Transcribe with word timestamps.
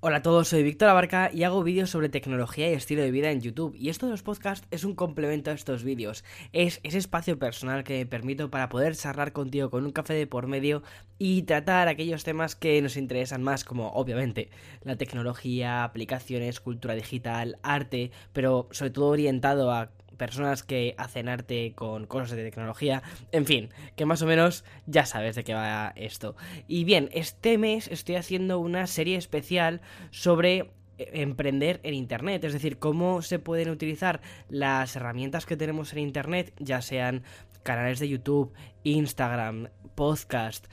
Hola 0.00 0.18
a 0.18 0.22
todos, 0.22 0.46
soy 0.46 0.62
Víctor 0.62 0.90
Abarca 0.90 1.28
y 1.34 1.42
hago 1.42 1.64
vídeos 1.64 1.90
sobre 1.90 2.08
tecnología 2.08 2.70
y 2.70 2.74
estilo 2.74 3.02
de 3.02 3.10
vida 3.10 3.32
en 3.32 3.40
YouTube. 3.40 3.74
Y 3.74 3.88
esto 3.88 4.06
de 4.06 4.12
los 4.12 4.22
podcasts 4.22 4.64
es 4.70 4.84
un 4.84 4.94
complemento 4.94 5.50
a 5.50 5.54
estos 5.54 5.82
vídeos. 5.82 6.22
Es 6.52 6.78
ese 6.84 6.98
espacio 6.98 7.36
personal 7.40 7.82
que 7.82 7.98
me 7.98 8.06
permito 8.06 8.48
para 8.48 8.68
poder 8.68 8.94
charlar 8.94 9.32
contigo 9.32 9.70
con 9.70 9.84
un 9.84 9.90
café 9.90 10.14
de 10.14 10.28
por 10.28 10.46
medio 10.46 10.84
y 11.18 11.42
tratar 11.42 11.88
aquellos 11.88 12.22
temas 12.22 12.54
que 12.54 12.80
nos 12.80 12.96
interesan 12.96 13.42
más, 13.42 13.64
como 13.64 13.88
obviamente 13.88 14.50
la 14.84 14.94
tecnología, 14.94 15.82
aplicaciones, 15.82 16.60
cultura 16.60 16.94
digital, 16.94 17.58
arte, 17.64 18.12
pero 18.32 18.68
sobre 18.70 18.92
todo 18.92 19.06
orientado 19.06 19.72
a 19.72 19.90
personas 20.18 20.62
que 20.62 20.94
hacen 20.98 21.28
arte 21.28 21.72
con 21.74 22.06
cosas 22.06 22.36
de 22.36 22.44
tecnología, 22.44 23.02
en 23.32 23.46
fin, 23.46 23.70
que 23.96 24.04
más 24.04 24.20
o 24.20 24.26
menos 24.26 24.64
ya 24.86 25.06
sabes 25.06 25.36
de 25.36 25.44
qué 25.44 25.54
va 25.54 25.92
esto. 25.96 26.36
Y 26.66 26.84
bien, 26.84 27.08
este 27.12 27.56
mes 27.56 27.88
estoy 27.88 28.16
haciendo 28.16 28.58
una 28.58 28.86
serie 28.86 29.16
especial 29.16 29.80
sobre 30.10 30.70
eh, 30.98 31.10
emprender 31.14 31.80
en 31.84 31.94
Internet, 31.94 32.44
es 32.44 32.52
decir, 32.52 32.78
cómo 32.78 33.22
se 33.22 33.38
pueden 33.38 33.70
utilizar 33.70 34.20
las 34.48 34.94
herramientas 34.96 35.46
que 35.46 35.56
tenemos 35.56 35.92
en 35.92 36.00
Internet, 36.00 36.52
ya 36.58 36.82
sean 36.82 37.22
canales 37.62 38.00
de 38.00 38.08
YouTube, 38.08 38.52
Instagram, 38.82 39.68
podcast, 39.94 40.66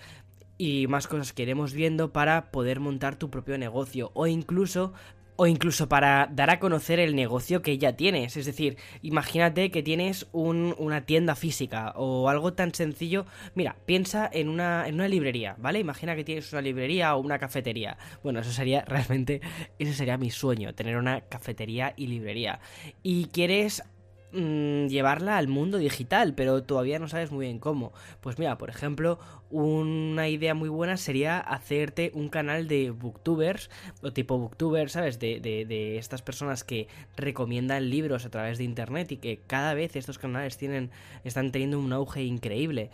y 0.58 0.88
más 0.88 1.08
cosas 1.08 1.34
que 1.34 1.44
iremos 1.44 1.74
viendo 1.74 2.14
para 2.14 2.52
poder 2.52 2.80
montar 2.80 3.18
tu 3.18 3.30
propio 3.30 3.58
negocio 3.58 4.12
o 4.14 4.28
incluso 4.28 4.94
o 5.36 5.48
incluso 5.48 5.90
para 5.90 6.30
dar 6.32 6.50
a 6.50 6.60
conocer 6.60 7.00
el 7.00 7.16
negocio 7.16 7.62
que 7.62 7.78
ya 7.78 7.94
tienes. 7.94 8.38
Es 8.38 8.46
decir, 8.46 8.78
imagínate 9.02 9.72
que 9.72 9.84
tienes 9.84 10.28
una 10.32 11.06
tienda 11.06 11.36
física 11.36 11.94
o 11.96 12.30
algo 12.30 12.54
tan 12.54 12.74
sencillo. 12.74 13.26
Mira, 13.54 13.76
piensa 13.86 14.30
en 14.32 14.50
una, 14.50 14.88
en 14.88 14.96
una 14.96 15.08
librería, 15.08 15.56
¿vale? 15.58 15.80
Imagina 15.80 16.16
que 16.16 16.24
tienes 16.24 16.52
una 16.54 16.62
librería 16.62 17.16
o 17.16 17.20
una 17.20 17.40
cafetería. 17.40 17.98
Bueno, 18.24 18.40
eso 18.40 18.52
sería 18.52 18.82
realmente, 18.88 19.42
ese 19.80 19.94
sería 19.94 20.18
mi 20.18 20.30
sueño, 20.30 20.74
tener 20.74 20.98
una 20.98 21.22
cafetería 21.22 21.94
y 21.98 22.08
librería. 22.08 22.60
Y 23.04 23.26
quieres 23.26 23.84
Mm, 24.32 24.88
llevarla 24.88 25.38
al 25.38 25.48
mundo 25.48 25.78
digital, 25.78 26.34
pero 26.36 26.62
todavía 26.64 27.00
no 27.00 27.08
sabes 27.08 27.32
muy 27.32 27.46
bien 27.46 27.60
cómo. 27.60 27.94
Pues 28.22 28.38
mira, 28.38 28.58
por 28.58 28.70
ejemplo, 28.70 29.18
una 29.50 30.28
idea 30.28 30.54
muy 30.54 30.68
buena 30.68 30.98
sería 30.98 31.40
hacerte 31.40 32.12
un 32.14 32.28
canal 32.30 32.68
de 32.68 32.92
booktubers, 32.92 33.70
o 34.02 34.12
tipo 34.12 34.38
booktubers, 34.38 34.92
¿sabes? 34.92 35.20
De, 35.20 35.40
de, 35.40 35.98
estas 35.98 36.22
personas 36.22 36.64
que 36.66 36.88
recomiendan 37.16 37.90
libros 37.90 38.26
a 38.26 38.30
través 38.30 38.58
de 38.58 38.66
internet 38.66 39.12
y 39.14 39.18
que 39.18 39.40
cada 39.48 39.74
vez 39.74 39.96
estos 39.96 40.18
canales 40.18 40.58
tienen, 40.58 40.92
están 41.24 41.52
teniendo 41.52 41.80
un 41.80 41.94
auge 41.94 42.24
increíble. 42.24 42.90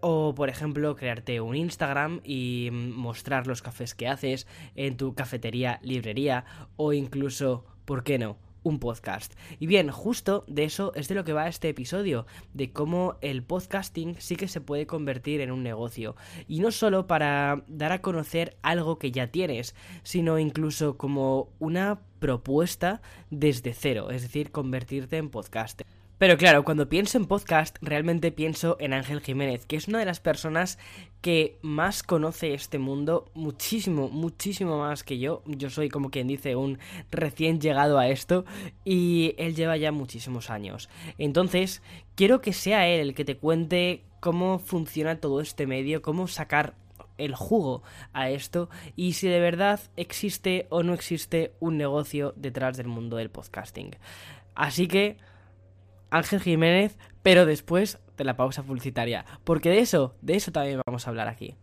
O, 0.00 0.34
por 0.34 0.48
ejemplo, 0.48 0.96
crearte 0.96 1.40
un 1.40 1.56
Instagram 1.56 2.20
y 2.24 2.70
mostrar 2.72 3.46
los 3.46 3.60
cafés 3.60 3.94
que 3.94 4.08
haces 4.08 4.46
en 4.76 4.96
tu 4.96 5.14
cafetería, 5.14 5.78
librería, 5.82 6.44
o 6.76 6.92
incluso, 6.92 7.64
¿por 7.84 8.04
qué 8.04 8.18
no? 8.18 8.45
Un 8.66 8.80
podcast. 8.80 9.32
Y 9.60 9.68
bien, 9.68 9.90
justo 9.90 10.44
de 10.48 10.64
eso 10.64 10.92
es 10.96 11.06
de 11.06 11.14
lo 11.14 11.24
que 11.24 11.32
va 11.32 11.46
este 11.46 11.68
episodio, 11.68 12.26
de 12.52 12.72
cómo 12.72 13.14
el 13.20 13.44
podcasting 13.44 14.16
sí 14.18 14.34
que 14.34 14.48
se 14.48 14.60
puede 14.60 14.88
convertir 14.88 15.40
en 15.40 15.52
un 15.52 15.62
negocio. 15.62 16.16
Y 16.48 16.58
no 16.58 16.72
solo 16.72 17.06
para 17.06 17.62
dar 17.68 17.92
a 17.92 18.02
conocer 18.02 18.56
algo 18.62 18.98
que 18.98 19.12
ya 19.12 19.28
tienes, 19.28 19.76
sino 20.02 20.40
incluso 20.40 20.96
como 20.96 21.50
una 21.60 22.00
propuesta 22.18 23.02
desde 23.30 23.72
cero, 23.72 24.10
es 24.10 24.22
decir, 24.22 24.50
convertirte 24.50 25.16
en 25.16 25.30
podcaster. 25.30 25.86
Pero 26.18 26.38
claro, 26.38 26.64
cuando 26.64 26.88
pienso 26.88 27.18
en 27.18 27.26
podcast, 27.26 27.76
realmente 27.82 28.32
pienso 28.32 28.78
en 28.80 28.94
Ángel 28.94 29.20
Jiménez, 29.20 29.66
que 29.66 29.76
es 29.76 29.86
una 29.86 29.98
de 29.98 30.06
las 30.06 30.18
personas 30.18 30.78
que 31.20 31.58
más 31.60 32.02
conoce 32.02 32.54
este 32.54 32.78
mundo, 32.78 33.30
muchísimo, 33.34 34.08
muchísimo 34.08 34.78
más 34.78 35.04
que 35.04 35.18
yo. 35.18 35.42
Yo 35.44 35.68
soy 35.68 35.90
como 35.90 36.10
quien 36.10 36.26
dice 36.26 36.56
un 36.56 36.78
recién 37.10 37.60
llegado 37.60 37.98
a 37.98 38.08
esto 38.08 38.46
y 38.82 39.34
él 39.36 39.54
lleva 39.54 39.76
ya 39.76 39.92
muchísimos 39.92 40.48
años. 40.48 40.88
Entonces, 41.18 41.82
quiero 42.14 42.40
que 42.40 42.54
sea 42.54 42.88
él 42.88 43.00
el 43.00 43.14
que 43.14 43.26
te 43.26 43.36
cuente 43.36 44.02
cómo 44.20 44.58
funciona 44.58 45.20
todo 45.20 45.42
este 45.42 45.66
medio, 45.66 46.00
cómo 46.00 46.28
sacar 46.28 46.74
el 47.18 47.34
jugo 47.34 47.82
a 48.14 48.30
esto 48.30 48.70
y 48.94 49.12
si 49.14 49.28
de 49.28 49.40
verdad 49.40 49.80
existe 49.96 50.66
o 50.70 50.82
no 50.82 50.94
existe 50.94 51.52
un 51.60 51.76
negocio 51.76 52.32
detrás 52.36 52.78
del 52.78 52.88
mundo 52.88 53.18
del 53.18 53.30
podcasting. 53.30 53.96
Así 54.54 54.88
que 54.88 55.18
Ángel 56.10 56.40
Jiménez, 56.40 56.98
pero 57.22 57.46
después 57.46 57.98
de 58.16 58.24
la 58.24 58.36
pausa 58.36 58.62
publicitaria, 58.62 59.24
porque 59.44 59.70
de 59.70 59.80
eso, 59.80 60.14
de 60.22 60.36
eso 60.36 60.52
también 60.52 60.80
vamos 60.86 61.06
a 61.06 61.10
hablar 61.10 61.28
aquí. 61.28 61.56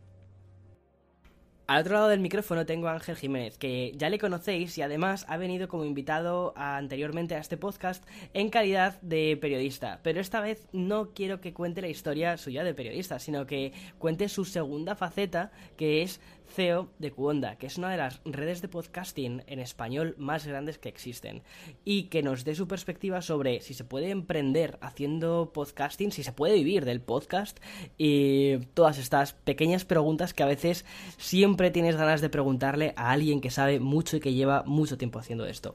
Al 1.65 1.79
otro 1.81 1.93
lado 1.93 2.09
del 2.09 2.19
micrófono 2.19 2.65
tengo 2.65 2.89
a 2.89 2.93
Ángel 2.93 3.15
Jiménez, 3.15 3.57
que 3.57 3.93
ya 3.95 4.09
le 4.09 4.19
conocéis 4.19 4.77
y 4.77 4.81
además 4.81 5.25
ha 5.29 5.37
venido 5.37 5.69
como 5.69 5.85
invitado 5.85 6.53
anteriormente 6.57 7.35
a 7.35 7.39
este 7.39 7.55
podcast 7.55 8.05
en 8.33 8.49
calidad 8.49 9.01
de 9.01 9.37
periodista. 9.39 10.01
Pero 10.03 10.19
esta 10.19 10.41
vez 10.41 10.67
no 10.73 11.13
quiero 11.13 11.39
que 11.39 11.53
cuente 11.53 11.81
la 11.81 11.87
historia 11.87 12.35
suya 12.35 12.65
de 12.65 12.73
periodista, 12.73 13.17
sino 13.17 13.45
que 13.45 13.71
cuente 13.97 14.27
su 14.27 14.43
segunda 14.43 14.97
faceta, 14.97 15.51
que 15.77 16.01
es 16.01 16.19
CEO 16.53 16.89
de 16.99 17.11
Cuonda, 17.11 17.57
que 17.57 17.67
es 17.67 17.77
una 17.77 17.89
de 17.89 17.97
las 17.97 18.21
redes 18.25 18.61
de 18.61 18.67
podcasting 18.67 19.43
en 19.47 19.59
español 19.59 20.15
más 20.17 20.45
grandes 20.45 20.77
que 20.77 20.89
existen, 20.89 21.41
y 21.83 22.03
que 22.03 22.23
nos 22.23 22.43
dé 22.43 22.55
su 22.55 22.67
perspectiva 22.67 23.21
sobre 23.21 23.61
si 23.61 23.73
se 23.73 23.83
puede 23.83 24.11
emprender 24.11 24.77
haciendo 24.81 25.51
podcasting, 25.53 26.11
si 26.11 26.23
se 26.23 26.31
puede 26.31 26.55
vivir 26.55 26.85
del 26.85 27.01
podcast 27.01 27.59
y 27.97 28.57
todas 28.73 28.97
estas 28.97 29.33
pequeñas 29.33 29.85
preguntas 29.85 30.33
que 30.33 30.43
a 30.43 30.47
veces 30.47 30.85
siempre 31.17 31.71
tienes 31.71 31.95
ganas 31.95 32.21
de 32.21 32.29
preguntarle 32.29 32.93
a 32.95 33.11
alguien 33.11 33.41
que 33.41 33.49
sabe 33.49 33.79
mucho 33.79 34.17
y 34.17 34.19
que 34.19 34.33
lleva 34.33 34.63
mucho 34.65 34.97
tiempo 34.97 35.19
haciendo 35.19 35.45
esto. 35.45 35.73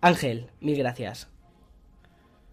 Ángel, 0.00 0.46
mil 0.60 0.76
gracias. 0.76 1.28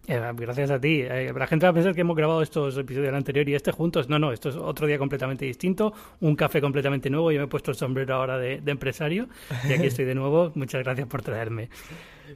Eh, 0.08 0.20
gracias 0.36 0.70
a 0.70 0.80
ti. 0.80 1.00
Eh, 1.02 1.32
la 1.36 1.46
gente 1.48 1.66
va 1.66 1.70
a 1.70 1.72
pensar 1.72 1.92
que 1.94 2.02
hemos 2.02 2.16
grabado 2.16 2.40
estos 2.40 2.78
episodios 2.78 3.12
anterior 3.12 3.48
y 3.48 3.54
este 3.54 3.72
juntos. 3.72 4.08
No, 4.08 4.18
no, 4.18 4.32
esto 4.32 4.50
es 4.50 4.56
otro 4.56 4.86
día 4.86 4.98
completamente 4.98 5.44
distinto, 5.44 5.92
un 6.20 6.36
café 6.36 6.60
completamente 6.60 7.10
nuevo. 7.10 7.32
Yo 7.32 7.40
me 7.40 7.46
he 7.46 7.48
puesto 7.48 7.72
el 7.72 7.76
sombrero 7.76 8.14
ahora 8.14 8.38
de, 8.38 8.62
empresario 8.66 9.28
y 9.68 9.72
aquí 9.72 9.86
estoy 9.86 10.04
de 10.04 10.14
nuevo. 10.14 10.52
Muchas 10.54 10.84
gracias 10.84 11.08
por 11.08 11.22
traerme. 11.22 11.70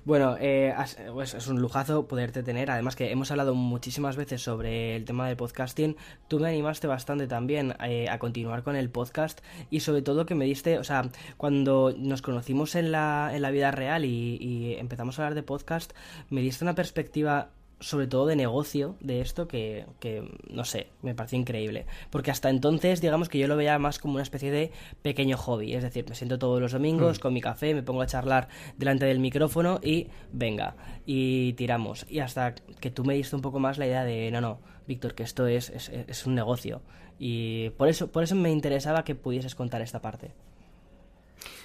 Bueno, 0.04 0.36
eh, 0.40 0.74
pues 1.12 1.34
es 1.34 1.46
un 1.46 1.60
lujazo 1.60 2.08
poderte 2.08 2.42
tener. 2.42 2.72
Además 2.72 2.96
que 2.96 3.12
hemos 3.12 3.30
hablado 3.30 3.54
muchísimas 3.54 4.16
veces 4.16 4.42
sobre 4.42 4.96
el 4.96 5.04
tema 5.04 5.28
del 5.28 5.36
podcasting. 5.36 5.96
Tú 6.26 6.40
me 6.40 6.48
animaste 6.48 6.88
bastante 6.88 7.28
también 7.28 7.74
a 7.78 8.18
continuar 8.18 8.62
con 8.62 8.74
el 8.74 8.90
podcast 8.90 9.40
y 9.68 9.80
sobre 9.80 10.02
todo 10.02 10.26
que 10.26 10.34
me 10.34 10.44
diste, 10.44 10.78
o 10.78 10.84
sea, 10.84 11.08
cuando 11.36 11.94
nos 11.96 12.22
conocimos 12.22 12.74
en 12.74 12.92
la, 12.92 13.30
en 13.32 13.42
la 13.42 13.50
vida 13.50 13.70
real 13.70 14.04
y, 14.04 14.38
y 14.40 14.74
empezamos 14.74 15.18
a 15.18 15.22
hablar 15.22 15.34
de 15.34 15.42
podcast, 15.42 15.92
me 16.30 16.40
diste 16.40 16.64
una 16.64 16.74
perspectiva 16.74 17.50
sobre 17.80 18.06
todo 18.06 18.26
de 18.26 18.36
negocio 18.36 18.96
de 19.00 19.20
esto 19.20 19.48
que, 19.48 19.86
que, 19.98 20.22
no 20.48 20.64
sé, 20.64 20.88
me 21.02 21.14
pareció 21.14 21.38
increíble. 21.38 21.86
Porque 22.10 22.30
hasta 22.30 22.50
entonces, 22.50 23.00
digamos 23.00 23.28
que 23.28 23.38
yo 23.38 23.48
lo 23.48 23.56
veía 23.56 23.78
más 23.78 23.98
como 23.98 24.14
una 24.14 24.22
especie 24.22 24.50
de 24.50 24.70
pequeño 25.02 25.36
hobby. 25.36 25.74
Es 25.74 25.82
decir, 25.82 26.06
me 26.08 26.14
siento 26.14 26.38
todos 26.38 26.60
los 26.60 26.72
domingos 26.72 27.18
hmm. 27.18 27.20
con 27.22 27.32
mi 27.32 27.40
café, 27.40 27.74
me 27.74 27.82
pongo 27.82 28.02
a 28.02 28.06
charlar 28.06 28.48
delante 28.76 29.06
del 29.06 29.18
micrófono 29.18 29.80
y 29.82 30.08
venga, 30.32 30.76
y 31.06 31.54
tiramos. 31.54 32.06
Y 32.08 32.20
hasta 32.20 32.54
que 32.54 32.90
tú 32.90 33.04
me 33.04 33.14
diste 33.14 33.34
un 33.34 33.42
poco 33.42 33.58
más 33.58 33.78
la 33.78 33.86
idea 33.86 34.04
de, 34.04 34.30
no, 34.30 34.40
no, 34.40 34.60
Víctor, 34.86 35.14
que 35.14 35.22
esto 35.22 35.46
es, 35.46 35.70
es, 35.70 35.88
es 35.88 36.26
un 36.26 36.34
negocio. 36.34 36.82
Y 37.18 37.70
por 37.70 37.88
eso, 37.88 38.10
por 38.10 38.22
eso 38.22 38.34
me 38.34 38.50
interesaba 38.50 39.04
que 39.04 39.14
pudieses 39.14 39.54
contar 39.54 39.82
esta 39.82 40.00
parte. 40.00 40.32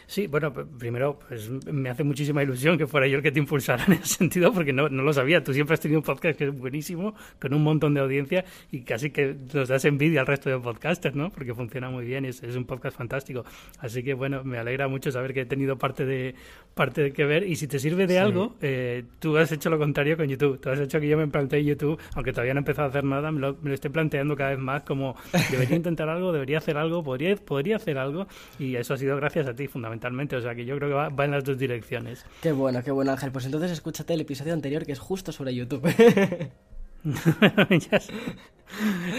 Sí, 0.08 0.28
bueno, 0.28 0.54
primero, 0.54 1.20
pues 1.28 1.50
me 1.50 1.90
hace 1.90 2.04
muchísima 2.04 2.44
ilusión 2.44 2.78
que 2.78 2.86
fuera 2.86 3.08
yo 3.08 3.18
el 3.18 3.24
que 3.24 3.32
te 3.32 3.40
impulsara 3.40 3.84
en 3.88 3.94
ese 3.94 4.16
sentido, 4.16 4.52
porque 4.54 4.74
no, 4.74 4.90
no 4.90 5.04
lo 5.04 5.14
sabía. 5.14 5.44
Tú 5.44 5.54
siempre 5.54 5.74
has 5.74 5.80
tenido 5.80 6.00
un 6.00 6.06
podcast 6.06 6.38
que 6.38 6.46
es 6.46 6.58
buenísimo, 6.58 7.16
con 7.40 7.54
un 7.54 7.64
montón 7.64 7.94
de 7.94 8.02
audiencia 8.02 8.46
y 8.72 8.82
casi 8.82 9.10
que 9.10 9.36
nos 9.54 9.68
das 9.68 9.86
envidia 9.86 10.22
al 10.22 10.28
resto 10.28 10.50
de 10.50 10.60
podcasters, 10.60 11.16
¿no? 11.16 11.32
Porque 11.32 11.54
funciona 11.54 11.90
muy 11.90 12.06
bien 12.06 12.26
y 12.26 12.30
es, 12.30 12.42
un 12.56 12.66
podcast 12.66 12.98
fantástico. 12.98 13.44
Así 13.80 14.04
que, 14.04 14.14
bueno, 14.14 14.44
me 14.44 14.58
alegra 14.58 14.88
mucho 14.88 15.12
saber 15.12 15.34
que 15.34 15.42
he 15.42 15.46
tenido 15.46 15.78
parte 15.78 16.06
de, 16.06 16.36
parte 16.74 17.02
de 17.02 17.12
que 17.12 17.26
ver. 17.26 17.44
Y 17.44 17.56
si 17.56 17.68
te 17.68 17.80
sirve 17.80 18.08
de 18.08 18.20
algo, 18.20 18.56
eh, 18.62 19.04
tú 19.20 19.38
has 19.38 19.52
hecho 19.52 19.70
lo 19.70 19.78
contrario 19.78 20.18
con 20.18 20.28
YouTube. 20.28 20.60
Tú 20.60 20.70
has 20.70 20.80
hecho 20.80 21.00
que 21.00 21.08
yo 21.08 21.18
me 21.18 21.28
plantee 21.28 21.64
YouTube, 21.64 22.00
aunque 22.16 22.32
todavía 22.32 22.54
no 22.54 22.60
he 22.60 22.62
empezado 22.62 22.88
a 22.88 22.90
hacer 22.90 23.04
nada, 23.04 23.32
me 23.32 23.40
lo, 23.40 23.58
me 23.62 23.70
lo 23.70 23.74
estoy 23.74 23.92
planteando 23.92 24.36
cada 24.36 24.52
vez 24.52 24.60
más 24.60 24.84
como 24.84 25.16
debería 25.50 25.76
intentar 25.76 26.10
algo, 26.10 26.32
debería 26.32 26.60
hacer 26.60 26.78
algo, 26.78 27.04
podría, 27.04 27.36
podría 27.36 27.78
hacer 27.78 27.98
algo. 27.98 28.28
Y 28.60 28.76
eso 28.76 28.94
ha 28.94 28.98
sido 28.98 29.16
gracias 29.18 29.48
a 29.48 29.56
ti, 29.56 29.68
fundamentalmente 29.68 29.95
o 30.04 30.42
sea 30.42 30.56
que 30.56 30.66
yo 30.66 30.78
creo 30.78 30.90
que 30.90 30.96
va, 30.96 31.26
en 31.26 31.32
las 31.32 31.44
dos 31.44 31.58
direcciones. 31.58 32.26
Qué 32.42 32.52
bueno, 32.52 32.84
qué 32.84 32.92
bueno 32.92 33.12
Ángel. 33.12 33.32
Pues 33.32 33.46
entonces 33.46 33.72
escúchate 33.72 34.14
el 34.14 34.22
episodio 34.22 34.54
anterior 34.54 34.86
que 34.86 34.92
es 34.92 35.00
justo 35.00 35.32
sobre 35.32 35.54
YouTube. 35.54 35.86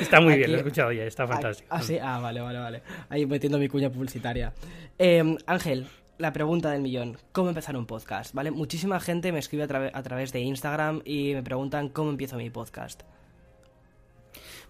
está 0.01 0.21
muy 0.21 0.37
bien, 0.37 0.51
lo 0.51 0.57
he 0.57 0.61
escuchado 0.61 0.93
ya, 0.93 1.05
está 1.05 1.27
fantástico. 1.27 1.69
Ah, 1.71 1.83
sí, 1.83 1.99
ah, 2.01 2.19
vale, 2.19 2.41
vale, 2.41 2.59
vale. 2.59 2.83
Ahí 3.09 3.27
metiendo 3.27 3.59
mi 3.59 3.69
cuña 3.69 3.91
publicitaria. 3.91 4.53
Em, 4.99 5.37
Ángel, 5.47 5.87
la 6.19 6.33
pregunta 6.33 6.71
del 6.71 6.83
millón, 6.83 7.17
¿cómo 7.33 7.49
empezar 7.49 7.77
un 7.77 7.87
podcast? 7.87 8.35
¿Vale? 8.35 8.51
Muchísima 8.51 8.99
gente 9.01 9.33
me 9.33 9.39
escribe 9.39 9.65
a, 9.65 9.99
a 9.99 10.03
través 10.03 10.33
de 10.33 10.41
Instagram 10.41 11.03
y 11.05 11.35
me 11.35 11.43
preguntan 11.43 11.89
cómo 11.89 12.11
empiezo 12.11 12.37
mi 12.37 12.51
podcast. 12.51 13.03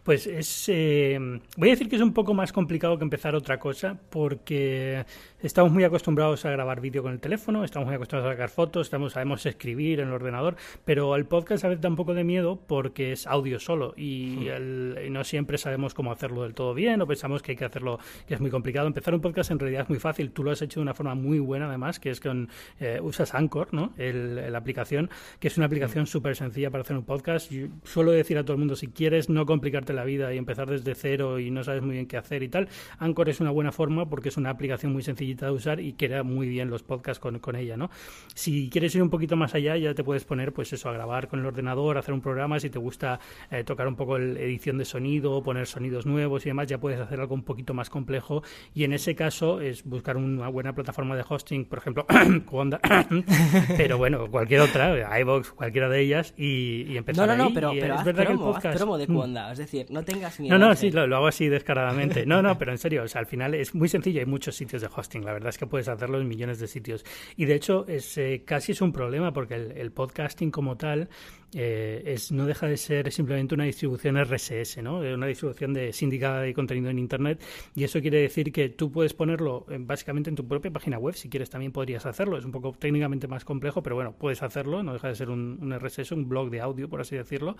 Pues 0.07 0.29
es. 0.29 0.69
Eh, 0.69 1.19
voy 1.57 1.69
a 1.69 1.73
decir 1.73 1.89
que 1.89 1.97
es 1.97 2.03
un 2.03 2.13
poco 2.13 2.33
más 2.33 2.53
complicado 2.53 2.97
que 2.97 3.03
empezar 3.03 3.35
otra 3.35 3.59
cosa, 3.59 3.99
porque 4.09 5.05
estamos 5.41 5.73
muy 5.73 5.83
acostumbrados 5.83 6.45
a 6.45 6.51
grabar 6.53 6.81
vídeo 6.81 7.03
con 7.03 7.11
el 7.11 7.19
teléfono, 7.19 7.65
estamos 7.65 7.87
muy 7.87 7.97
acostumbrados 7.97 8.31
a 8.31 8.35
sacar 8.35 8.49
fotos, 8.49 8.87
estamos, 8.87 9.15
sabemos 9.15 9.45
escribir 9.47 9.99
en 9.99 10.07
el 10.07 10.15
ordenador, 10.15 10.55
pero 10.85 11.17
el 11.17 11.27
podcast 11.27 11.65
a 11.65 11.69
veces 11.71 11.83
da 11.83 11.89
un 11.89 11.97
poco 11.97 12.15
de 12.15 12.23
miedo 12.23 12.61
porque 12.69 13.11
es 13.11 13.27
audio 13.27 13.59
solo 13.59 13.95
y, 13.97 14.47
hmm. 14.49 15.13
no 15.13 15.25
siempre 15.25 15.59
sabemos 15.59 15.93
cómo 15.93 16.13
hacerlo 16.13 16.45
del 16.45 16.55
todo 16.55 16.73
bien 16.73 17.03
o 17.03 17.07
pensamos 17.09 17.43
que 17.43 17.53
hay 17.53 17.57
que 17.57 17.65
hacerlo, 17.65 17.99
que 18.29 18.35
es 18.35 18.41
muy 18.41 18.51
complicado. 18.51 18.87
Empezar 18.87 19.13
un 19.13 19.21
podcast 19.21 19.51
en 19.51 19.59
realidad 19.59 19.83
es 19.83 19.89
muy 19.89 19.99
fácil, 19.99 20.31
tú 20.31 20.45
lo 20.45 20.53
has 20.53 20.63
hecho 20.63 20.79
de 20.79 20.83
una 20.83 20.95
forma 20.95 21.17
muy 21.17 21.41
buena 21.41 21.67
además, 21.67 21.99
que 21.99 22.11
es 22.11 22.21
con. 22.21 22.49
Eh, 22.79 23.01
usas 23.03 23.35
Anchor, 23.35 23.75
¿no? 23.75 23.93
la 23.97 24.57
aplicación, 24.57 25.11
que 25.41 25.49
es 25.49 25.57
una 25.57 25.67
aplicación 25.67 26.07
súper 26.07 26.37
sencilla 26.37 26.71
para 26.71 26.83
hacer 26.83 26.97
un 26.97 27.05
podcast. 27.05 27.51
Yo 27.51 27.67
suelo 27.83 28.13
decir 28.13 28.39
a 28.39 28.45
todo 28.45 28.53
el 28.53 28.61
mundo, 28.61 28.77
si 28.77 28.87
quieres 28.87 29.29
no 29.29 29.47
complicarte 29.47 29.96
la 29.97 30.05
vida 30.05 30.33
y 30.33 30.39
empezar 30.39 30.69
desde 30.69 30.95
cero 30.95 31.39
y 31.39 31.51
no 31.51 31.65
sabes 31.65 31.83
muy 31.83 31.95
bien 31.95 32.07
qué 32.07 32.17
hacer 32.17 32.43
y 32.43 32.49
tal, 32.49 32.69
Anchor 32.99 33.29
es 33.29 33.41
una 33.41 33.51
buena 33.51 33.73
forma 33.73 34.09
porque 34.09 34.29
es 34.29 34.37
una 34.37 34.51
aplicación 34.51 34.93
muy 34.93 35.03
sencillita 35.03 35.47
de 35.47 35.53
usar 35.53 35.81
y 35.81 35.95
queda 35.95 36.23
muy 36.23 36.49
bien 36.49 36.71
los 36.71 36.83
podcasts 36.83 37.21
con, 37.21 37.39
con 37.39 37.57
ella, 37.57 37.77
¿no? 37.77 37.91
Si 38.35 38.69
quieres 38.71 38.95
ir 38.95 39.03
un 39.03 39.11
poquito 39.11 39.37
más 39.37 39.55
allá, 39.55 39.77
ya 39.77 39.95
te 39.95 40.05
puedes 40.05 40.25
poner, 40.25 40.53
pues 40.53 40.73
eso, 40.73 40.89
a 40.89 40.93
grabar 40.93 41.29
con 41.29 41.41
el 41.41 41.47
ordenador, 41.47 41.99
hacer 41.99 42.15
un 42.15 42.21
programa, 42.21 42.61
si 42.61 42.71
te 42.71 42.79
gusta 42.79 43.19
eh, 43.51 43.65
tocar 43.65 43.89
un 43.89 43.97
poco 43.97 44.19
la 44.19 44.39
edición 44.41 44.79
de 44.79 44.85
sonido, 44.85 45.43
poner 45.43 45.67
sonidos 45.67 46.07
nuevos 46.07 46.45
y 46.47 46.51
demás, 46.51 46.69
ya 46.69 46.79
puedes 46.79 47.01
hacer 47.01 47.21
algo 47.21 47.35
un 47.35 47.43
poquito 47.43 47.75
más 47.75 47.91
complejo. 47.91 48.43
Y 48.75 48.85
en 48.85 48.93
ese 48.93 49.15
caso 49.15 49.61
es 49.61 49.85
buscar 49.85 50.17
una 50.17 50.49
buena 50.49 50.75
plataforma 50.75 51.17
de 51.17 51.25
hosting, 51.29 51.65
por 51.65 51.79
ejemplo, 51.79 52.07
pero 53.77 53.99
bueno, 53.99 54.31
cualquier 54.31 54.61
otra, 54.61 55.19
iVoox, 55.21 55.53
cualquiera 55.53 55.89
de 55.89 56.01
ellas 56.01 56.35
y, 56.37 56.83
y 56.89 56.97
empezar 56.97 57.27
No, 57.27 57.35
no, 57.35 57.43
no, 57.43 57.49
ahí. 57.49 57.55
pero, 57.55 57.71
pero 57.79 57.95
es 57.95 58.05
verdad 58.05 58.27
que 58.27 58.33
el 58.33 58.39
podcast... 58.39 58.81
de 58.81 59.07
Cuonda, 59.07 59.53
es 59.53 59.59
decir, 59.59 59.86
no 59.91 60.05
tengas 60.05 60.39
miedo. 60.41 60.59
No, 60.59 60.69
no, 60.69 60.75
sí, 60.75 60.91
lo, 60.91 61.03
hago 61.03 61.27
así 61.27 61.49
descaradamente. 61.49 62.27
No, 62.27 62.43
no, 62.43 62.59
pero 62.59 62.73
en 62.73 62.79
serio, 62.79 63.03
o 63.05 63.09
sea, 63.09 63.21
al 63.21 63.27
final 63.27 63.55
es 63.55 63.75
muy 63.75 63.89
sencillo, 63.89 64.21
hay 64.21 64.27
muchos 64.27 64.55
sitios 64.55 64.83
de 64.83 64.89
hosting, 64.95 65.25
la 65.25 65.33
verdad 65.33 65.51
es 65.51 65.59
que 65.59 65.67
puedes 65.67 65.89
hacerlo 65.89 66.21
en 66.21 66.29
millones 66.29 66.59
de 66.59 66.67
sitios. 66.67 67.05
Y 67.37 67.45
de 67.45 67.55
hecho, 67.55 67.87
es, 67.89 68.17
eh, 68.19 68.43
casi 68.45 68.73
es 68.73 68.81
un 68.81 68.93
problema 68.93 69.33
porque 69.33 69.55
el 69.55 69.93
podcasting 69.93 70.51
como 70.51 70.77
tal 70.77 71.09
eh, 71.55 72.03
es, 72.07 72.33
no 72.33 72.47
deja 72.47 72.67
de 72.67 72.77
ser 72.77 73.11
simplemente 73.13 73.55
una 73.55 73.65
distribución 73.65 74.23
RSS, 74.23 74.83
¿no? 74.83 74.99
una 74.99 75.27
distribución 75.27 75.73
de 75.73 75.93
sindicada 75.93 76.43
de 76.43 76.53
contenido 76.55 76.91
en 76.91 76.99
Internet 76.99 77.43
y 77.75 77.85
eso 77.85 78.01
quiere 78.01 78.21
decir 78.21 78.53
que 78.53 78.69
tú 78.69 78.91
puedes 78.91 79.15
ponerlo 79.15 79.67
básicamente 79.81 80.31
en 80.31 80.37
tu 80.37 80.47
propia 80.47 80.71
página 80.71 80.99
web, 80.99 81.15
si 81.15 81.29
quieres 81.29 81.51
también 81.51 81.73
podrías 81.73 82.07
hacerlo, 82.07 82.37
es 82.37 82.45
un 82.45 82.53
poco 82.53 82.73
técnicamente 82.73 83.29
más 83.29 83.45
complejo, 83.45 83.83
pero 83.83 83.97
bueno, 83.97 84.15
puedes 84.19 84.43
hacerlo, 84.43 84.83
no 84.83 84.93
deja 84.93 85.09
de 85.09 85.15
ser 85.15 85.31
un, 85.31 85.59
un 85.61 85.79
RSS, 85.79 86.13
un 86.13 86.29
blog 86.29 86.51
de 86.51 86.61
audio, 86.61 86.89
por 86.89 87.01
así 87.01 87.17
decirlo, 87.17 87.57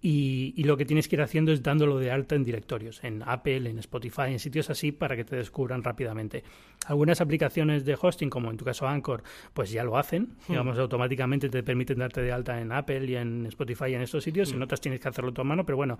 y, 0.00 0.54
y, 0.56 0.64
lo 0.64 0.76
que 0.76 0.84
tienes 0.84 1.08
que 1.08 1.16
ir 1.16 1.22
haciendo 1.22 1.52
es 1.52 1.62
dándolo 1.62 1.98
de 1.98 2.10
alta 2.10 2.34
en 2.34 2.44
directorios, 2.44 3.02
en 3.02 3.22
Apple, 3.24 3.68
en 3.68 3.78
Spotify, 3.78 4.28
en 4.28 4.38
sitios 4.38 4.70
así 4.70 4.92
para 4.92 5.16
que 5.16 5.24
te 5.24 5.36
descubran 5.36 5.82
rápidamente. 5.82 6.44
Algunas 6.86 7.20
aplicaciones 7.20 7.84
de 7.84 7.96
hosting, 8.00 8.30
como 8.30 8.50
en 8.50 8.56
tu 8.56 8.64
caso 8.64 8.86
Anchor, 8.86 9.22
pues 9.52 9.70
ya 9.70 9.84
lo 9.84 9.96
hacen, 9.96 10.22
hmm. 10.24 10.50
digamos, 10.52 10.78
automáticamente 10.78 11.48
te 11.48 11.62
permiten 11.62 11.98
darte 11.98 12.20
de 12.22 12.32
alta 12.32 12.60
en 12.60 12.72
Apple 12.72 13.06
y 13.06 13.16
en 13.16 13.33
en 13.40 13.46
Spotify 13.46 13.86
y 13.90 13.94
en 13.94 14.02
estos 14.02 14.24
sitios, 14.24 14.52
en 14.52 14.58
mm. 14.58 14.62
otras 14.62 14.80
tienes 14.80 15.00
que 15.00 15.08
hacerlo 15.08 15.30
a 15.30 15.34
tu 15.34 15.44
mano, 15.44 15.64
pero 15.64 15.76
bueno, 15.76 15.98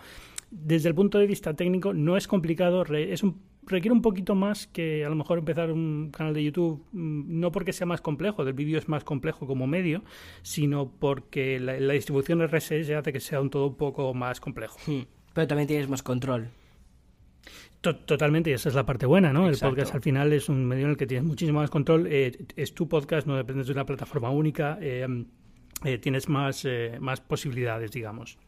desde 0.51 0.89
el 0.89 0.95
punto 0.95 1.19
de 1.19 1.27
vista 1.27 1.55
técnico 1.55 1.93
no 1.93 2.17
es 2.17 2.29
complicado, 2.29 2.85
es 2.95 3.23
un, 3.23 3.41
requiere 3.67 3.93
un 3.93 4.03
poquito 4.03 4.35
más 4.35 4.67
que 4.67 5.05
a 5.05 5.09
lo 5.09 5.15
mejor 5.15 5.39
empezar 5.39 5.71
un 5.71 6.11
canal 6.11 6.35
de 6.35 6.45
YouTube, 6.45 6.85
mm, 6.93 7.41
no 7.41 7.53
porque 7.53 7.73
sea 7.73 7.87
más 7.87 8.01
complejo, 8.01 8.43
el 8.43 8.53
vídeo 8.53 8.79
es 8.79 8.89
más 8.89 9.05
complejo 9.05 9.47
como 9.47 9.67
medio, 9.67 10.03
sino 10.43 10.91
porque 10.99 11.59
la, 11.61 11.75
distribución 11.95 12.47
RSS 12.47 12.91
hace 12.91 13.13
que 13.13 13.21
sea 13.21 13.41
un 13.41 13.51
todo 13.51 13.69
un 13.69 13.77
poco 13.77 14.15
más 14.15 14.41
complejo. 14.41 14.79
Hmm. 14.87 15.03
Pero 15.33 15.47
también 15.47 15.67
tienes 15.67 15.89
más 15.89 16.03
control. 16.03 16.49
Totalmente, 17.81 18.49
y 18.49 18.55
esa 18.55 18.71
es 18.71 18.75
la 18.75 18.87
parte 18.87 19.05
buena, 19.05 19.33
¿no? 19.33 19.47
El 19.47 19.59
podcast 19.59 19.95
al 19.95 20.01
final 20.01 20.33
es 20.33 20.49
un 20.49 20.65
medio 20.65 20.85
en 20.85 20.93
el 20.93 20.97
que 20.97 21.07
tienes 21.07 21.27
muchísimo 21.27 21.61
más 21.61 21.69
control. 21.69 22.07
Eh, 22.09 22.47
es 22.57 22.73
tu 22.73 22.89
podcast, 22.89 23.27
no 23.27 23.37
dependes 23.37 23.67
de 23.67 23.75
una 23.75 23.85
plataforma 23.85 24.31
única. 24.31 24.79
Eh, 24.81 25.07
eh, 25.85 25.99
tienes 25.99 26.29
más, 26.29 26.65
eh, 26.65 26.97
más 27.01 27.21
posibilidades, 27.21 27.91
digamos. 27.91 28.39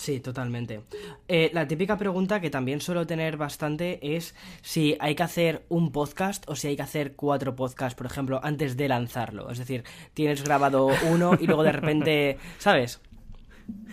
Sí, 0.00 0.18
totalmente. 0.18 0.80
Eh, 1.28 1.50
la 1.52 1.68
típica 1.68 1.98
pregunta 1.98 2.40
que 2.40 2.48
también 2.48 2.80
suelo 2.80 3.06
tener 3.06 3.36
bastante 3.36 4.16
es 4.16 4.34
si 4.62 4.96
hay 4.98 5.14
que 5.14 5.22
hacer 5.22 5.66
un 5.68 5.92
podcast 5.92 6.48
o 6.48 6.56
si 6.56 6.68
hay 6.68 6.76
que 6.76 6.82
hacer 6.82 7.16
cuatro 7.16 7.54
podcasts, 7.54 7.96
por 7.96 8.06
ejemplo, 8.06 8.40
antes 8.42 8.78
de 8.78 8.88
lanzarlo. 8.88 9.50
Es 9.50 9.58
decir, 9.58 9.84
tienes 10.14 10.42
grabado 10.42 10.88
uno 11.10 11.32
y 11.38 11.46
luego 11.46 11.62
de 11.64 11.72
repente, 11.72 12.38
¿sabes? 12.58 13.02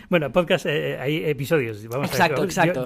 Bueno, 0.10 0.32
podcast, 0.32 0.66
eh, 0.66 0.92
eh, 0.92 0.98
hay 1.00 1.26
episodios. 1.26 1.86
Vamos 1.88 2.10
exacto, 2.10 2.42
a 2.42 2.46
exacto. 2.46 2.86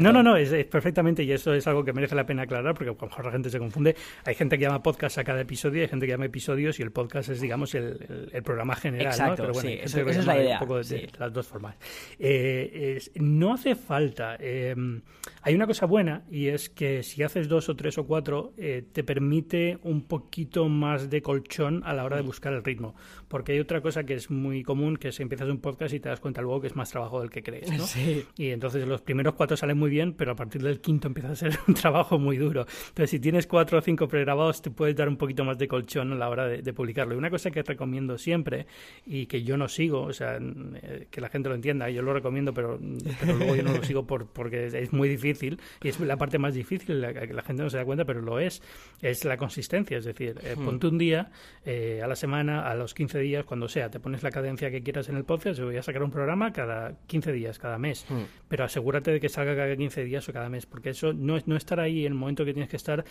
no, 0.00 0.12
no, 0.12 0.22
no, 0.22 0.36
es, 0.36 0.52
perfectamente 0.66 1.22
y 1.22 1.32
eso 1.32 1.52
es 1.52 1.66
algo 1.66 1.84
que 1.84 1.92
merece 1.92 2.14
la 2.14 2.24
pena 2.24 2.42
aclarar 2.42 2.74
porque 2.74 2.90
a 2.90 2.94
lo 2.94 3.06
mejor 3.06 3.24
la 3.26 3.32
gente 3.32 3.50
se 3.50 3.58
confunde. 3.58 3.94
Hay 4.24 4.34
gente 4.34 4.58
que 4.58 4.64
llama 4.64 4.82
podcast 4.82 5.18
a 5.18 5.24
cada 5.24 5.40
episodio, 5.40 5.82
hay 5.82 5.88
gente 5.88 6.06
que 6.06 6.12
llama 6.12 6.24
episodios 6.26 6.78
y 6.80 6.82
el 6.82 6.90
podcast 6.90 7.28
es, 7.28 7.40
digamos, 7.40 7.74
el, 7.74 8.30
el, 8.32 8.42
programa 8.42 8.76
general. 8.76 9.08
Exacto, 9.08 9.42
Pero 9.42 9.52
bueno, 9.52 9.68
sí, 9.68 9.78
esa 9.82 10.00
es 10.00 10.26
la 10.26 10.42
idea. 10.42 10.54
Un 10.54 10.66
poco 10.66 10.82
de, 10.82 11.10
las 11.18 11.32
dos 11.32 11.46
formas. 11.46 11.76
Eh, 12.18 13.00
no 13.16 13.54
hace 13.54 13.74
falta. 13.74 14.38
hay 14.38 15.54
una 15.54 15.66
cosa 15.66 15.86
buena 15.86 16.22
y 16.30 16.48
es 16.48 16.70
que 16.70 17.02
si 17.02 17.22
haces 17.22 17.48
dos 17.48 17.68
o 17.68 17.76
tres 17.76 17.98
o 17.98 18.06
cuatro, 18.06 18.54
te 18.56 19.04
permite 19.04 19.78
un 19.82 20.02
poquito 20.06 20.68
más 20.68 21.10
de 21.10 21.20
colchón 21.20 21.82
a 21.84 21.92
la 21.92 22.04
hora 22.04 22.16
de 22.16 22.22
mm. 22.22 22.26
buscar 22.26 22.52
el 22.52 22.64
ritmo. 22.64 22.94
Porque 23.28 23.52
hay 23.52 23.60
otra 23.60 23.80
cosa 23.80 24.04
que 24.04 24.14
es 24.14 24.30
muy 24.30 24.62
común, 24.62 24.96
que 24.96 25.08
es 25.08 25.20
empiezas 25.20 25.48
un 25.48 25.58
podcast 25.58 25.94
y 25.94 26.00
te 26.00 26.08
das 26.08 26.20
cuenta 26.20 26.42
luego 26.42 26.60
que 26.60 26.66
es 26.68 26.76
más 26.76 26.90
trabajo 26.90 27.20
del 27.20 27.30
que 27.30 27.42
crees, 27.42 27.70
¿no? 27.70 27.84
Y 28.36 28.50
entonces 28.50 28.86
los 28.86 29.00
primeros 29.02 29.34
cuatro 29.34 29.56
salen 29.56 29.78
muy 29.78 29.90
bien, 29.90 30.12
pero 30.12 30.32
a 30.32 30.36
partir 30.36 30.62
del 30.62 30.80
quinto 30.80 31.08
empieza 31.08 31.30
a 31.30 31.36
ser 31.36 31.58
un 31.68 31.74
trabajo 31.74 32.18
muy 32.18 32.36
duro. 32.36 32.66
Entonces, 32.88 33.10
si 33.10 33.20
tienes 33.20 33.46
cuatro 33.46 33.78
o 33.78 33.80
cinco 33.80 34.08
pregrabados, 34.08 34.62
te 34.62 34.70
puedes 34.70 34.96
dar 34.96 35.08
un 35.08 35.16
poquito 35.16 35.44
más 35.44 35.58
de 35.58 35.68
colchón 35.68 36.12
a 36.12 36.14
la 36.16 36.28
hora 36.28 36.46
de, 36.46 36.72
publicarlo. 36.72 37.14
Y 37.14 37.18
una 37.18 37.30
cosa 37.30 37.50
que 37.50 37.62
recomiendo 37.62 38.18
siempre 38.18 38.66
y 39.06 39.26
que 39.26 39.42
yo 39.42 39.56
no 39.56 39.68
sigo, 39.68 40.02
o 40.02 40.12
sea, 40.12 40.38
eh, 40.40 41.06
que 41.10 41.20
la 41.20 41.28
gente 41.28 41.48
lo 41.48 41.54
entienda, 41.54 41.88
yo 41.90 42.02
lo 42.02 42.12
recomiendo, 42.12 42.52
pero, 42.52 42.78
luego 42.78 43.54
yo 43.56 43.62
no 43.62 43.72
lo 43.72 43.82
sigo 43.84 44.06
por, 44.06 44.26
porque 44.26 44.66
es 44.66 44.92
muy 44.92 45.08
difícil 45.08 45.60
y 45.82 45.88
es 45.88 46.00
la 46.00 46.16
parte 46.16 46.38
más 46.38 46.54
difícil, 46.54 47.00
la, 47.00 47.12
que 47.12 47.32
la 47.32 47.42
gente 47.42 47.62
no 47.62 47.70
se 47.70 47.76
da 47.76 47.84
cuenta, 47.84 48.04
pero 48.04 48.20
lo 48.20 48.40
es, 48.40 48.62
es 49.02 49.24
la 49.24 49.36
consistencia. 49.36 49.98
Es 49.98 50.04
decir, 50.04 50.38
eh, 50.42 50.56
hmm. 50.56 50.64
ponte 50.64 50.86
un 50.88 50.98
día 50.98 51.30
eh, 51.64 52.00
a 52.02 52.06
la 52.06 52.16
semana, 52.16 52.68
a 52.68 52.74
los 52.74 52.94
15 52.94 53.18
días, 53.20 53.23
cuando 53.46 53.68
sea, 53.68 53.90
te 53.90 54.00
pones 54.00 54.22
la 54.22 54.30
cadencia 54.30 54.70
que 54.70 54.82
quieras 54.82 55.08
en 55.08 55.16
el 55.16 55.24
podcast, 55.24 55.58
yo 55.58 55.66
voy 55.66 55.76
a 55.76 55.82
sacar 55.82 56.02
un 56.02 56.10
programa 56.10 56.52
cada 56.52 56.94
15 57.06 57.32
días, 57.32 57.58
cada 57.58 57.78
mes. 57.78 58.06
Hmm. 58.08 58.22
Pero 58.48 58.64
asegúrate 58.64 59.10
de 59.10 59.20
que 59.20 59.28
salga 59.28 59.56
cada 59.56 59.76
15 59.76 60.04
días 60.04 60.28
o 60.28 60.32
cada 60.32 60.48
mes, 60.48 60.66
porque 60.66 60.90
eso 60.90 61.12
no, 61.12 61.36
es, 61.36 61.46
no 61.46 61.56
estar 61.56 61.80
ahí 61.80 62.06
en 62.06 62.12
el 62.12 62.18
momento 62.18 62.44
que 62.44 62.52
tienes 62.52 62.70
que 62.70 62.76
estar 62.76 63.04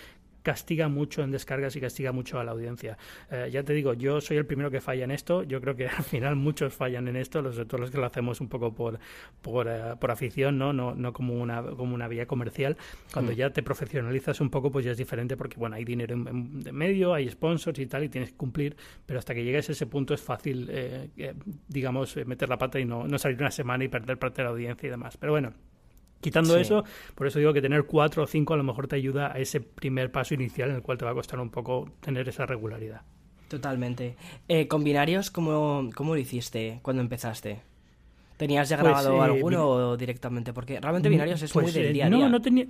castiga 0.44 0.90
mucho 0.90 1.24
en 1.24 1.32
descargas 1.32 1.76
y 1.76 1.82
castiga 1.82 2.12
mucho 2.12 2.40
a 2.40 2.44
la 2.44 2.52
audiencia. 2.52 2.98
Eh, 3.32 3.50
ya 3.52 3.64
te 3.64 3.74
digo, 3.74 3.94
yo 3.94 4.22
soy 4.22 4.38
el 4.38 4.46
primero 4.46 4.70
que 4.70 4.82
falla 4.82 5.06
en 5.06 5.12
esto. 5.12 5.44
Yo 5.44 5.60
creo 5.62 5.76
que 5.76 5.88
al 5.98 6.04
final 6.04 6.36
muchos 6.36 6.74
fallan 6.74 7.08
en 7.08 7.16
esto, 7.16 7.42
los, 7.42 7.56
todos 7.56 7.80
los 7.80 7.90
que 7.90 7.98
lo 7.98 8.06
hacemos 8.06 8.42
un 8.42 8.50
poco 8.50 8.74
por, 8.74 9.00
por, 9.42 9.68
eh, 9.68 9.96
por 10.00 10.12
afición, 10.12 10.58
¿no? 10.58 10.74
No, 10.74 10.94
no 10.94 11.14
como, 11.14 11.34
una, 11.36 11.64
como 11.64 11.96
una 11.96 12.08
vía 12.08 12.28
comercial. 12.28 12.78
Cuando 13.12 13.32
hmm. 13.32 13.36
ya 13.36 13.50
te 13.52 13.64
profesionalizas 13.64 14.42
un 14.42 14.50
poco, 14.50 14.72
pues 14.72 14.86
ya 14.86 14.92
es 14.92 14.98
diferente 14.98 15.38
porque, 15.38 15.58
bueno, 15.58 15.78
hay 15.78 15.86
dinero 15.86 16.14
en, 16.14 16.76
medio, 16.76 17.14
hay 17.14 17.30
sponsors 17.30 17.80
y 17.80 17.88
tal, 17.88 18.04
y 18.04 18.10
tienes 18.10 18.32
que 18.32 18.38
cumplir, 18.38 18.76
pero 19.06 19.20
hasta 19.20 19.34
que 19.34 19.44
llegues 19.44 19.70
a 19.70 19.72
ese 19.72 19.86
punto 19.94 20.14
es 20.14 20.22
fácil, 20.22 20.68
eh, 20.70 21.34
digamos, 21.70 22.18
meter 22.26 22.50
la 22.50 22.58
pata 22.58 22.80
y 22.80 22.86
no, 22.86 23.08
no 23.08 23.18
salir 23.18 23.38
una 23.40 23.52
semana 23.52 23.86
y 23.86 23.88
perder 23.88 24.20
parte 24.20 24.42
de 24.42 24.44
la 24.44 24.50
audiencia 24.50 24.88
y 24.88 24.90
demás. 24.90 25.16
Pero 25.16 25.32
bueno, 25.32 25.54
Quitando 26.24 26.56
eso, 26.58 26.86
por 27.16 27.28
eso 27.28 27.38
digo 27.38 27.52
que 27.52 27.62
tener 27.62 27.84
cuatro 27.84 28.24
o 28.24 28.28
cinco 28.28 28.54
a 28.54 28.58
lo 28.58 28.64
mejor 28.64 28.88
te 28.88 28.96
ayuda 28.96 29.34
a 29.34 29.40
ese 29.40 29.60
primer 29.60 30.10
paso 30.10 30.34
inicial 30.34 30.70
en 30.70 30.78
el 30.78 30.82
cual 30.82 30.98
te 30.98 31.04
va 31.04 31.12
a 31.12 31.14
costar 31.14 31.38
un 31.42 31.50
poco 31.50 31.90
tener 32.00 32.30
esa 32.30 32.46
regularidad. 32.46 33.02
Totalmente. 33.50 34.16
Eh, 34.48 34.70
¿Con 34.70 34.86
binarios 34.86 35.30
cómo, 35.30 35.90
cómo 35.94 36.16
lo 36.16 36.22
hiciste 36.22 36.80
cuando 36.82 37.02
empezaste? 37.02 37.62
¿Tenías 38.38 38.70
ya 38.70 38.78
pues, 38.78 38.90
grabado 38.90 39.18
eh, 39.18 39.22
alguno 39.22 39.98
directamente? 39.98 40.54
Porque 40.54 40.80
realmente 40.80 41.10
binarios 41.10 41.42
es 41.42 41.54
muy 41.54 41.66
pues, 41.66 41.74
del 41.74 41.88
eh, 41.88 41.94
día 41.94 42.06
a 42.06 42.10
día. 42.10 42.20
No, 42.20 42.30
no 42.30 42.42
tenía 42.42 42.68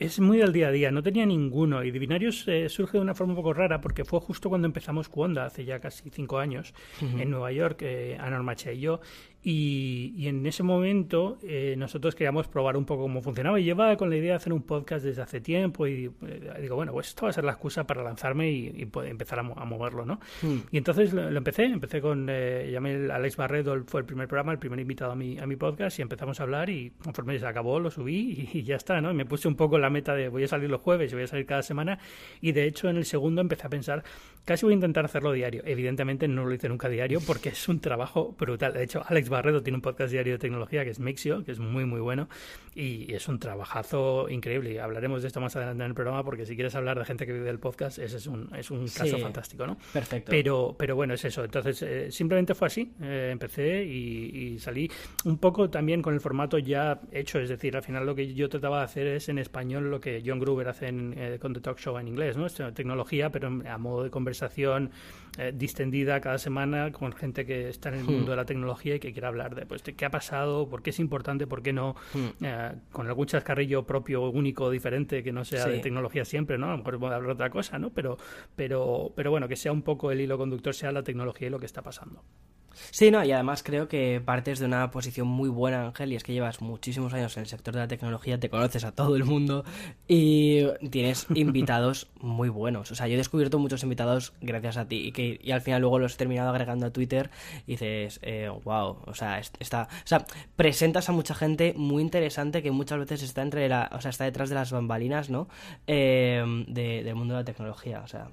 es 0.00 0.18
muy 0.18 0.38
del 0.38 0.52
día 0.52 0.68
a 0.68 0.70
día, 0.72 0.90
no 0.90 1.02
tenía 1.02 1.26
ninguno. 1.26 1.84
Y 1.84 1.90
Divinarios 1.90 2.48
eh, 2.48 2.70
surge 2.70 2.96
de 2.96 3.02
una 3.02 3.14
forma 3.14 3.34
un 3.34 3.36
poco 3.36 3.52
rara 3.52 3.82
porque 3.82 4.06
fue 4.06 4.18
justo 4.18 4.48
cuando 4.48 4.66
empezamos 4.66 5.10
Cuonda, 5.10 5.44
hace 5.44 5.66
ya 5.66 5.78
casi 5.78 6.08
cinco 6.08 6.38
años, 6.38 6.72
en 7.00 7.30
Nueva 7.30 7.52
York, 7.52 7.82
eh, 7.82 8.16
Ana 8.18 8.42
y 8.72 8.80
yo. 8.80 9.00
Y, 9.42 10.28
en 10.28 10.44
ese 10.46 10.62
momento 10.62 11.38
eh, 11.42 11.74
nosotros 11.78 12.14
queríamos 12.14 12.46
probar 12.46 12.76
un 12.76 12.84
poco 12.84 13.02
cómo 13.02 13.22
funcionaba 13.22 13.58
y 13.58 13.64
llevaba 13.64 13.96
con 13.96 14.10
la 14.10 14.16
idea 14.16 14.32
de 14.32 14.36
hacer 14.36 14.52
un 14.52 14.62
podcast 14.62 15.04
desde 15.04 15.22
hace 15.22 15.40
tiempo 15.40 15.86
y 15.86 16.10
eh, 16.26 16.58
digo, 16.60 16.76
bueno, 16.76 16.92
pues 16.92 17.08
esto 17.08 17.24
va 17.24 17.30
a 17.30 17.32
ser 17.32 17.44
la 17.44 17.52
excusa 17.52 17.86
para 17.86 18.02
lanzarme 18.02 18.50
y, 18.50 18.88
empezar 19.04 19.38
a, 19.38 19.42
moverlo, 19.42 20.04
¿no? 20.04 20.20
Hmm. 20.42 20.58
Y 20.70 20.76
entonces 20.76 21.12
lo, 21.14 21.26
empecé, 21.28 21.64
empecé 21.64 22.00
con, 22.02 22.26
eh, 22.28 22.68
llamé 22.70 23.10
a 23.10 23.16
Alex 23.16 23.36
Barredo, 23.36 23.82
fue 23.86 24.00
el 24.00 24.06
primer 24.06 24.28
programa, 24.28 24.52
el 24.52 24.58
primer 24.58 24.78
invitado 24.78 25.12
a 25.12 25.16
mi, 25.16 25.38
a 25.38 25.46
mi 25.46 25.56
podcast 25.56 25.98
y 25.98 26.02
empezamos 26.02 26.38
a 26.40 26.42
hablar 26.42 26.68
y 26.68 26.92
conforme 27.02 27.38
se 27.38 27.46
acabó 27.46 27.80
lo 27.80 27.90
subí 27.90 28.50
y, 28.52 28.62
ya 28.64 28.76
está, 28.76 29.00
¿no? 29.00 29.14
me 29.14 29.24
puse 29.24 29.48
un 29.48 29.56
poco 29.56 29.78
la 29.78 29.88
meta 29.88 30.14
de 30.14 30.28
voy 30.28 30.44
a 30.44 30.48
salir 30.48 30.68
los 30.68 30.82
jueves 30.82 31.12
y 31.12 31.14
voy 31.14 31.24
a 31.24 31.28
salir 31.28 31.46
cada 31.46 31.62
semana 31.62 31.98
y 32.42 32.52
de 32.52 32.66
hecho 32.66 32.90
en 32.90 32.96
el 32.96 33.06
segundo 33.06 33.40
empecé 33.40 33.66
a 33.66 33.70
pensar, 33.70 34.04
casi 34.44 34.66
voy 34.66 34.72
a 34.72 34.74
intentar 34.74 35.04
hacerlo 35.04 35.32
diario. 35.32 35.62
Evidentemente 35.64 36.28
no 36.28 36.44
lo 36.44 36.54
hice 36.54 36.68
nunca 36.68 36.88
diario 36.88 37.20
porque 37.26 37.50
es 37.50 37.68
un 37.68 37.80
trabajo 37.80 38.34
brutal. 38.38 38.74
De 38.74 38.82
hecho, 38.82 39.02
Alex 39.06 39.29
Barredo 39.30 39.62
tiene 39.62 39.76
un 39.76 39.82
podcast 39.82 40.12
diario 40.12 40.34
de 40.34 40.38
tecnología 40.38 40.84
que 40.84 40.90
es 40.90 41.00
Mixio, 41.00 41.44
que 41.44 41.52
es 41.52 41.58
muy, 41.58 41.84
muy 41.84 42.00
bueno 42.00 42.28
y 42.74 43.12
es 43.12 43.28
un 43.28 43.38
trabajazo 43.38 44.28
increíble. 44.28 44.80
Hablaremos 44.80 45.22
de 45.22 45.28
esto 45.28 45.40
más 45.40 45.56
adelante 45.56 45.82
en 45.82 45.88
el 45.88 45.94
programa 45.94 46.24
porque 46.24 46.46
si 46.46 46.54
quieres 46.54 46.74
hablar 46.74 46.98
de 46.98 47.04
gente 47.04 47.26
que 47.26 47.32
vive 47.32 47.46
del 47.46 47.58
podcast, 47.58 47.98
ese 47.98 48.16
es 48.16 48.26
un, 48.26 48.48
es 48.56 48.70
un 48.70 48.86
caso 48.86 49.18
fantástico, 49.18 49.66
¿no? 49.66 49.76
Perfecto. 49.92 50.30
Pero, 50.30 50.76
pero 50.78 50.94
bueno, 50.94 51.14
es 51.14 51.24
eso. 51.24 51.44
Entonces, 51.44 51.82
eh, 51.82 52.10
simplemente 52.10 52.54
fue 52.54 52.68
así. 52.68 52.92
Eh, 53.02 53.30
empecé 53.32 53.84
y, 53.84 54.58
salí 54.58 54.90
un 55.24 55.38
poco 55.38 55.70
también 55.70 56.02
con 56.02 56.14
el 56.14 56.20
formato 56.20 56.58
ya 56.58 57.00
hecho. 57.12 57.40
Es 57.40 57.48
decir, 57.48 57.76
al 57.76 57.82
final 57.82 58.06
lo 58.06 58.14
que 58.14 58.34
yo 58.34 58.48
trataba 58.48 58.78
de 58.78 58.84
hacer 58.84 59.06
es 59.06 59.28
en 59.28 59.38
español 59.38 59.90
lo 59.90 60.00
que 60.00 60.22
John 60.24 60.38
Gruber 60.38 60.68
hace 60.68 60.88
en, 60.88 61.14
eh, 61.16 61.38
con 61.40 61.52
The 61.52 61.60
Talk 61.60 61.78
Show 61.78 61.98
en 61.98 62.08
inglés, 62.08 62.36
¿no? 62.36 62.46
Es 62.46 62.60
tecnología, 62.74 63.30
pero 63.30 63.48
a 63.48 63.78
modo 63.78 64.04
de 64.04 64.10
conversación 64.10 64.90
distendida 65.54 66.20
cada 66.20 66.38
semana 66.38 66.90
con 66.90 67.12
gente 67.12 67.46
que 67.46 67.68
está 67.68 67.88
en 67.88 67.94
el 67.94 68.04
hmm. 68.04 68.12
mundo 68.12 68.32
de 68.32 68.36
la 68.36 68.44
tecnología 68.44 68.96
y 68.96 69.00
que 69.00 69.12
quiera 69.20 69.28
hablar 69.28 69.54
de, 69.54 69.66
pues, 69.66 69.84
de 69.84 69.94
qué 69.94 70.06
ha 70.06 70.10
pasado, 70.10 70.68
por 70.68 70.82
qué 70.82 70.90
es 70.90 70.98
importante, 70.98 71.46
por 71.46 71.62
qué 71.62 71.72
no. 71.72 71.94
Hmm 72.14 72.30
con 72.92 73.06
algún 73.06 73.26
chascarrillo 73.26 73.84
propio, 73.84 74.28
único, 74.30 74.70
diferente, 74.70 75.22
que 75.22 75.32
no 75.32 75.44
sea 75.44 75.66
de 75.66 75.78
tecnología 75.80 76.24
siempre, 76.24 76.58
¿no? 76.58 76.68
A 76.68 76.70
lo 76.72 76.78
mejor 76.78 76.98
puede 76.98 77.14
hablar 77.14 77.32
otra 77.32 77.50
cosa, 77.50 77.78
¿no? 77.78 77.90
Pero, 77.90 78.16
pero, 78.56 79.12
pero 79.14 79.30
bueno, 79.30 79.48
que 79.48 79.56
sea 79.56 79.72
un 79.72 79.82
poco 79.82 80.10
el 80.10 80.20
hilo 80.20 80.38
conductor, 80.38 80.74
sea 80.74 80.92
la 80.92 81.02
tecnología 81.02 81.48
y 81.48 81.50
lo 81.50 81.58
que 81.58 81.66
está 81.66 81.82
pasando. 81.82 82.22
Sí, 82.90 83.10
no, 83.10 83.24
y 83.24 83.32
además 83.32 83.62
creo 83.62 83.88
que 83.88 84.20
partes 84.24 84.58
de 84.58 84.66
una 84.66 84.90
posición 84.90 85.26
muy 85.26 85.48
buena, 85.48 85.86
Ángel, 85.86 86.12
y 86.12 86.16
es 86.16 86.24
que 86.24 86.32
llevas 86.32 86.60
muchísimos 86.60 87.12
años 87.14 87.36
en 87.36 87.42
el 87.42 87.46
sector 87.46 87.74
de 87.74 87.80
la 87.80 87.88
tecnología, 87.88 88.38
te 88.38 88.50
conoces 88.50 88.84
a 88.84 88.92
todo 88.92 89.16
el 89.16 89.24
mundo 89.24 89.64
y 90.08 90.66
tienes 90.90 91.26
invitados 91.34 92.08
muy 92.20 92.48
buenos. 92.48 92.90
O 92.90 92.94
sea, 92.94 93.06
yo 93.06 93.14
he 93.14 93.16
descubierto 93.16 93.58
muchos 93.58 93.82
invitados 93.82 94.32
gracias 94.40 94.76
a 94.76 94.86
ti 94.86 95.06
y 95.06 95.12
que 95.12 95.40
y 95.42 95.52
al 95.52 95.60
final 95.60 95.80
luego 95.82 95.98
los 95.98 96.14
he 96.14 96.16
terminado 96.18 96.50
agregando 96.50 96.86
a 96.86 96.90
Twitter 96.90 97.30
y 97.66 97.72
dices, 97.72 98.20
eh, 98.22 98.50
wow, 98.64 98.98
o 99.06 99.14
sea, 99.14 99.38
está, 99.38 99.88
o 99.92 100.06
sea, 100.06 100.24
presentas 100.56 101.08
a 101.08 101.12
mucha 101.12 101.34
gente 101.34 101.74
muy 101.76 102.02
interesante 102.02 102.62
que 102.62 102.70
muchas 102.70 102.98
veces 102.98 103.22
está 103.22 103.42
entre 103.42 103.68
la, 103.68 103.90
o 103.92 104.00
sea, 104.00 104.10
está 104.10 104.24
detrás 104.24 104.48
de 104.48 104.54
las 104.56 104.72
bambalinas, 104.72 105.30
¿no? 105.30 105.48
Eh, 105.86 106.42
del 106.68 107.14
mundo 107.14 107.34
de 107.34 107.40
la 107.40 107.44
tecnología, 107.44 108.00
o 108.04 108.06
sea. 108.06 108.30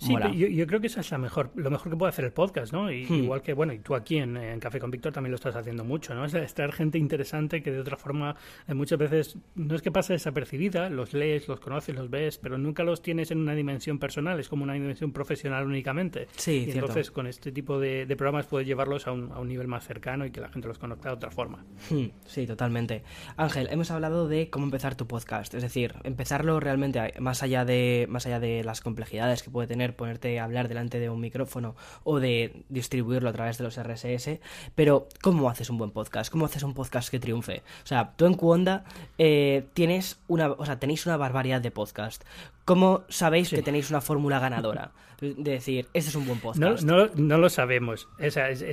Sí, 0.00 0.14
yo, 0.34 0.66
creo 0.66 0.80
que 0.80 0.86
esa 0.86 1.00
es 1.00 1.10
la 1.10 1.18
mejor, 1.18 1.50
lo 1.54 1.70
mejor 1.70 1.92
que 1.92 1.96
puede 1.96 2.08
hacer 2.08 2.24
el 2.24 2.32
podcast, 2.32 2.72
¿no? 2.72 2.90
Y, 2.90 3.04
hmm. 3.04 3.24
Igual 3.24 3.42
que, 3.42 3.52
bueno, 3.52 3.74
y 3.74 3.80
tú 3.80 3.94
aquí 3.94 4.16
en, 4.16 4.58
Café 4.58 4.80
con 4.80 4.90
Víctor 4.90 5.12
también 5.12 5.30
lo 5.30 5.36
estás 5.36 5.54
haciendo 5.56 5.84
mucho, 5.84 6.14
¿no? 6.14 6.24
Es 6.24 6.32
estar 6.32 6.72
gente 6.72 6.96
interesante 6.96 7.62
que 7.62 7.70
de 7.70 7.80
otra 7.80 7.98
forma 7.98 8.34
eh, 8.66 8.72
muchas 8.72 8.98
veces 8.98 9.36
no 9.54 9.74
es 9.74 9.82
que 9.82 9.92
pase 9.92 10.14
desapercibida, 10.14 10.88
los 10.88 11.12
lees, 11.12 11.48
los 11.48 11.60
conoces, 11.60 11.94
los 11.94 12.08
ves, 12.08 12.38
pero 12.38 12.56
nunca 12.56 12.82
los 12.82 13.02
tienes 13.02 13.30
en 13.30 13.38
una 13.38 13.54
dimensión 13.54 13.98
personal, 13.98 14.40
es 14.40 14.48
como 14.48 14.64
una 14.64 14.72
dimensión 14.72 15.12
profesional 15.12 15.66
únicamente. 15.66 16.28
Sí, 16.34 16.64
y 16.66 16.70
entonces 16.70 17.10
con 17.10 17.26
este 17.26 17.52
tipo 17.52 17.78
de, 17.78 18.06
programas 18.16 18.46
puedes 18.46 18.66
llevarlos 18.66 19.06
a 19.06 19.12
un, 19.12 19.30
a 19.32 19.38
un, 19.38 19.48
nivel 19.48 19.68
más 19.68 19.86
cercano 19.86 20.24
y 20.24 20.30
que 20.30 20.40
la 20.40 20.48
gente 20.48 20.68
los 20.68 20.78
conozca 20.78 21.10
de 21.10 21.14
otra 21.14 21.30
forma. 21.30 21.64
Hmm, 21.90 22.06
sí, 22.24 22.46
totalmente. 22.46 23.02
Ángel, 23.36 23.68
hemos 23.70 23.90
hablado 23.90 24.28
de 24.28 24.48
cómo 24.48 24.64
empezar 24.64 24.94
tu 24.94 25.06
podcast, 25.06 25.54
es 25.54 25.62
decir, 25.62 25.94
empezarlo 26.04 26.58
realmente 26.58 27.14
más 27.20 27.42
allá 27.42 27.64
de, 27.64 28.06
más 28.08 28.26
allá 28.26 28.40
de 28.40 28.64
las 28.64 28.80
complejidades 28.80 29.42
que 29.42 29.50
puede 29.50 29.68
tener 29.68 29.89
ponerte 29.92 30.38
a 30.38 30.44
hablar 30.44 30.68
delante 30.68 30.98
de 30.98 31.10
un 31.10 31.20
micrófono 31.20 31.76
o 32.04 32.20
de 32.20 32.64
distribuirlo 32.68 33.28
a 33.28 33.32
través 33.32 33.58
de 33.58 33.64
los 33.64 33.76
RSS, 33.80 34.40
pero 34.74 35.08
¿cómo 35.22 35.48
haces 35.48 35.70
un 35.70 35.78
buen 35.78 35.90
podcast? 35.90 36.30
¿Cómo 36.30 36.46
haces 36.46 36.62
un 36.62 36.74
podcast 36.74 37.08
que 37.10 37.20
triunfe? 37.20 37.62
O 37.84 37.86
sea, 37.86 38.12
tú 38.16 38.26
en 38.26 38.34
Cuonda 38.34 38.84
eh, 39.18 39.66
tienes 39.74 40.18
una, 40.28 40.50
o 40.52 40.66
sea, 40.66 40.78
tenéis 40.78 41.06
una 41.06 41.16
barbaridad 41.16 41.60
de 41.60 41.70
podcast. 41.70 42.24
¿Cómo 42.70 43.02
sabéis 43.08 43.50
que 43.50 43.62
tenéis 43.62 43.90
una 43.90 44.00
fórmula 44.00 44.38
ganadora? 44.38 44.92
De 45.20 45.34
decir, 45.34 45.88
este 45.92 46.10
es 46.10 46.14
un 46.14 46.24
buen 46.24 46.38
podcast. 46.38 46.84
No, 46.84 47.08
no, 47.16 47.36
lo 47.36 47.50
sabemos. 47.50 48.08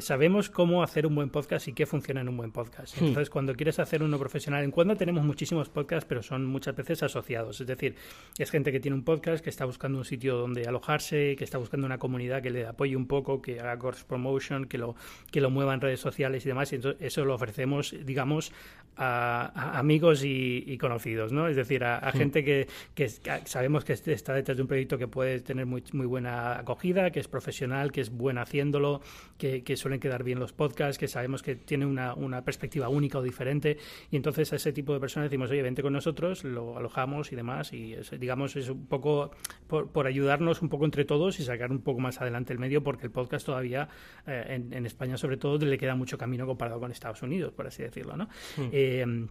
sabemos 0.02 0.52
cómo 0.52 0.84
hacer 0.84 1.08
un 1.08 1.16
buen 1.16 1.30
podcast 1.30 1.68
y 1.68 1.74
qué 1.74 1.88
funciona 1.88 2.22
en 2.22 2.30
un 2.30 2.38
buen 2.38 2.52
podcast. 2.52 2.96
Hmm. 2.96 3.06
Entonces, 3.06 3.32
cuando 3.32 3.56
quieres 3.56 3.80
hacer 3.80 4.04
uno 4.04 4.20
profesional, 4.20 4.64
en 4.64 4.70
cuando 4.70 4.96
tenemos 4.96 5.26
muchísimos 5.26 5.68
podcasts, 5.70 6.06
pero 6.08 6.22
son 6.22 6.46
muchas 6.46 6.76
veces 6.76 7.02
asociados. 7.02 7.60
Es 7.60 7.66
decir, 7.66 7.96
es 8.38 8.52
gente 8.52 8.72
que 8.72 8.80
tiene 8.80 8.96
un 8.96 9.04
podcast, 9.04 9.44
que 9.44 9.50
está 9.50 9.66
buscando 9.66 9.98
un 9.98 10.06
sitio 10.06 10.38
donde 10.38 10.66
alojarse, 10.68 11.36
que 11.36 11.44
está 11.44 11.58
buscando 11.58 11.88
una 11.88 11.98
comunidad 11.98 12.44
que 12.44 12.52
le 12.52 12.68
apoye 12.68 12.96
un 12.96 13.08
poco, 13.08 13.42
que 13.42 13.60
haga 13.60 13.80
course 13.80 14.06
promotion, 14.08 14.66
que 14.66 14.78
lo, 14.78 14.96
que 15.32 15.42
lo 15.42 15.50
mueva 15.50 15.74
en 15.74 15.82
redes 15.82 16.00
sociales 16.00 16.46
y 16.46 16.50
demás. 16.50 16.72
Y 16.72 16.76
entonces, 16.76 17.02
eso 17.02 17.26
lo 17.26 17.34
ofrecemos, 17.34 17.96
digamos, 18.06 18.54
a, 18.96 19.78
amigos 19.78 20.22
y, 20.24 20.78
conocidos, 20.78 21.34
¿no? 21.34 21.48
Es 21.48 21.56
decir, 21.56 21.84
a, 21.84 22.00
hmm. 22.14 22.18
gente 22.18 22.44
que, 22.44 22.68
que 22.94 23.10
sabemos 23.10 23.84
que 23.84 23.87
está 23.94 24.34
detrás 24.34 24.58
de 24.58 24.62
un 24.62 24.68
proyecto 24.68 24.98
que 24.98 25.08
puede 25.08 25.40
tener 25.40 25.66
muy, 25.66 25.84
muy 25.94 26.06
buena 26.06 26.60
acogida, 26.60 27.12
que 27.12 27.20
es 27.20 27.28
profesional, 27.28 27.92
que 27.92 28.02
es 28.02 28.10
buena 28.10 28.42
haciéndolo, 28.42 29.02
que, 29.38 29.64
suelen 29.78 30.00
quedar 30.00 30.24
bien 30.24 30.40
los 30.40 30.54
podcasts, 30.54 30.98
que 30.98 31.08
sabemos 31.08 31.44
que 31.44 31.56
tiene 31.56 31.86
una, 31.86 32.14
una, 32.14 32.44
perspectiva 32.44 32.90
única 32.90 33.20
o 33.20 33.22
diferente. 33.22 33.78
Y 34.12 34.16
entonces 34.16 34.52
a 34.54 34.56
ese 34.56 34.74
tipo 34.74 34.94
de 34.94 35.00
personas 35.00 35.30
decimos, 35.30 35.52
oye, 35.52 35.62
vente 35.62 35.82
con 35.82 35.94
nosotros, 35.94 36.44
lo 36.44 36.78
alojamos 36.78 37.32
y 37.32 37.36
demás. 37.36 37.74
Y 37.74 37.96
digamos, 38.20 38.56
es 38.56 38.70
un 38.70 38.88
poco 38.88 39.32
por, 39.68 40.08
ayudarnos 40.08 40.62
un 40.62 40.70
poco 40.70 40.86
entre 40.86 41.06
todos 41.06 41.40
y 41.40 41.44
sacar 41.44 41.72
un 41.72 41.82
poco 41.82 42.00
más 42.00 42.22
adelante 42.22 42.54
el 42.54 42.60
medio, 42.60 42.84
porque 42.84 43.06
el 43.06 43.12
podcast 43.12 43.46
todavía, 43.46 43.90
eh, 44.26 44.64
en, 44.72 44.86
España 44.86 45.18
sobre 45.18 45.38
todo, 45.38 45.58
le 45.58 45.78
queda 45.78 45.96
mucho 45.96 46.18
camino 46.18 46.46
comparado 46.46 46.80
con 46.80 46.92
Estados 46.92 47.22
Unidos, 47.22 47.54
por 47.54 47.68
así 47.68 47.84
decirlo. 47.84 48.16
¿no? 48.16 48.26
Hmm. 48.56 48.70
Eh, 48.72 49.28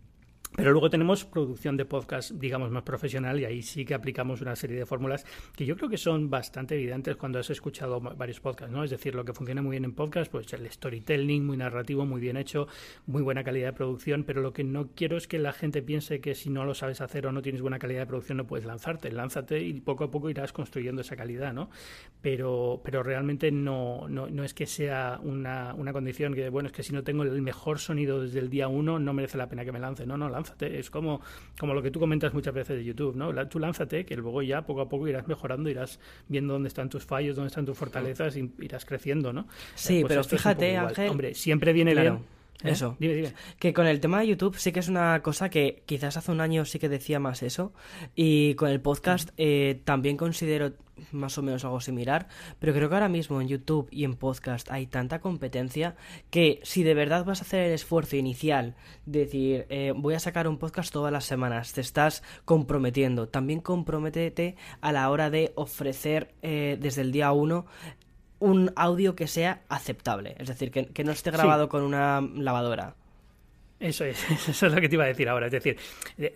pero 0.57 0.73
luego 0.73 0.89
tenemos 0.89 1.25
producción 1.25 1.77
de 1.77 1.85
podcast, 1.85 2.31
digamos, 2.33 2.71
más 2.71 2.83
profesional 2.83 3.39
y 3.39 3.45
ahí 3.45 3.63
sí 3.63 3.85
que 3.85 3.95
aplicamos 3.95 4.41
una 4.41 4.57
serie 4.57 4.79
de 4.79 4.87
fórmulas 4.87 5.27
que 5.55 5.67
yo 5.67 5.77
creo 5.77 5.91
que 5.91 5.99
son 5.99 6.31
bastante 6.31 6.75
evidentes 6.75 7.17
cuando 7.17 7.39
has 7.39 7.51
escuchado 7.51 8.01
varios 8.01 8.41
podcasts, 8.41 8.73
¿no? 8.73 8.83
Es 8.83 8.91
decir, 8.91 9.15
lo 9.15 9.25
que 9.25 9.35
funciona 9.35 9.61
muy 9.61 9.73
bien 9.73 9.85
en 9.85 9.93
podcast, 9.93 10.31
pues 10.31 10.51
el 10.55 10.71
storytelling, 10.71 11.45
muy 11.45 11.59
narrativo, 11.59 12.07
muy 12.07 12.21
bien 12.21 12.39
hecho, 12.39 12.69
muy 13.07 13.23
buena 13.23 13.45
calidad 13.45 13.69
de 13.69 13.73
producción, 13.75 14.25
pero 14.25 14.41
lo 14.41 14.53
que 14.55 14.65
no 14.65 14.89
quiero 14.95 15.19
es 15.19 15.29
que 15.29 15.39
la 15.39 15.53
gente 15.53 15.83
piense 15.83 16.21
que 16.21 16.35
si 16.35 16.49
no 16.49 16.65
lo 16.65 16.75
sabes 16.75 17.01
hacer 17.01 17.27
o 17.27 17.33
no 17.33 17.43
tienes 17.43 17.61
buena 17.61 17.79
calidad 17.79 18.01
de 18.01 18.07
producción 18.07 18.39
no 18.39 18.47
puedes 18.47 18.67
lanzarte. 18.67 19.13
Lánzate 19.13 19.61
y 19.61 19.81
poco 19.81 20.05
a 20.05 20.11
poco 20.11 20.31
irás 20.31 20.53
construyendo 20.53 21.03
esa 21.03 21.17
calidad, 21.17 21.53
¿no? 21.53 21.69
Pero, 22.23 22.81
pero 22.83 23.03
realmente 23.03 23.51
no, 23.51 24.09
no, 24.09 24.29
no 24.29 24.43
es 24.43 24.55
que 24.55 24.67
sea 24.67 25.21
una, 25.23 25.75
una 25.75 25.93
condición 25.93 26.35
que, 26.35 26.49
bueno, 26.49 26.69
es 26.69 26.73
que 26.73 26.83
si 26.83 26.95
no 26.95 27.05
tengo 27.05 27.25
el 27.25 27.43
mejor 27.43 27.79
sonido 27.79 28.23
desde 28.23 28.39
el 28.39 28.49
día 28.49 28.69
uno 28.69 28.99
no 28.99 29.13
merece 29.13 29.37
la 29.37 29.49
pena 29.49 29.65
que 29.65 29.73
me 29.73 29.81
lance. 29.81 30.07
No, 30.07 30.17
no. 30.17 30.46
Es 30.61 30.91
como, 30.91 31.21
como 31.59 31.75
lo 31.75 31.83
que 31.83 31.91
tú 31.91 32.01
comentas 32.01 32.33
muchas 32.35 32.55
veces 32.55 32.77
de 32.77 32.85
YouTube, 32.85 33.17
¿no? 33.17 33.33
Tú 33.49 33.59
lánzate, 33.59 34.05
que 34.05 34.17
luego 34.17 34.43
ya 34.43 34.63
poco 34.63 34.81
a 34.81 34.89
poco 34.89 35.09
irás 35.09 35.27
mejorando, 35.29 35.69
irás 35.69 35.99
viendo 36.29 36.53
dónde 36.55 36.69
están 36.69 36.89
tus 36.89 37.05
fallos, 37.05 37.37
dónde 37.37 37.49
están 37.49 37.67
tus 37.67 37.77
fortalezas 37.77 38.37
y 38.37 38.53
irás 38.61 38.85
creciendo, 38.85 39.33
¿no? 39.33 39.47
Sí, 39.75 40.01
pues 40.01 40.09
pero 40.09 40.25
fíjate, 40.25 40.77
Ángel. 40.77 41.11
Hombre, 41.11 41.35
siempre 41.35 41.73
viene 41.73 41.95
bien 41.95 42.36
¿Eh? 42.63 42.71
Eso. 42.71 42.97
Que 43.59 43.73
con 43.73 43.87
el 43.87 44.01
tema 44.01 44.21
de 44.21 44.29
YouTube 44.29 44.57
sí 44.57 44.73
que 44.73 44.81
es 44.81 44.89
una 44.89 45.23
cosa 45.23 45.51
que 45.51 45.83
quizás 45.87 46.17
hace 46.17 46.33
un 46.33 46.41
año 46.41 46.65
sí 46.65 46.79
que 46.79 46.89
decía 46.89 47.21
más 47.21 47.43
eso. 47.43 47.73
Y 48.15 48.55
con 48.55 48.71
el 48.71 48.81
podcast 48.81 49.31
eh, 49.37 49.81
también 49.85 50.17
considero 50.17 50.73
más 51.13 51.37
o 51.37 51.43
menos 51.43 51.65
algo 51.65 51.81
similar. 51.81 52.29
Pero 52.59 52.73
creo 52.73 52.89
que 52.89 52.95
ahora 52.95 53.11
mismo 53.11 53.41
en 53.41 53.49
YouTube 53.49 53.89
y 53.91 54.05
en 54.05 54.15
podcast 54.15 54.71
hay 54.71 54.87
tanta 54.87 55.21
competencia 55.21 55.97
que 56.31 56.61
si 56.63 56.83
de 56.83 56.95
verdad 56.95 57.25
vas 57.27 57.41
a 57.41 57.45
hacer 57.45 57.61
el 57.67 57.73
esfuerzo 57.73 58.17
inicial 58.17 58.75
de 59.05 59.19
decir 59.21 59.67
eh, 59.69 59.93
voy 59.95 60.15
a 60.15 60.21
sacar 60.21 60.49
un 60.49 60.57
podcast 60.59 60.93
todas 60.93 61.13
las 61.13 61.27
semanas, 61.27 61.75
te 61.75 61.83
estás 61.83 62.23
comprometiendo. 62.47 63.29
También 63.29 63.61
comprométete 63.61 64.57
a 64.81 64.93
la 64.93 65.11
hora 65.11 65.29
de 65.29 65.53
ofrecer 65.57 66.35
desde 66.41 67.03
el 67.03 67.13
día 67.13 67.33
uno 67.33 67.67
un 68.39 68.73
audio 68.77 69.17
que 69.17 69.27
sea 69.27 69.63
aceptable, 69.69 70.37
es 70.39 70.49
decir, 70.49 70.71
que, 70.71 71.05
no 71.05 71.13
esté 71.13 71.31
grabado 71.31 71.69
con 71.69 71.83
una 71.83 72.21
lavadora. 72.21 72.95
Eso 73.79 74.05
es, 74.05 74.25
eso 74.49 74.67
es 74.67 74.73
lo 74.73 74.81
que 74.81 74.89
te 74.89 74.95
iba 74.95 75.05
a 75.05 75.09
decir 75.09 75.29
ahora. 75.29 75.47
Es 75.47 75.53
decir, 75.53 75.77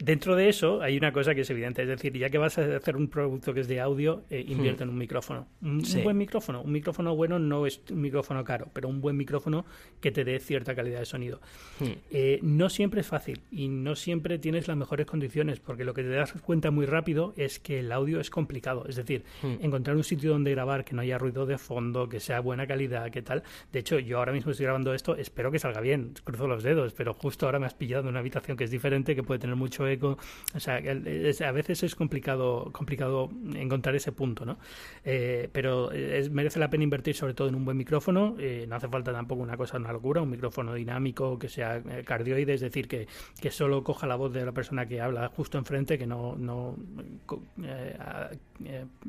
dentro 0.01 0.37
de 0.37 0.49
eso 0.49 0.83
hay 0.83 0.97
una 0.97 1.13
cosa 1.13 1.35
que 1.35 1.41
es 1.43 1.51
evidente. 1.51 1.83
Es 1.83 1.89
decir, 1.89 2.17
ya 2.17 2.29
que 2.29 2.39
vas 2.39 2.59
a 2.59 2.77
hacer 2.77 2.97
un 2.97 3.09
producto 3.09 3.55
que 3.55 3.61
es 3.61 3.69
de 3.69 3.81
audio, 3.81 4.25
eh, 4.31 4.45
invierte 4.47 4.85
hmm. 4.85 4.89
en 4.89 4.91
un 4.91 4.99
micrófono. 4.99 5.47
Un, 5.63 5.83
buen 6.03 6.19
micrófono. 6.19 6.63
Un 6.63 6.73
micrófono 6.73 7.17
bueno 7.17 7.39
no 7.39 7.67
es 7.67 7.81
un 7.91 8.01
micrófono 8.01 8.45
caro, 8.45 8.69
pero 8.73 8.89
un 8.89 9.01
buen 9.01 9.17
micrófono 9.17 9.65
que 10.01 10.11
te 10.11 10.25
dé 10.25 10.39
cierta 10.39 10.75
calidad 10.75 11.01
de 11.01 11.07
sonido. 11.07 11.41
Hmm. 11.79 11.93
Eh, 12.11 12.41
no 12.43 12.69
siempre 12.69 13.01
es 13.01 13.07
fácil 13.07 13.41
y 13.51 13.69
no 13.69 13.97
siempre 13.97 14.39
tienes 14.39 14.69
las 14.69 14.77
mejores 14.77 15.07
condiciones, 15.07 15.61
porque 15.61 15.85
lo 15.85 15.95
que 15.95 16.03
te 16.03 16.11
das 16.11 16.33
cuenta 16.43 16.71
muy 16.71 16.87
rápido 16.87 17.33
es 17.37 17.59
que 17.59 17.81
el 17.81 17.91
audio 17.93 18.21
es 18.21 18.31
complicado. 18.31 18.85
Es 18.87 18.97
decir, 18.97 19.25
hmm. 19.43 19.65
encontrar 19.65 19.97
un 19.97 20.05
sitio 20.05 20.31
donde 20.33 20.51
grabar 20.51 20.85
que 20.85 20.95
no 20.95 21.03
haya 21.03 21.17
ruido 21.17 21.47
de 21.47 21.57
fondo, 21.57 22.09
que 22.09 22.21
sea 22.21 22.41
buena 22.41 22.67
calidad, 22.67 23.11
que 23.11 23.23
tal. 23.23 23.43
De 23.73 23.79
hecho, 23.79 23.99
yo 23.99 24.19
ahora 24.19 24.33
mismo 24.33 24.51
estoy 24.51 24.65
grabando 24.65 24.93
esto, 24.93 25.17
espero 25.17 25.51
que 25.51 25.59
salga 25.59 25.81
bien, 25.81 26.13
cruzo 26.25 26.47
los 26.47 26.63
dedos, 26.63 26.93
pero 26.93 27.15
justo 27.15 27.30
justo 27.31 27.47
ahora 27.47 27.61
me 27.61 27.67
has 27.67 27.75
pillado 27.75 28.03
en 28.03 28.09
una 28.09 28.19
habitación 28.19 28.57
que 28.57 28.65
es 28.65 28.73
diferente, 28.73 29.15
que 29.15 29.23
puede 29.23 29.39
tener 29.39 29.55
mucho 29.55 29.87
eco. 29.87 30.19
O 30.53 30.59
sea, 30.59 30.79
a 30.79 31.53
veces 31.53 31.85
es 31.85 31.95
complicado, 31.95 32.71
complicado 32.73 33.31
encontrar 33.55 33.95
ese 33.95 34.11
punto, 34.11 34.45
¿no? 34.45 34.59
Eh, 35.05 35.49
pero 35.53 35.91
merece 36.33 36.59
la 36.59 36.69
pena 36.69 36.83
invertir 36.83 37.15
sobre 37.15 37.35
todo 37.35 37.47
en 37.49 37.55
un 37.55 37.65
buen 37.65 37.77
micrófono. 37.77 38.35
Eh, 38.41 38.67
no 38.69 38.75
hace 38.75 38.89
falta 38.89 39.13
tampoco 39.13 39.43
una 39.43 39.57
cosa, 39.57 39.77
una 39.77 39.93
locura, 39.93 40.21
un 40.23 40.31
micrófono 40.31 40.75
dinámico 40.75 41.39
que 41.39 41.49
sea 41.49 41.77
eh, 41.77 42.03
cardioide, 42.05 42.55
es 42.55 42.63
decir, 42.63 42.89
que, 42.89 43.07
que 43.41 43.53
solo 43.53 43.85
coja 43.85 44.09
la 44.09 44.17
voz 44.17 44.33
de 44.33 44.45
la 44.45 44.51
persona 44.51 44.87
que 44.87 45.01
habla 45.01 45.29
justo 45.29 45.57
enfrente, 45.57 45.99
que 45.99 46.09
no, 46.09 46.35
no 46.35 46.75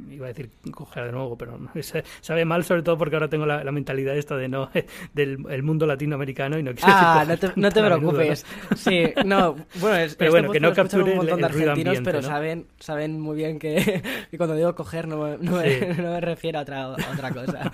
iba 0.09 0.25
a 0.25 0.29
decir 0.29 0.49
coger 0.71 1.05
de 1.05 1.11
nuevo, 1.11 1.37
pero 1.37 1.59
sabe 2.21 2.45
mal 2.45 2.63
sobre 2.63 2.83
todo 2.83 2.97
porque 2.97 3.15
ahora 3.15 3.29
tengo 3.29 3.45
la, 3.45 3.71
mentalidad 3.71 4.17
esta 4.17 4.35
de 4.37 4.47
no 4.47 4.69
del 5.13 5.63
mundo 5.63 5.85
latinoamericano 5.85 6.57
y 6.57 6.63
no 6.63 6.73
quiero 6.73 6.93
ah, 6.93 7.25
no 7.27 7.37
te, 7.37 7.51
no 7.55 7.71
te 7.71 7.83
preocupes. 7.83 8.45
Sí, 8.75 9.13
no, 9.25 9.55
bueno, 9.79 9.97
es, 9.97 10.15
pero 10.15 10.31
bueno, 10.31 10.51
que 10.51 10.59
no 10.59 10.73
capture 10.73 11.03
un 11.03 11.17
montón 11.17 11.39
de 11.39 11.45
argentinos, 11.45 11.99
pero 12.03 12.21
saben, 12.21 12.67
saben 12.79 13.19
muy 13.19 13.35
bien 13.35 13.59
que, 13.59 14.01
cuando 14.37 14.55
digo 14.55 14.75
coger 14.75 15.07
no, 15.07 15.37
no, 15.37 15.57
me, 15.57 16.21
refiero 16.21 16.59
a 16.59 16.61
otra, 16.63 16.83
a 16.83 17.11
otra 17.13 17.31
cosa. 17.31 17.71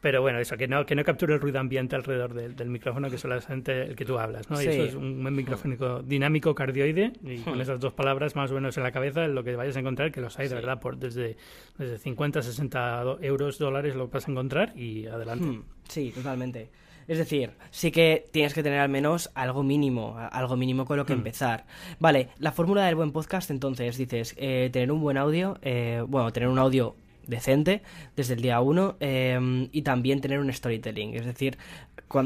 Pero 0.00 0.20
bueno, 0.20 0.38
eso, 0.38 0.56
que 0.56 0.68
no, 0.68 0.84
que 0.84 0.94
no 0.94 1.04
capture 1.04 1.34
el 1.34 1.40
ruido 1.40 1.58
ambiente 1.58 1.96
alrededor 1.96 2.34
del, 2.34 2.68
micrófono, 2.68 3.08
que 3.08 3.16
es 3.16 3.20
solamente 3.22 3.82
el 3.82 3.96
que 3.96 4.04
tú 4.04 4.18
hablas, 4.18 4.50
¿no? 4.50 4.60
Y 4.60 4.66
eso 4.66 4.84
es 4.84 4.94
un 4.94 5.22
buen 5.22 5.34
micrófono 5.34 6.02
dinámico 6.02 6.54
cardioide, 6.54 7.12
y 7.24 7.38
con 7.38 7.60
esas 7.60 7.80
dos 7.80 7.92
palabras 7.94 8.36
más 8.36 8.50
o 8.50 8.54
menos 8.54 8.76
en 8.76 8.82
la 8.82 8.92
cabeza, 8.92 9.26
lo 9.26 9.42
que 9.42 9.56
vayas 9.56 9.76
a 9.76 9.80
encontrar, 9.80 10.12
que 10.12 10.20
los 10.20 10.38
hay 10.38 10.48
de 10.48 10.54
verdad, 10.54 10.80
por 10.80 10.98
desde, 10.98 11.36
desde 11.78 11.98
50, 11.98 12.42
60 12.42 13.16
euros, 13.22 13.58
dólares 13.58 13.94
lo 13.96 14.08
vas 14.08 14.28
a 14.28 14.30
encontrar 14.30 14.76
y 14.76 15.06
adelante. 15.06 15.46
Hmm. 15.46 15.62
Sí, 15.88 16.12
totalmente. 16.14 16.70
Es 17.08 17.18
decir, 17.18 17.52
sí 17.70 17.92
que 17.92 18.24
tienes 18.32 18.52
que 18.52 18.62
tener 18.62 18.80
al 18.80 18.88
menos 18.88 19.30
algo 19.34 19.62
mínimo, 19.62 20.16
algo 20.18 20.56
mínimo 20.56 20.84
con 20.84 20.96
lo 20.96 21.06
que 21.06 21.14
hmm. 21.14 21.18
empezar. 21.18 21.66
Vale, 22.00 22.30
la 22.38 22.52
fórmula 22.52 22.84
del 22.84 22.96
buen 22.96 23.12
podcast, 23.12 23.50
entonces, 23.50 23.96
dices, 23.96 24.34
eh, 24.36 24.70
tener 24.72 24.90
un 24.90 25.00
buen 25.00 25.16
audio, 25.16 25.58
eh, 25.62 26.02
bueno, 26.06 26.32
tener 26.32 26.48
un 26.48 26.58
audio 26.58 26.96
decente 27.26 27.82
desde 28.14 28.34
el 28.34 28.42
día 28.42 28.60
uno 28.60 28.96
em, 29.00 29.68
y 29.72 29.82
también 29.82 30.20
tener 30.20 30.38
un 30.38 30.52
storytelling, 30.52 31.14
es 31.14 31.26
decir, 31.26 31.58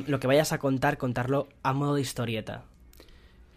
lo 0.07 0.21
que 0.21 0.27
vayas 0.27 0.53
a 0.53 0.59
contar, 0.59 0.99
contarlo 0.99 1.49
a 1.63 1.73
modo 1.73 1.95
de 1.95 2.03
historieta. 2.03 2.65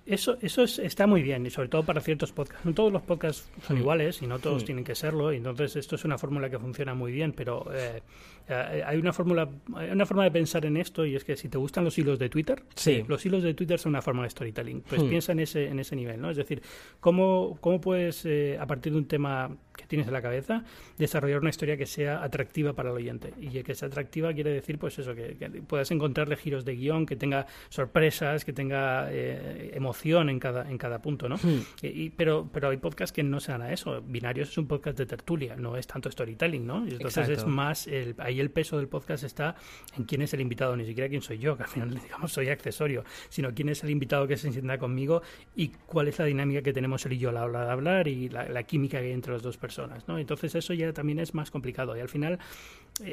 Eso, 0.06 0.38
eso 0.42 0.64
está 0.64 1.08
muy 1.08 1.22
bien, 1.22 1.46
y 1.46 1.50
sobre 1.50 1.70
todo 1.70 1.84
para 1.84 2.02
ciertos 2.02 2.34
podcasts. 2.34 2.66
No 2.66 2.74
todos 2.74 2.92
los 2.92 3.02
podcasts 3.04 3.48
son 3.66 3.78
mm. 3.78 3.80
iguales 3.80 4.22
y 4.22 4.28
no 4.28 4.40
todos 4.40 4.64
mm. 4.64 4.66
tienen 4.66 4.84
que 4.84 4.96
serlo, 4.96 5.32
y 5.32 5.38
entonces 5.38 5.78
esto 5.78 5.96
es 5.96 6.04
una 6.04 6.18
fórmula 6.18 6.50
que 6.50 6.60
funciona 6.60 6.94
muy 6.94 7.14
bien, 7.14 7.32
pero 7.32 7.66
eh, 7.74 8.02
hay 8.48 8.98
una 8.98 9.14
fórmula, 9.14 9.50
hay 9.76 9.90
una 9.92 10.06
forma 10.06 10.24
de 10.24 10.32
pensar 10.32 10.66
en 10.66 10.78
esto, 10.78 11.06
y 11.06 11.16
es 11.16 11.24
que 11.24 11.36
si 11.36 11.50
te 11.50 11.58
gustan 11.58 11.84
los 11.84 11.98
hilos 11.98 12.20
de 12.20 12.30
Twitter, 12.30 12.64
sí. 12.76 13.04
los 13.08 13.26
hilos 13.26 13.44
de 13.44 13.54
Twitter 13.54 13.80
son 13.80 13.92
una 13.92 14.02
forma 14.02 14.24
de 14.24 14.30
storytelling. 14.30 14.82
Pues 14.82 15.04
mm. 15.04 15.10
piensa 15.10 15.32
en 15.32 15.40
ese, 15.40 15.68
en 15.68 15.80
ese 15.80 15.96
nivel, 15.96 16.22
¿no? 16.22 16.30
Es 16.30 16.38
decir, 16.38 16.62
cómo, 17.00 17.58
cómo 17.62 17.80
puedes, 17.80 18.26
eh, 18.26 18.58
a 18.60 18.66
partir 18.66 18.94
de 18.94 19.00
un 19.00 19.08
tema 19.08 19.56
que 19.76 19.86
tienes 19.86 20.08
en 20.08 20.14
la 20.14 20.22
cabeza, 20.22 20.64
desarrollar 20.98 21.40
una 21.40 21.50
historia 21.50 21.78
que 21.78 21.86
sea 21.86 22.24
atractiva 22.24 22.74
para 22.74 22.92
el 22.92 22.96
oyente. 22.96 23.34
Y 23.40 23.64
que 23.64 23.74
sea 23.74 23.88
atractiva 23.88 24.34
quiere 24.34 24.52
decir, 24.52 24.78
pues 24.78 25.00
eso, 25.00 25.16
que, 25.16 25.36
puedas 25.68 25.90
encontrarle 25.92 26.36
giros 26.36 26.64
de 26.66 26.76
guion, 26.76 27.06
que 27.06 27.16
tenga 27.16 27.48
sorpresas, 27.70 28.46
que 28.46 28.54
tenga 28.54 29.12
emociones 29.12 30.34
en 30.34 30.40
cada, 30.40 30.70
en 30.70 30.78
cada 30.78 31.02
punto, 31.02 31.28
¿no? 31.28 31.38
Hmm. 31.38 31.62
Y, 31.82 32.10
pero, 32.12 32.50
pero 32.52 32.70
hay 32.70 32.78
podcasts 32.78 33.14
que 33.14 33.24
no 33.24 33.40
se 33.40 33.52
dan 33.52 33.62
a 33.62 33.74
eso. 33.74 34.02
Binarios 34.02 34.50
es 34.50 34.58
un 34.58 34.68
podcast 34.68 34.98
de 34.98 35.06
tertulia, 35.06 35.56
no 35.56 35.76
es 35.78 35.88
tanto 35.88 36.12
storytelling, 36.12 36.66
¿no? 36.66 36.86
Y 36.88 36.92
entonces 36.92 37.30
es 37.30 37.46
más, 37.46 37.88
el, 37.88 38.16
ahí 38.34 38.40
el 38.40 38.52
peso 38.52 38.78
del 38.78 38.88
podcast 38.88 39.24
está 39.24 39.56
en 39.98 40.04
quién 40.04 40.22
es 40.22 40.34
el 40.34 40.42
invitado, 40.42 40.76
ni 40.76 40.86
siquiera 40.86 41.10
quién 41.10 41.22
soy 41.22 41.38
yo, 41.38 41.56
que 41.56 41.64
al 41.64 41.70
final, 41.70 41.90
digamos, 42.04 42.32
soy 42.32 42.50
accesorio, 42.50 43.04
sino 43.30 43.54
quién 43.54 43.70
es 43.70 43.84
el 43.84 43.90
invitado 43.90 44.28
que 44.28 44.38
se 44.38 44.52
sienta 44.52 44.78
conmigo 44.78 45.22
y 45.56 45.70
cuál 45.86 46.08
es 46.08 46.20
la 46.20 46.26
dinámica 46.26 46.62
que 46.62 46.74
tenemos 46.74 47.06
él 47.06 47.14
y 47.14 47.18
yo 47.18 47.30
a 47.30 47.34
la 47.34 47.46
hora 47.46 47.66
de 47.66 47.72
hablar 47.72 48.08
y 48.08 48.30
la, 48.30 48.64
química 48.64 49.00
que 49.00 49.08
hay 49.08 49.12
entre 49.12 49.34
las 49.34 49.42
dos 49.42 49.58
personas, 49.58 50.08
¿no? 50.08 50.18
Entonces 50.18 50.56
eso 50.56 50.74
ya 50.74 50.92
también 50.94 51.20
es 51.20 51.34
más 51.34 51.52
complicado 51.52 51.96
y 51.98 52.00
al 52.00 52.10
final 52.10 52.40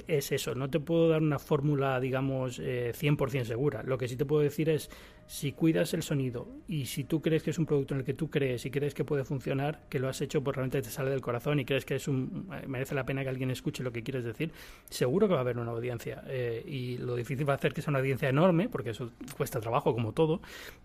es 0.06 0.30
eso, 0.32 0.54
no 0.54 0.68
te 0.68 0.78
puedo 0.78 1.08
dar 1.08 1.22
una 1.22 1.38
fórmula, 1.38 1.99
digamos, 2.00 2.58
eh, 2.58 2.92
100% 2.94 3.44
segura. 3.44 3.82
Lo 3.82 3.96
que 3.96 4.08
sí 4.08 4.16
te 4.16 4.26
puedo 4.26 4.42
decir 4.42 4.68
es, 4.68 4.90
si 5.26 5.52
cuidas 5.52 5.94
el 5.94 6.02
sonido 6.02 6.49
y 6.68 6.87
si 6.87 7.04
tú 7.04 7.22
crees 7.22 7.42
que 7.42 7.50
es 7.50 7.58
un 7.58 7.64
producto 7.64 7.94
en 7.94 8.00
el 8.00 8.06
que 8.06 8.14
tú 8.14 8.28
crees 8.30 8.66
y 8.66 8.70
crees 8.70 8.94
que 8.94 9.04
puede 9.04 9.25
funcionar, 9.25 9.87
que 9.88 9.99
lo 9.99 10.08
has 10.08 10.20
hecho 10.20 10.42
pues 10.42 10.56
realmente 10.56 10.82
te 10.82 10.90
sale 10.90 11.10
del 11.10 11.20
corazón 11.20 11.60
y 11.60 11.64
crees 11.64 11.84
que 11.84 11.94
es 11.94 12.08
un, 12.08 12.49
eh, 12.52 12.66
merece 12.66 12.94
la 12.94 13.06
pena 13.06 13.22
que 13.22 13.28
alguien 13.30 13.50
escuche 13.50 13.82
lo 13.82 13.92
que 13.92 14.02
quieres 14.02 14.25
decir, 14.25 14.52
seguro 14.90 15.28
que 15.28 15.34
va 15.34 15.40
a 15.40 15.42
haber 15.42 15.58
una 15.58 15.70
audiencia. 15.70 16.25
Eh, 16.26 16.62
y 16.66 16.99
lo 16.99 17.14
difícil 17.14 17.49
va 17.49 17.54
a 17.54 17.56
hacer 17.56 17.72
que 17.72 17.80
sea 17.80 17.90
una 17.90 18.00
audiencia 18.00 18.28
enorme, 18.28 18.68
porque 18.68 18.90
eso 18.90 19.12
cuesta 19.37 19.60
trabajo 19.60 19.94
como 19.94 20.12
todo, 20.12 20.42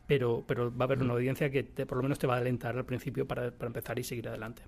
pero, 0.08 0.44
pero 0.48 0.76
va 0.76 0.86
a 0.86 0.88
haber 0.88 1.02
una 1.02 1.14
audiencia 1.14 1.50
que 1.50 1.64
por 1.64 1.98
lo 1.98 2.04
menos 2.04 2.20
te 2.20 2.28
va 2.28 2.36
a 2.36 2.38
alentar 2.38 2.78
al 2.78 2.86
principio 2.86 3.28
para, 3.28 3.52
empezar 3.60 4.00
y 4.00 4.04
seguir 4.04 4.30
adelante. 4.30 4.62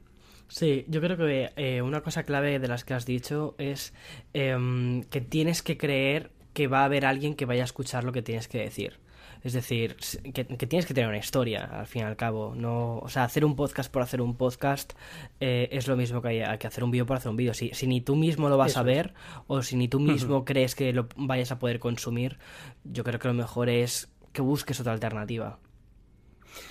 Sí, 0.47 0.85
yo 0.87 1.01
creo 1.01 1.17
que 1.17 1.51
eh, 1.55 1.81
una 1.81 2.01
cosa 2.01 2.23
clave 2.23 2.59
de 2.59 2.67
las 2.67 2.85
que 2.85 2.93
has 2.93 3.05
dicho 3.05 3.55
es 3.57 3.93
em, 4.33 5.03
que 5.03 5.21
tienes 5.21 5.61
que 5.61 5.77
creer 5.77 6.31
que 6.53 6.67
va 6.67 6.81
a 6.81 6.85
haber 6.85 7.05
alguien 7.05 7.35
que 7.35 7.45
vaya 7.45 7.63
a 7.63 7.65
escuchar 7.65 8.03
lo 8.03 8.11
que 8.11 8.21
tienes 8.21 8.47
que 8.47 8.59
decir. 8.59 8.99
Es 9.43 9.53
decir, 9.53 9.95
que, 10.33 10.43
tienes 10.43 10.85
que 10.85 10.93
tener 10.93 11.07
una 11.07 11.19
historia, 11.19 11.65
al 11.65 11.85
fin 11.85 12.01
y 12.01 12.05
al 12.05 12.15
cabo. 12.15 12.55
No, 12.55 12.97
o 12.97 13.09
sea, 13.09 13.23
hacer 13.23 13.45
un 13.45 13.55
podcast 13.55 13.91
por 13.91 14.01
hacer 14.01 14.21
un 14.21 14.35
podcast 14.35 14.93
eh, 15.39 15.69
es 15.71 15.87
lo 15.87 15.95
mismo 15.95 16.21
que, 16.21 16.43
hay, 16.43 16.57
que 16.57 16.67
hacer 16.67 16.83
un 16.83 16.91
vídeo 16.91 17.05
por 17.05 17.17
hacer 17.17 17.29
un 17.29 17.37
vídeo. 17.37 17.53
Si, 17.53 17.69
si 17.73 17.85
ni 17.87 18.01
tú 18.01 18.15
mismo 18.15 18.49
lo 18.49 18.57
vas 18.57 18.77
a 18.77 18.83
ver 18.83 19.13
o 19.45 19.61
si 19.61 19.75
ni 19.75 19.87
tú 19.87 19.99
mismo 19.99 20.43
crees 20.43 20.73
que 20.75 20.91
lo 20.93 21.07
vayas 21.15 21.51
a 21.51 21.59
poder 21.59 21.79
consumir, 21.79 22.39
yo 22.83 23.03
creo 23.03 23.19
que 23.19 23.27
lo 23.27 23.33
mejor 23.33 23.69
es 23.69 24.09
que 24.33 24.41
busques 24.41 24.79
otra 24.79 24.93
alternativa. 24.93 25.59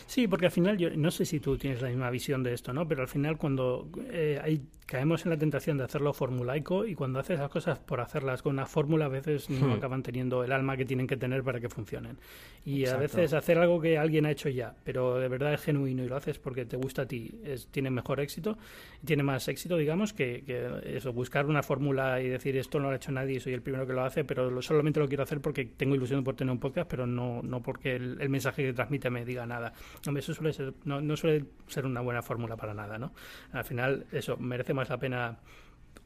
Sí, 0.07 0.29
porque 0.29 0.46
al 0.46 0.53
final 0.53 0.79
yo 0.79 0.90
no 0.90 1.11
sé 1.11 1.25
si 1.25 1.40
tú 1.40 1.57
tienes 1.57 1.83
la 1.83 1.88
misma 1.88 2.11
visión 2.11 2.42
de 2.42 2.53
esto, 2.55 2.72
¿no? 2.72 2.87
Pero 2.87 3.03
al 3.03 3.09
final 3.09 3.37
cuando 3.37 3.88
eh, 4.11 4.40
hay, 4.42 4.62
caemos 4.87 5.25
en 5.27 5.31
la 5.31 5.37
tentación 5.37 5.77
de 5.79 5.85
hacerlo 5.85 6.12
formulaico 6.12 6.87
y 6.87 6.94
cuando 6.94 7.18
haces 7.18 7.38
las 7.38 7.51
cosas 7.51 7.79
por 7.79 8.01
hacerlas 8.01 8.42
con 8.42 8.53
una 8.53 8.66
fórmula 8.66 9.07
a 9.07 9.09
veces 9.09 9.51
no 9.51 9.68
hmm. 9.68 9.72
acaban 9.72 10.03
teniendo 10.03 10.44
el 10.44 10.53
alma 10.53 10.77
que 10.77 10.85
tienen 10.85 11.07
que 11.07 11.16
tener 11.16 11.42
para 11.42 11.61
que 11.61 11.68
funcionen. 11.68 12.18
Y 12.64 12.87
a 12.87 12.96
veces 12.96 13.33
hacer 13.33 13.59
algo 13.59 13.81
que 13.81 13.99
alguien 13.99 14.27
ha 14.27 14.31
hecho 14.31 14.49
ya, 14.49 14.75
pero 14.85 15.18
de 15.18 15.29
verdad 15.29 15.55
es 15.55 15.61
genuino 15.61 16.05
y 16.05 16.09
lo 16.09 16.16
haces 16.16 16.38
porque 16.38 16.64
te 16.64 16.77
gusta 16.77 17.03
a 17.03 17.07
ti, 17.07 17.40
es, 17.44 17.68
tiene 17.68 17.90
mejor 17.90 18.20
éxito, 18.20 18.59
tiene 19.05 19.22
más 19.22 19.46
éxito, 19.49 19.77
digamos, 19.77 20.12
que, 20.12 20.44
eso, 20.85 21.12
buscar 21.12 21.46
una 21.46 21.62
fórmula 21.62 22.20
y 22.20 22.29
decir 22.29 22.57
esto 22.57 22.79
no 22.79 22.87
lo 22.87 22.92
ha 22.92 22.96
hecho 22.96 23.12
nadie 23.12 23.37
y 23.37 23.40
soy 23.40 23.55
el 23.55 23.62
primero 23.62 23.87
que 23.87 23.92
lo 23.92 24.03
hace, 24.03 24.25
pero 24.25 24.62
solamente 24.62 25.01
lo 25.01 25.09
quiero 25.09 25.22
hacer 25.22 25.40
porque 25.40 25.64
tengo 25.64 25.94
ilusión 25.94 26.25
por 26.25 26.35
tener 26.35 26.53
un 26.53 26.59
podcast, 26.59 26.88
pero 26.88 27.07
no, 27.07 27.40
no 27.42 27.62
porque 27.62 27.96
el, 27.96 28.20
el 28.20 28.29
mensaje 28.29 28.64
que 28.64 28.72
transmite 28.72 29.11
me 29.11 29.25
diga 29.25 29.46
nada 29.46 29.72
eso 30.16 30.34
suele 30.34 30.52
ser, 30.52 30.74
no, 30.84 31.00
no 31.00 31.16
suele 31.16 31.44
ser 31.66 31.86
una 31.86 32.00
buena 32.00 32.22
fórmula 32.22 32.56
para 32.56 32.74
nada, 32.74 32.98
¿no? 32.98 33.12
Al 33.52 33.64
final, 33.64 34.06
eso, 34.12 34.36
merece 34.36 34.74
más 34.74 34.88
la 34.88 34.98
pena 34.98 35.38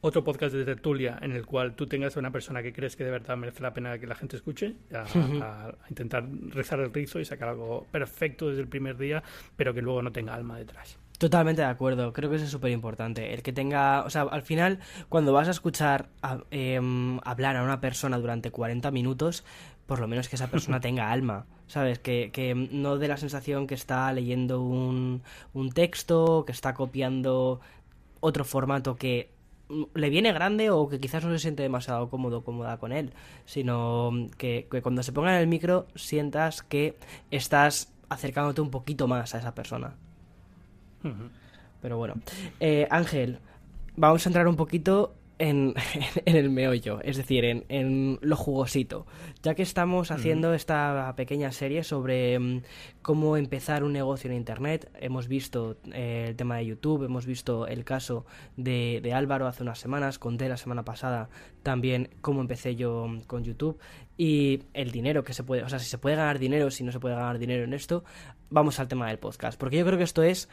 otro 0.01 0.23
podcast 0.23 0.55
de 0.55 0.65
tertulia 0.65 1.19
en 1.21 1.31
el 1.31 1.45
cual 1.45 1.75
tú 1.75 1.87
tengas 1.87 2.15
a 2.17 2.19
una 2.19 2.31
persona 2.31 2.63
que 2.63 2.73
crees 2.73 2.95
que 2.95 3.03
de 3.03 3.11
verdad 3.11 3.37
merece 3.37 3.61
la 3.61 3.73
pena 3.73 3.99
que 3.99 4.07
la 4.07 4.15
gente 4.15 4.35
escuche, 4.35 4.75
a, 4.93 5.73
intentar 5.89 6.27
rezar 6.49 6.79
el 6.79 6.93
rizo 6.93 7.19
y 7.19 7.25
sacar 7.25 7.49
algo 7.49 7.85
perfecto 7.91 8.49
desde 8.49 8.61
el 8.61 8.67
primer 8.67 8.97
día, 8.97 9.23
pero 9.55 9.73
que 9.73 9.81
luego 9.81 10.01
no 10.01 10.11
tenga 10.11 10.33
alma 10.33 10.57
detrás. 10.57 10.97
Totalmente 11.19 11.61
de 11.61 11.67
acuerdo, 11.67 12.13
creo 12.13 12.31
que 12.31 12.37
eso 12.37 12.45
es 12.45 12.51
súper 12.51 12.71
importante. 12.71 13.31
El 13.31 13.43
que 13.43 13.53
tenga, 13.53 14.01
o 14.05 14.09
sea, 14.09 14.23
al 14.23 14.41
final, 14.41 14.79
cuando 15.07 15.33
vas 15.33 15.47
a 15.47 15.51
escuchar 15.51 16.09
em, 16.49 17.19
hablar 17.23 17.57
a 17.57 17.63
una 17.63 17.79
persona 17.79 18.17
durante 18.17 18.49
40 18.49 18.89
minutos, 18.89 19.45
por 19.91 19.99
lo 19.99 20.07
menos 20.07 20.29
que 20.29 20.37
esa 20.37 20.47
persona 20.47 20.79
tenga 20.87 21.11
alma, 21.11 21.47
¿sabes? 21.67 21.99
Que, 21.99 22.29
que 22.31 22.55
no 22.55 22.97
dé 22.97 23.09
la 23.09 23.17
sensación 23.17 23.67
que 23.67 23.75
está 23.75 24.13
leyendo 24.13 24.61
un, 24.61 25.21
un 25.51 25.69
texto, 25.73 26.45
que 26.45 26.53
está 26.53 26.73
copiando 26.73 27.59
otro 28.21 28.45
formato 28.45 28.95
que 28.95 29.31
le 29.93 30.09
viene 30.09 30.31
grande 30.31 30.69
o 30.69 30.87
que 30.87 31.01
quizás 31.01 31.25
no 31.25 31.31
se 31.31 31.39
siente 31.39 31.63
demasiado 31.63 32.09
cómodo 32.09 32.41
cómoda 32.41 32.77
con 32.77 32.93
él, 32.93 33.11
sino 33.43 34.29
que, 34.37 34.65
cuando 34.81 35.03
se 35.03 35.11
ponga 35.11 35.35
en 35.35 35.41
el 35.41 35.47
micro 35.47 35.87
sientas 35.93 36.63
que 36.63 36.97
estás 37.29 37.91
acercándote 38.07 38.61
un 38.61 38.71
poquito 38.71 39.09
más 39.09 39.35
a 39.35 39.39
esa 39.39 39.53
persona. 39.53 39.95
Pero 41.81 41.97
bueno, 41.97 42.13
eh, 42.61 42.87
Ángel, 42.89 43.39
vamos 43.97 44.25
a 44.25 44.29
entrar 44.29 44.47
un 44.47 44.55
poquito 44.55 45.15
en, 45.49 45.73
el 46.25 46.51
meollo, 46.51 46.99
es 47.01 47.17
decir, 47.17 47.43
en, 47.45 48.19
lo 48.21 48.35
jugosito, 48.35 49.07
ya 49.41 49.55
que 49.55 49.63
estamos 49.63 50.11
haciendo 50.11 50.53
esta 50.53 51.11
pequeña 51.17 51.51
serie 51.51 51.83
sobre 51.83 52.37
mm, 52.37 52.61
cómo 53.01 53.37
empezar 53.37 53.83
un 53.83 53.93
negocio 53.93 54.29
en 54.29 54.37
Internet. 54.37 54.91
Hemos 54.99 55.27
visto 55.27 55.77
eh, 55.93 56.25
el 56.29 56.35
tema 56.35 56.57
de 56.57 56.67
YouTube, 56.67 57.05
hemos 57.05 57.25
visto 57.25 57.65
el 57.65 57.83
caso 57.83 58.27
de, 58.55 59.11
Álvaro 59.15 59.47
hace 59.47 59.63
unas 59.63 59.79
semanas, 59.79 60.19
conté 60.19 60.47
la 60.47 60.57
semana 60.57 60.85
pasada 60.85 61.29
también 61.63 62.09
cómo 62.21 62.41
empecé 62.41 62.75
yo 62.75 63.07
mm, 63.07 63.21
con 63.21 63.43
YouTube 63.43 63.79
y 64.17 64.61
el 64.73 64.91
dinero 64.91 65.23
que 65.23 65.33
se 65.33 65.43
puede, 65.43 65.63
o 65.63 65.69
sea, 65.69 65.79
si 65.79 65.89
se 65.89 65.97
puede 65.97 66.17
ganar 66.17 66.37
dinero, 66.37 66.69
si 66.69 66.83
no 66.83 66.91
se 66.91 66.99
puede 66.99 67.15
ganar 67.15 67.39
dinero 67.39 67.63
en 67.63 67.73
esto, 67.73 68.03
vamos 68.51 68.79
al 68.79 68.87
tema 68.87 69.07
del 69.07 69.17
podcast, 69.17 69.59
porque 69.59 69.77
yo 69.77 69.85
creo 69.87 69.97
que 69.97 70.03
esto 70.03 70.21
es 70.21 70.49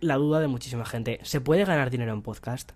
la 0.00 0.16
duda 0.16 0.40
de 0.40 0.48
muchísima 0.48 0.84
gente. 0.84 1.20
¿Se 1.22 1.40
puede 1.40 1.64
ganar 1.64 1.88
dinero 1.88 2.12
en 2.12 2.20
podcast? 2.20 2.72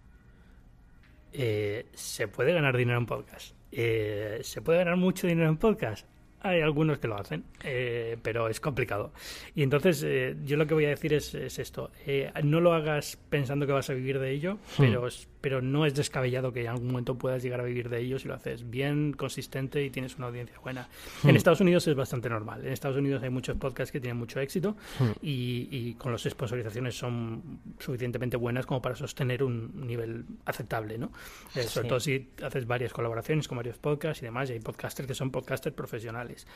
Eh, 1.33 1.87
¿se 1.95 2.29
puede 2.29 2.53
ganar 2.53 2.77
dinero 2.77 2.99
en 2.99 3.07
podcast? 3.07 3.55
Eh, 3.73 4.41
¿Se 4.43 4.63
puede 4.63 4.79
ganar 4.79 4.97
mucho 4.97 5.27
dinero 5.27 5.49
en 5.49 5.57
podcast? 5.57 6.07
hay 6.43 6.61
algunos 6.61 6.99
que 6.99 7.09
lo 7.09 7.17
hacen, 7.17 7.45
eh, 7.63 8.17
pero 8.23 8.49
es 8.49 8.61
complicado. 8.61 9.13
Y 9.55 9.63
entonces 9.63 10.03
eh, 10.07 10.37
yo 10.45 10.57
lo 10.57 10.67
que 10.67 10.75
voy 10.75 10.87
a 10.87 10.91
decir 10.91 11.13
es, 11.13 11.35
esto. 11.35 11.91
Eh, 12.07 12.33
no 12.45 12.61
lo 12.61 12.73
hagas 12.73 13.19
pensando 13.29 13.67
que 13.67 13.73
vas 13.73 13.91
a 13.91 13.95
vivir 13.95 14.19
de 14.19 14.31
ello, 14.31 14.55
hmm. 14.55 14.59
pero, 14.79 15.07
pero 15.41 15.63
no 15.63 15.87
es 15.87 15.95
descabellado 15.95 16.53
que 16.53 16.63
en 16.63 16.69
algún 16.69 16.89
momento 16.89 17.17
puedas 17.17 17.43
llegar 17.43 17.61
a 17.61 17.65
vivir 17.65 17.89
de 17.89 18.01
ello 18.01 18.19
si 18.19 18.29
lo 18.29 18.35
haces 18.35 18.69
bien, 18.69 19.13
consistente 19.13 19.83
y 19.85 19.91
tienes 19.91 20.17
una 20.17 20.27
audiencia 20.27 20.59
buena. 20.61 20.89
En 21.25 21.33
hmm. 21.33 21.37
Estados 21.37 21.61
Unidos 21.61 21.87
es 21.89 21.95
bastante 21.95 22.29
normal. 22.29 22.65
En 22.65 22.73
Estados 22.73 22.97
Unidos 22.97 23.23
hay 23.23 23.31
muchos 23.31 23.57
podcasts 23.57 23.93
que 23.93 24.01
tienen 24.01 24.17
mucho 24.17 24.41
éxito 24.41 24.77
hmm. 24.99 25.11
y, 25.23 25.69
y, 25.71 25.95
con 25.95 26.13
las 26.13 26.23
sponsorizaciones 26.23 26.97
son 26.97 27.61
suficientemente 27.79 28.37
buenas 28.37 28.67
como 28.67 28.83
para 28.83 28.95
sostener 28.95 29.43
un 29.43 29.87
nivel 29.87 30.25
aceptable, 30.45 30.99
¿no? 30.99 31.13
sobre 31.67 31.89
todo 31.89 32.01
si 32.01 32.31
haces 32.43 32.67
varias 32.67 32.93
colaboraciones 32.93 33.49
con 33.49 33.57
varios 33.57 33.79
podcasts 33.79 34.23
y 34.23 34.27
demás, 34.27 34.51
y 34.51 34.55
hay 34.55 34.61
podcasters 34.61 35.07
que 35.07 35.15
son 35.15 35.31
podcasters 35.31 35.75
profesionales. 35.75 36.47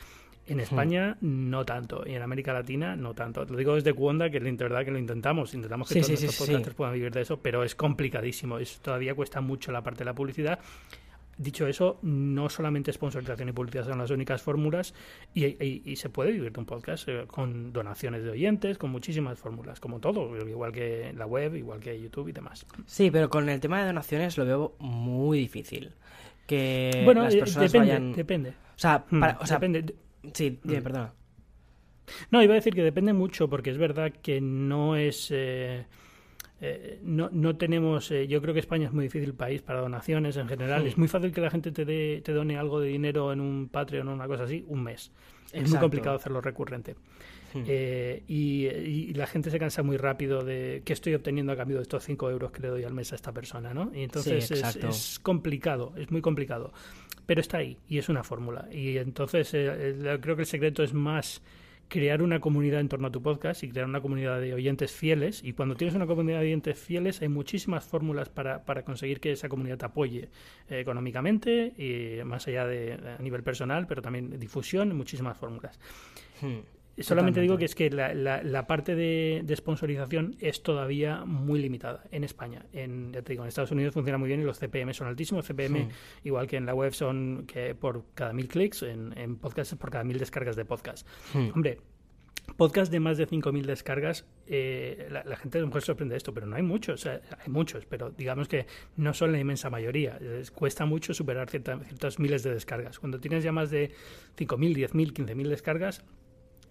En 0.47 0.61
España 0.61 1.17
no 1.21 1.65
tanto, 1.65 2.05
y 2.07 2.15
en 2.15 2.23
América 2.23 2.53
Latina 2.53 2.97
no 2.97 3.15
tanto. 3.15 3.45
Lo 3.45 3.57
digo 3.57 3.75
desde 3.75 3.95
Cuonda, 3.95 4.29
que 4.29 4.37
es 4.39 4.57
verdad 4.57 4.85
que 4.85 4.91
lo 4.91 4.99
intentamos, 4.99 5.55
intentamos 5.55 5.89
que 5.89 6.01
todos 6.01 6.23
los 6.23 6.37
podcasters 6.37 6.75
puedan 6.75 6.95
vivir 6.95 7.13
de 7.13 7.23
eso, 7.23 7.39
pero 7.39 7.65
es 7.65 7.75
complicadísimo, 7.75 8.59
es, 8.59 8.81
todavía 8.81 9.15
cuesta 9.15 9.41
mucho 9.41 9.73
la 9.73 9.83
parte 9.83 10.01
de 10.01 10.05
la 10.07 10.15
publicidad. 10.15 10.59
Dicho 11.37 11.67
eso, 11.67 11.99
no 12.03 12.49
solamente 12.49 12.93
sponsorización 12.93 13.49
y 13.49 13.53
publicidad 13.53 13.87
son 13.87 13.99
las 13.99 14.11
únicas 14.11 14.41
fórmulas 14.41 14.95
y, 15.35 15.97
se 15.97 16.09
puede 16.09 16.31
vivir 16.31 16.53
de 16.53 16.61
un 16.61 16.67
podcast 16.67 17.09
eh, 17.09 17.25
con 17.27 17.73
donaciones 17.73 18.23
de 18.23 18.31
oyentes, 18.31 18.79
con 18.79 18.91
muchísimas 18.91 19.39
fórmulas, 19.39 19.81
como 19.81 19.99
todo, 19.99 20.37
igual 20.47 20.71
que 20.71 21.13
la 21.17 21.27
web, 21.27 21.57
igual 21.57 21.81
que 21.81 22.01
YouTube 22.01 22.29
y 22.29 22.33
demás. 22.33 22.67
Sí, 22.87 23.11
pero 23.11 23.29
con 23.31 23.49
el 23.49 23.59
tema 23.59 23.81
de 23.81 23.87
donaciones 23.87 24.39
lo 24.39 24.45
veo 24.45 24.75
muy 24.79 25.39
difícil. 25.39 25.93
Que 26.47 27.03
bueno, 27.05 27.23
las 27.23 27.35
eh, 27.35 27.39
personas 27.39 27.73
depende, 27.73 28.17
depende. 28.17 28.51
O 28.51 28.79
sea, 28.79 29.05
hmm, 29.11 29.21
para, 29.21 29.39
depende. 29.51 29.95
Sí, 30.33 30.59
dime, 30.63 30.83
perdona. 30.83 31.13
No, 32.31 32.43
iba 32.43 32.53
a 32.53 32.57
decir 32.57 32.75
que 32.75 32.83
depende 32.83 33.13
mucho, 33.13 33.49
porque 33.49 33.71
es 33.71 33.79
verdad 33.79 34.13
que 34.13 34.41
no 34.41 34.97
es. 34.97 35.31
Eh, 35.31 35.87
eh, 36.61 37.01
no, 37.03 37.31
no 37.33 37.57
tenemos. 37.57 38.11
Eh, 38.11 38.27
yo 38.27 38.41
creo 38.41 38.55
que 38.55 38.61
España 38.61 38.87
es 38.87 38.93
muy 38.93 39.05
difícil 39.05 39.35
país 39.35 39.63
para 39.63 39.81
donaciones 39.81 40.37
en 40.37 40.49
general. 40.49 40.87
Es 40.87 40.99
muy 40.99 41.09
fácil 41.09 41.33
que 41.33 41.41
la 41.41 41.51
gente 41.51 41.73
te, 41.73 41.85
dé, 41.85 42.23
te 42.25 42.33
done 42.33 42.57
algo 42.57 42.81
de 42.81 42.89
dinero 42.89 43.33
en 43.33 43.41
un 43.41 43.69
Patreon 43.69 44.09
o 44.09 44.13
una 44.13 44.27
cosa 44.27 44.45
así, 44.45 44.65
un 44.69 44.83
mes. 44.83 45.13
Es 45.53 45.69
muy 45.71 45.79
complicado 45.79 46.17
hacerlo 46.17 46.41
recurrente. 46.41 46.97
Eh, 47.55 48.25
y, 48.27 49.13
la 49.15 49.27
gente 49.27 49.51
se 49.51 49.59
cansa 49.59 49.83
muy 49.83 49.97
rápido 49.97 50.43
de 50.43 50.83
qué 50.85 50.93
estoy 50.93 51.15
obteniendo 51.15 51.53
a 51.53 51.57
cambio 51.57 51.77
de 51.77 51.83
estos 51.83 52.05
5 52.05 52.31
euros 52.31 52.51
que 52.51 52.63
le 52.63 52.69
doy 52.69 52.85
al 52.85 52.95
mes 52.95 53.13
a 53.13 53.15
esta 53.15 53.33
persona, 53.33 53.73
¿no? 53.73 53.93
Y 53.95 54.03
entonces 54.03 54.51
es, 54.51 55.19
complicado, 55.21 55.95
es 55.97 56.11
muy 56.11 56.21
complicado. 56.21 56.73
Pero 57.27 57.41
está 57.41 57.59
ahí 57.59 57.79
y 57.89 57.99
es 57.99 58.09
una 58.09 58.23
fórmula. 58.23 58.69
Y 58.71 58.99
entonces 58.99 59.55
eh, 59.55 59.69
eh, 59.69 60.19
creo 60.21 60.37
que 60.37 60.43
el 60.43 60.47
secreto 60.47 60.83
es 60.83 60.93
más 60.93 61.43
crear 61.89 62.23
una 62.23 62.41
comunidad 62.41 62.81
en 62.81 62.89
torno 62.89 63.09
a 63.09 63.13
tu 63.13 63.23
podcast 63.23 63.63
y 63.63 63.71
crear 63.71 63.87
una 63.87 64.01
comunidad 64.01 64.41
de 64.41 64.53
oyentes 64.53 64.93
fieles. 64.93 65.43
Y 65.43 65.53
cuando 65.53 65.75
tienes 65.75 65.95
una 65.95 66.07
comunidad 66.07 66.41
de 66.41 66.47
oyentes 66.47 66.79
fieles, 66.79 67.23
hay 67.23 67.29
muchísimas 67.29 67.85
fórmulas 67.85 68.29
para, 68.29 68.65
para 68.65 68.85
conseguir 68.85 69.21
que 69.21 69.33
esa 69.33 69.49
comunidad 69.49 69.79
te 69.79 69.87
apoye 69.87 70.29
económicamente 70.69 71.73
y 71.79 72.23
más 72.25 72.47
allá 72.49 72.67
de 72.67 72.95
a 73.19 73.23
nivel 73.23 73.43
personal, 73.43 73.87
pero 73.87 74.03
también 74.03 74.39
difusión, 74.39 74.95
muchísimas 74.97 75.39
fórmulas. 75.39 75.79
Hmm. 76.43 76.61
Solamente 77.01 77.41
digo 77.41 77.57
que 77.59 77.65
es 77.65 77.75
que 77.75 77.91
la, 77.91 78.15
la, 78.15 78.67
parte 78.67 78.95
de, 78.95 79.43
de, 79.45 79.57
sponsorización 79.57 80.37
es 80.39 80.63
todavía 80.63 81.25
muy 81.25 81.61
limitada 81.61 82.05
en 82.13 82.23
España. 82.23 82.67
En, 82.73 83.13
ya 83.13 83.23
te 83.23 83.33
digo, 83.33 83.43
en 83.43 83.49
Estados 83.49 83.73
Unidos 83.73 83.95
funciona 83.95 84.17
muy 84.17 84.29
bien 84.29 84.41
y 84.41 84.45
los 84.45 84.59
CPM 84.59 84.95
son 84.95 85.09
altísimos. 85.09 85.47
CPM, 85.47 85.89
igual 86.23 86.47
que 86.47 86.57
en 86.57 86.67
la 86.67 86.75
web, 86.75 86.93
son 86.93 87.45
que 87.47 87.75
por 87.75 88.05
cada 88.15 88.33
mil 88.33 88.49
clics, 88.49 88.83
en, 88.83 89.17
en 89.19 89.37
podcast 89.37 89.75
por 89.75 89.91
cada 89.91 90.05
mil 90.05 90.19
descargas 90.19 90.55
de 90.55 90.65
podcast. 90.65 91.07
Hombre, 91.35 91.79
podcast 92.57 92.93
de 92.93 93.01
más 93.01 93.19
de 93.19 93.27
5.000 93.27 93.65
descargas, 93.65 94.27
eh, 94.47 95.09
la, 95.11 95.37
gente 95.37 95.59
a 95.59 95.61
lo 95.63 95.67
mejor 95.67 95.83
sorprende 95.83 96.17
esto, 96.17 96.33
pero 96.33 96.47
no 96.47 96.57
hay 96.57 96.63
muchos, 96.63 97.07
hay 97.07 97.21
muchos, 97.49 97.87
pero 97.87 98.11
digamos 98.11 98.49
que 98.49 98.67
no 98.97 99.15
son 99.15 99.33
la 99.33 99.41
inmensa 99.41 99.71
mayoría. 99.71 100.19
cuesta 100.55 100.85
mucho 100.85 101.15
superar 101.15 101.51
ciertas 101.51 102.19
miles 102.19 102.43
de 102.43 102.55
descargas. 102.55 102.99
Cuando 102.99 103.19
tienes 103.19 103.43
ya 103.43 103.53
más 103.53 103.71
de 103.71 103.91
5.000, 104.37 104.91
10.000, 104.91 105.13
15.000 105.13 105.49
descargas, 105.49 106.05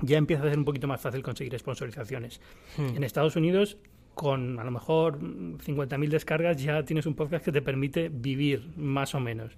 ya 0.04 0.18
empieza 0.18 0.44
a 0.44 0.50
ser 0.50 0.58
un 0.58 0.66
poquito 0.66 0.88
más 0.88 1.02
fácil 1.02 1.24
conseguir 1.24 1.58
sponsorizaciones. 1.58 2.42
Hmm. 2.78 2.98
En 2.98 3.04
Estados 3.04 3.36
Unidos, 3.36 3.78
con 4.13 4.60
a 4.60 4.63
lo 4.63 4.72
mejor 4.72 5.20
50.000 5.20 6.10
descargas, 6.10 6.62
ya 6.62 6.84
tienes 6.84 7.06
un 7.06 7.16
podcast 7.16 7.44
que 7.44 7.52
te 7.52 7.62
permite 7.62 8.10
vivir 8.10 8.70
más 8.76 9.16
o 9.16 9.20
menos. 9.20 9.54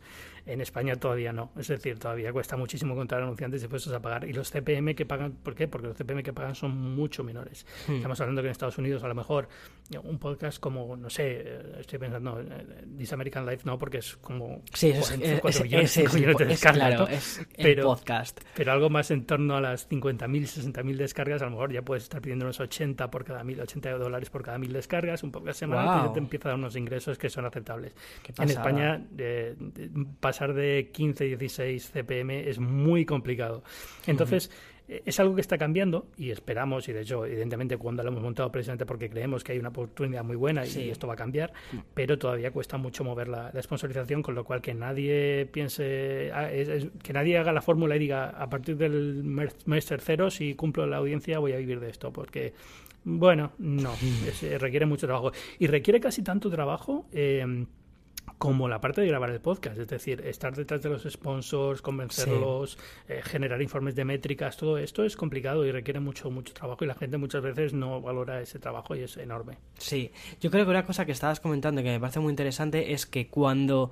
En 0.45 0.62
España 0.62 0.95
todavía 0.95 1.34
no. 1.34 1.51
Es 1.58 1.67
decir, 1.67 1.97
todavía 1.97 2.31
cuesta 2.31 2.55
muchísimo 2.58 2.93
encontrar 2.93 3.23
anunciantes 3.23 3.62
dispuestos 3.62 3.93
a 3.93 4.01
pagar. 4.01 4.25
Y 4.25 4.34
los 4.34 4.51
CPM 4.51 4.95
que 4.95 5.05
pagan, 5.05 5.34
¿por 5.34 5.55
qué? 5.55 5.67
Porque 5.67 5.88
los 5.88 5.97
CPM 5.97 6.23
que 6.23 6.34
pagan 6.34 6.55
son 6.55 6.77
mucho 6.77 7.23
menores. 7.23 7.65
Hmm. 7.88 7.95
Estamos 7.95 8.19
hablando 8.21 8.41
que 8.41 8.47
en 8.47 8.51
Estados 8.51 8.77
Unidos 8.77 9.03
a 9.03 9.08
lo 9.08 9.15
mejor 9.15 9.47
un 10.03 10.17
podcast 10.17 10.60
como, 10.60 10.95
no 10.97 11.10
sé, 11.10 11.62
estoy 11.79 11.99
pensando, 11.99 12.39
eh, 12.39 12.86
This 12.97 13.13
American 13.13 13.45
Life 13.45 13.63
no, 13.65 13.77
porque 13.77 13.99
es 13.99 14.15
como 14.17 14.62
sí, 14.73 14.89
es, 14.89 15.39
4 15.41 15.63
millones, 15.63 15.95
de 15.95 16.45
descargas. 16.45 17.41
pero, 17.58 17.84
podcast. 17.84 18.41
Pero 18.55 18.71
algo 18.71 18.89
más 18.89 19.12
en 19.12 19.25
torno 19.25 19.55
a 19.55 19.62
las 19.62 19.89
50.000, 19.89 20.73
60.000 20.73 20.95
descargas, 20.95 21.41
a 21.41 21.45
lo 21.45 21.51
mejor 21.51 21.71
ya 21.71 21.84
puedes 21.84 22.03
estar 22.03 22.21
pidiendo 22.21 22.45
unos 22.45 22.60
80 22.60 23.12
por 23.12 23.25
cada 23.25 23.43
mil, 23.43 23.60
80 23.60 23.91
dólares 23.97 24.29
por 24.29 24.43
cada 24.43 24.58
mil 24.58 24.73
descargas, 24.73 25.23
un 25.23 25.31
podcast 25.31 25.60
semanal, 25.60 26.01
wow. 26.01 26.10
y 26.10 26.13
te 26.13 26.19
empieza 26.19 26.49
a 26.49 26.51
dar 26.51 26.60
unos 26.60 26.75
ingresos 26.75 27.17
que 27.17 27.29
son 27.29 27.45
aceptables. 27.45 27.95
En 28.38 28.49
España, 28.49 29.05
eh, 29.17 29.55
pasar 30.36 30.54
de 30.54 30.89
15, 30.91 31.38
16 31.38 31.91
CPM 31.93 32.50
es 32.50 32.60
muy 32.60 33.06
complicado. 33.06 33.63
Entonces, 34.06 34.52
eh, 34.89 35.02
es 35.06 35.17
algo 35.21 35.34
que 35.34 35.39
está 35.39 35.58
cambiando 35.58 36.08
y 36.17 36.30
esperamos, 36.30 36.89
y 36.89 36.91
de 36.91 37.04
hecho, 37.04 37.26
evidentemente, 37.26 37.78
cuando 37.78 38.04
lo 38.04 38.10
hemos 38.10 38.21
montado 38.21 38.52
precisamente 38.52 38.86
porque 38.86 39.10
creemos 39.10 39.45
que 39.45 39.54
hay 39.54 39.60
una 39.60 39.69
oportunidad 39.69 40.26
muy 40.26 40.36
buena 40.36 40.65
y 40.65 40.89
esto 40.89 41.08
va 41.08 41.13
a 41.13 41.15
cambiar, 41.15 41.54
mm. 41.71 41.78
pero 41.93 42.19
todavía 42.19 42.52
cuesta 42.52 42.78
mucho 42.78 43.06
mover 43.06 43.30
la, 43.30 43.50
sponsorización, 43.62 44.21
con 44.21 44.36
lo 44.36 44.43
cual 44.43 44.62
que 44.62 44.74
nadie 44.74 45.48
piense, 45.50 46.32
ah, 46.34 46.50
que 47.02 47.13
nadie 47.13 47.38
haga 47.38 47.54
la 47.54 47.62
fórmula 47.62 47.95
y 47.95 48.00
diga 48.00 48.32
a 48.32 48.50
partir 48.50 48.76
del 48.76 49.24
mes 49.24 49.86
tercero, 49.86 50.30
si 50.30 50.54
cumplo 50.54 50.86
la 50.86 50.98
audiencia, 50.98 51.39
voy 51.39 51.54
a 51.54 51.58
vivir 51.58 51.80
de 51.80 51.89
esto, 51.89 52.12
porque 52.12 52.54
bueno, 53.06 53.54
no, 53.60 53.93
eh, 54.41 54.58
requiere 54.58 54.86
mucho 54.86 55.08
trabajo. 55.08 55.32
Y 55.60 55.67
requiere 55.67 56.02
casi 56.02 56.24
tanto 56.24 56.50
trabajo 56.50 57.06
eh, 57.13 57.65
como 58.38 58.67
la 58.67 58.82
parte 58.82 59.02
de 59.02 59.08
grabar 59.08 59.30
el 59.30 59.39
podcast, 59.39 59.78
es 59.78 59.88
decir, 59.88 60.21
estar 60.21 60.56
detrás 60.56 60.82
de 60.82 60.89
los 60.89 61.04
sponsors, 61.04 61.82
convencerlos, 61.82 62.78
eh, 63.08 63.21
generar 63.24 63.62
informes 63.62 63.95
de 63.95 64.06
métricas, 64.06 64.58
todo 64.58 64.78
esto 64.78 65.04
es 65.04 65.15
complicado 65.15 65.65
y 65.65 65.71
requiere 65.71 66.00
mucho, 66.00 66.30
mucho 66.30 66.54
trabajo 66.54 66.84
y 66.84 66.88
la 66.88 66.95
gente 66.95 67.17
muchas 67.17 67.41
veces 67.41 67.74
no 67.74 68.02
valora 68.02 68.41
ese 68.41 68.60
trabajo 68.60 68.95
y 68.95 69.04
es 69.04 69.17
enorme. 69.17 69.58
Sí, 69.78 70.12
yo 70.41 70.52
creo 70.52 70.65
que 70.65 70.71
una 70.71 70.86
cosa 70.86 71.06
que 71.06 71.12
estabas 71.12 71.39
comentando 71.39 71.82
que 71.82 71.89
me 71.89 72.00
parece 72.00 72.19
muy 72.19 72.32
interesante 72.32 72.93
es 72.93 73.06
que 73.06 73.28
cuando 73.28 73.91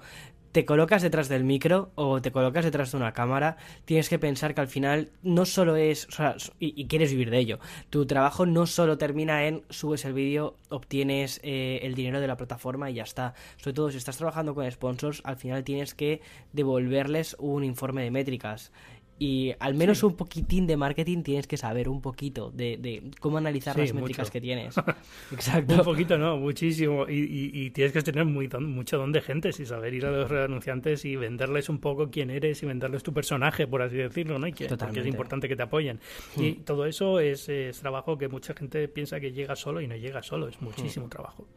te 0.54 0.66
colocas 0.66 1.02
detrás 1.02 1.30
del 1.30 1.44
micro 1.44 1.92
o 1.96 2.22
te 2.22 2.32
colocas 2.32 2.64
detrás 2.64 2.92
de 2.92 2.98
una 2.98 3.12
cámara, 3.12 3.58
tienes 3.86 4.08
que 4.08 4.20
pensar 4.20 4.54
que 4.54 4.62
al 4.62 4.68
final 4.68 5.10
no 5.24 5.46
solo 5.46 5.76
es, 5.76 6.08
o 6.08 6.12
sea, 6.12 6.36
y, 6.60 6.86
quieres 6.86 7.12
vivir 7.12 7.32
de 7.32 7.40
ello, 7.40 7.60
tu 7.90 8.06
trabajo 8.06 8.46
no 8.46 8.68
solo 8.68 9.00
termina 9.00 9.48
en 9.48 9.64
subes 9.72 10.06
el 10.06 10.14
vídeo, 10.14 10.56
obtienes 10.70 11.40
eh, 11.44 11.80
el 11.82 11.96
dinero 11.96 12.22
de 12.22 12.28
la 12.28 12.38
plataforma 12.38 12.92
y 12.92 12.96
ya 12.96 13.04
está. 13.04 13.34
Sobre 13.58 13.74
todo 13.74 13.90
si 13.90 13.98
estás 13.98 14.18
trabajando 14.18 14.54
con 14.54 14.70
sponsors, 14.72 15.22
al 15.26 15.38
final 15.38 15.64
tienes 15.64 15.96
que 15.96 16.22
devolverles 16.54 17.36
un 17.40 17.64
informe 17.64 18.04
de 18.04 18.12
métricas 18.12 18.72
y 19.20 19.54
al 19.60 19.76
menos 19.76 20.04
un 20.04 20.16
poquitín 20.16 20.68
de 20.68 20.76
marketing 20.76 21.24
tienes 21.24 21.48
que 21.48 21.56
saber 21.56 21.88
un 21.88 22.02
poquito 22.02 22.52
de, 22.52 23.12
cómo 23.20 23.38
analizar 23.38 23.78
las 23.78 23.94
métricas 23.94 24.32
que 24.32 24.42
tienes. 24.42 24.76
Exacto. 25.32 25.76
un 25.76 25.84
poquito, 25.84 26.18
no, 26.18 26.38
muchísimo. 26.38 27.06
Y, 27.08 27.70
tienes 27.72 27.94
que 27.94 28.02
tener 28.02 28.26
muy 28.26 28.50
mucho 28.60 28.98
don 28.98 29.12
de 29.12 29.22
gente 29.22 29.50
y 29.50 29.66
saber 29.66 29.94
ir 29.94 30.06
a 30.06 30.12
los 30.12 30.32
anunciantes 30.32 31.06
y 31.06 31.16
venderles 31.16 31.70
un 31.70 31.80
poco 31.80 32.10
quién 32.10 32.30
eres 32.30 32.62
y 32.64 32.66
venderles 32.66 33.04
tu 33.04 33.14
personaje, 33.14 33.68
por 33.68 33.82
así 33.82 33.98
decirlo, 33.98 34.40
¿no? 34.40 34.48
Y 34.48 34.54
que, 34.54 34.68
porque 34.68 35.00
es 35.00 35.08
importante 35.08 35.48
que 35.48 35.56
te 35.56 35.64
apoyen. 35.64 36.00
Y 36.36 36.52
hmm. 36.52 36.64
todo 36.64 36.86
eso 36.86 37.20
es, 37.20 37.50
trabajo 37.80 38.18
que 38.18 38.28
mucha 38.28 38.54
gente 38.54 38.88
piensa 38.88 39.20
que 39.20 39.32
llega 39.32 39.56
solo 39.56 39.82
y 39.82 39.88
no 39.88 39.96
llega 39.96 40.24
solo, 40.24 40.48
es 40.48 40.62
muchísimo 40.62 41.06
hmm. 41.08 41.10
trabajo. 41.10 41.48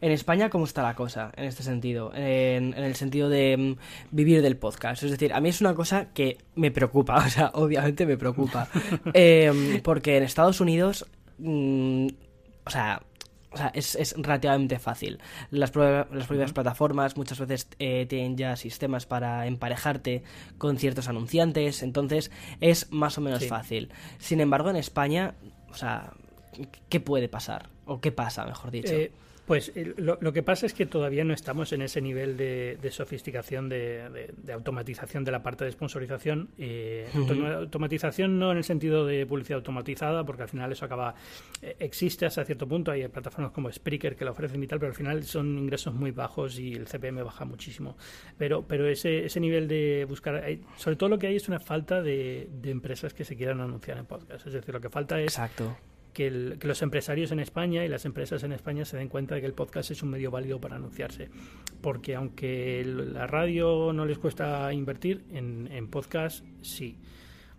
En 0.00 0.12
España, 0.12 0.50
¿cómo 0.50 0.64
está 0.64 0.82
la 0.82 0.94
cosa 0.94 1.32
en 1.36 1.44
este 1.44 1.62
sentido? 1.62 2.12
En, 2.14 2.74
el 2.74 2.94
sentido 2.96 3.28
de 3.28 3.56
mm, 3.56 3.76
vivir 4.10 4.42
del 4.42 4.56
podcast. 4.56 5.02
Es 5.02 5.10
decir, 5.10 5.32
a 5.32 5.40
mí 5.40 5.48
es 5.48 5.60
una 5.60 5.74
cosa 5.74 6.08
que 6.12 6.38
me 6.54 6.70
preocupa, 6.70 7.16
o 7.26 7.28
sea, 7.28 7.50
obviamente 7.54 8.06
me 8.06 8.16
preocupa. 8.16 8.68
Em, 9.14 9.80
porque 9.82 10.16
en 10.16 10.22
Estados 10.22 10.60
Unidos, 10.60 11.06
mm, 11.38 12.06
o 12.66 12.70
sea, 12.70 13.02
o 13.54 13.56
sea, 13.56 13.70
es, 13.74 14.14
relativamente 14.18 14.78
fácil. 14.78 15.20
Las, 15.50 15.74
las 15.74 16.26
propias 16.26 16.52
plataformas 16.52 17.16
muchas 17.16 17.38
veces 17.38 17.68
eh, 17.78 18.04
tienen 18.06 18.36
ya 18.36 18.56
sistemas 18.56 19.06
para 19.06 19.46
emparejarte 19.46 20.24
con 20.58 20.76
ciertos 20.76 21.08
anunciantes, 21.08 21.82
entonces 21.82 22.32
es 22.60 22.90
más 22.90 23.16
o 23.16 23.20
menos 23.20 23.46
fácil. 23.46 23.90
Sin 24.18 24.40
embargo, 24.40 24.70
en 24.70 24.76
España, 24.76 25.34
o 25.70 25.74
sea, 25.74 26.12
¿qué 26.88 26.98
puede 27.00 27.28
pasar? 27.28 27.68
¿O 27.86 28.00
qué 28.00 28.10
pasa, 28.10 28.44
mejor 28.44 28.70
dicho? 28.72 28.92
Eh, 28.92 29.12
Pues 29.46 29.72
lo, 29.96 30.16
lo, 30.20 30.32
que 30.32 30.42
pasa 30.42 30.64
es 30.64 30.72
que 30.72 30.86
todavía 30.86 31.22
no 31.22 31.34
estamos 31.34 31.72
en 31.72 31.82
ese 31.82 32.00
nivel 32.00 32.36
de, 32.38 32.78
de 32.80 32.90
sofisticación, 32.90 33.68
de, 33.68 34.30
de, 34.36 34.52
automatización 34.52 35.22
de 35.22 35.32
la 35.32 35.42
parte 35.42 35.66
de 35.66 35.72
sponsorización. 35.72 36.48
Eh, 36.56 37.06
Automatización 37.58 38.38
no 38.38 38.52
en 38.52 38.58
el 38.58 38.64
sentido 38.64 39.06
de 39.06 39.26
publicidad 39.26 39.58
automatizada, 39.58 40.24
porque 40.24 40.42
al 40.42 40.48
final 40.48 40.72
eso 40.72 40.86
acaba. 40.86 41.14
Eh, 41.60 41.76
existe 41.78 42.24
hasta 42.24 42.44
cierto 42.44 42.66
punto, 42.66 42.90
hay 42.90 43.06
plataformas 43.08 43.52
como 43.52 43.70
Spreaker 43.70 44.16
que 44.16 44.24
lo 44.24 44.30
ofrecen 44.30 44.62
y 44.62 44.66
tal, 44.66 44.78
pero 44.78 44.90
al 44.90 44.96
final 44.96 45.22
son 45.24 45.58
ingresos 45.58 45.92
muy 45.92 46.10
bajos 46.10 46.58
y 46.58 46.72
el 46.72 46.86
CPM 46.86 47.22
baja 47.22 47.44
muchísimo. 47.44 47.98
Pero, 48.38 48.66
pero 48.66 48.88
ese, 48.88 49.26
ese 49.26 49.40
nivel 49.40 49.68
de 49.68 50.06
buscar. 50.08 50.42
sobre 50.76 50.96
todo 50.96 51.10
lo 51.10 51.18
que 51.18 51.26
hay 51.26 51.36
es 51.36 51.48
una 51.48 51.60
falta 51.60 52.00
de, 52.00 52.48
de 52.50 52.70
empresas 52.70 53.12
que 53.12 53.24
se 53.24 53.36
quieran 53.36 53.60
anunciar 53.60 53.98
en 53.98 54.06
podcast. 54.06 54.46
Es 54.46 54.54
decir, 54.54 54.72
lo 54.72 54.80
que 54.80 54.88
falta 54.88 55.20
es. 55.20 55.26
Exacto 55.26 55.76
que, 56.14 56.30
los 56.30 56.80
empresarios 56.80 57.32
en 57.32 57.40
España 57.40 57.84
y 57.84 57.88
las 57.88 58.06
empresas 58.06 58.42
en 58.44 58.52
España 58.52 58.86
se 58.86 58.96
den 58.96 59.08
cuenta 59.08 59.34
de 59.34 59.42
que 59.42 59.46
el 59.46 59.52
podcast 59.52 59.90
es 59.90 60.02
un 60.02 60.10
medio 60.10 60.30
válido 60.30 60.60
para 60.60 60.76
anunciarse. 60.76 61.28
Porque 61.82 62.14
aunque 62.14 62.82
la 62.86 63.26
radio 63.26 63.92
no 63.92 64.06
les 64.06 64.16
cuesta 64.16 64.72
invertir, 64.72 65.24
en, 65.32 65.68
en 65.70 65.88
podcast 65.88 66.44
sí. 66.62 66.96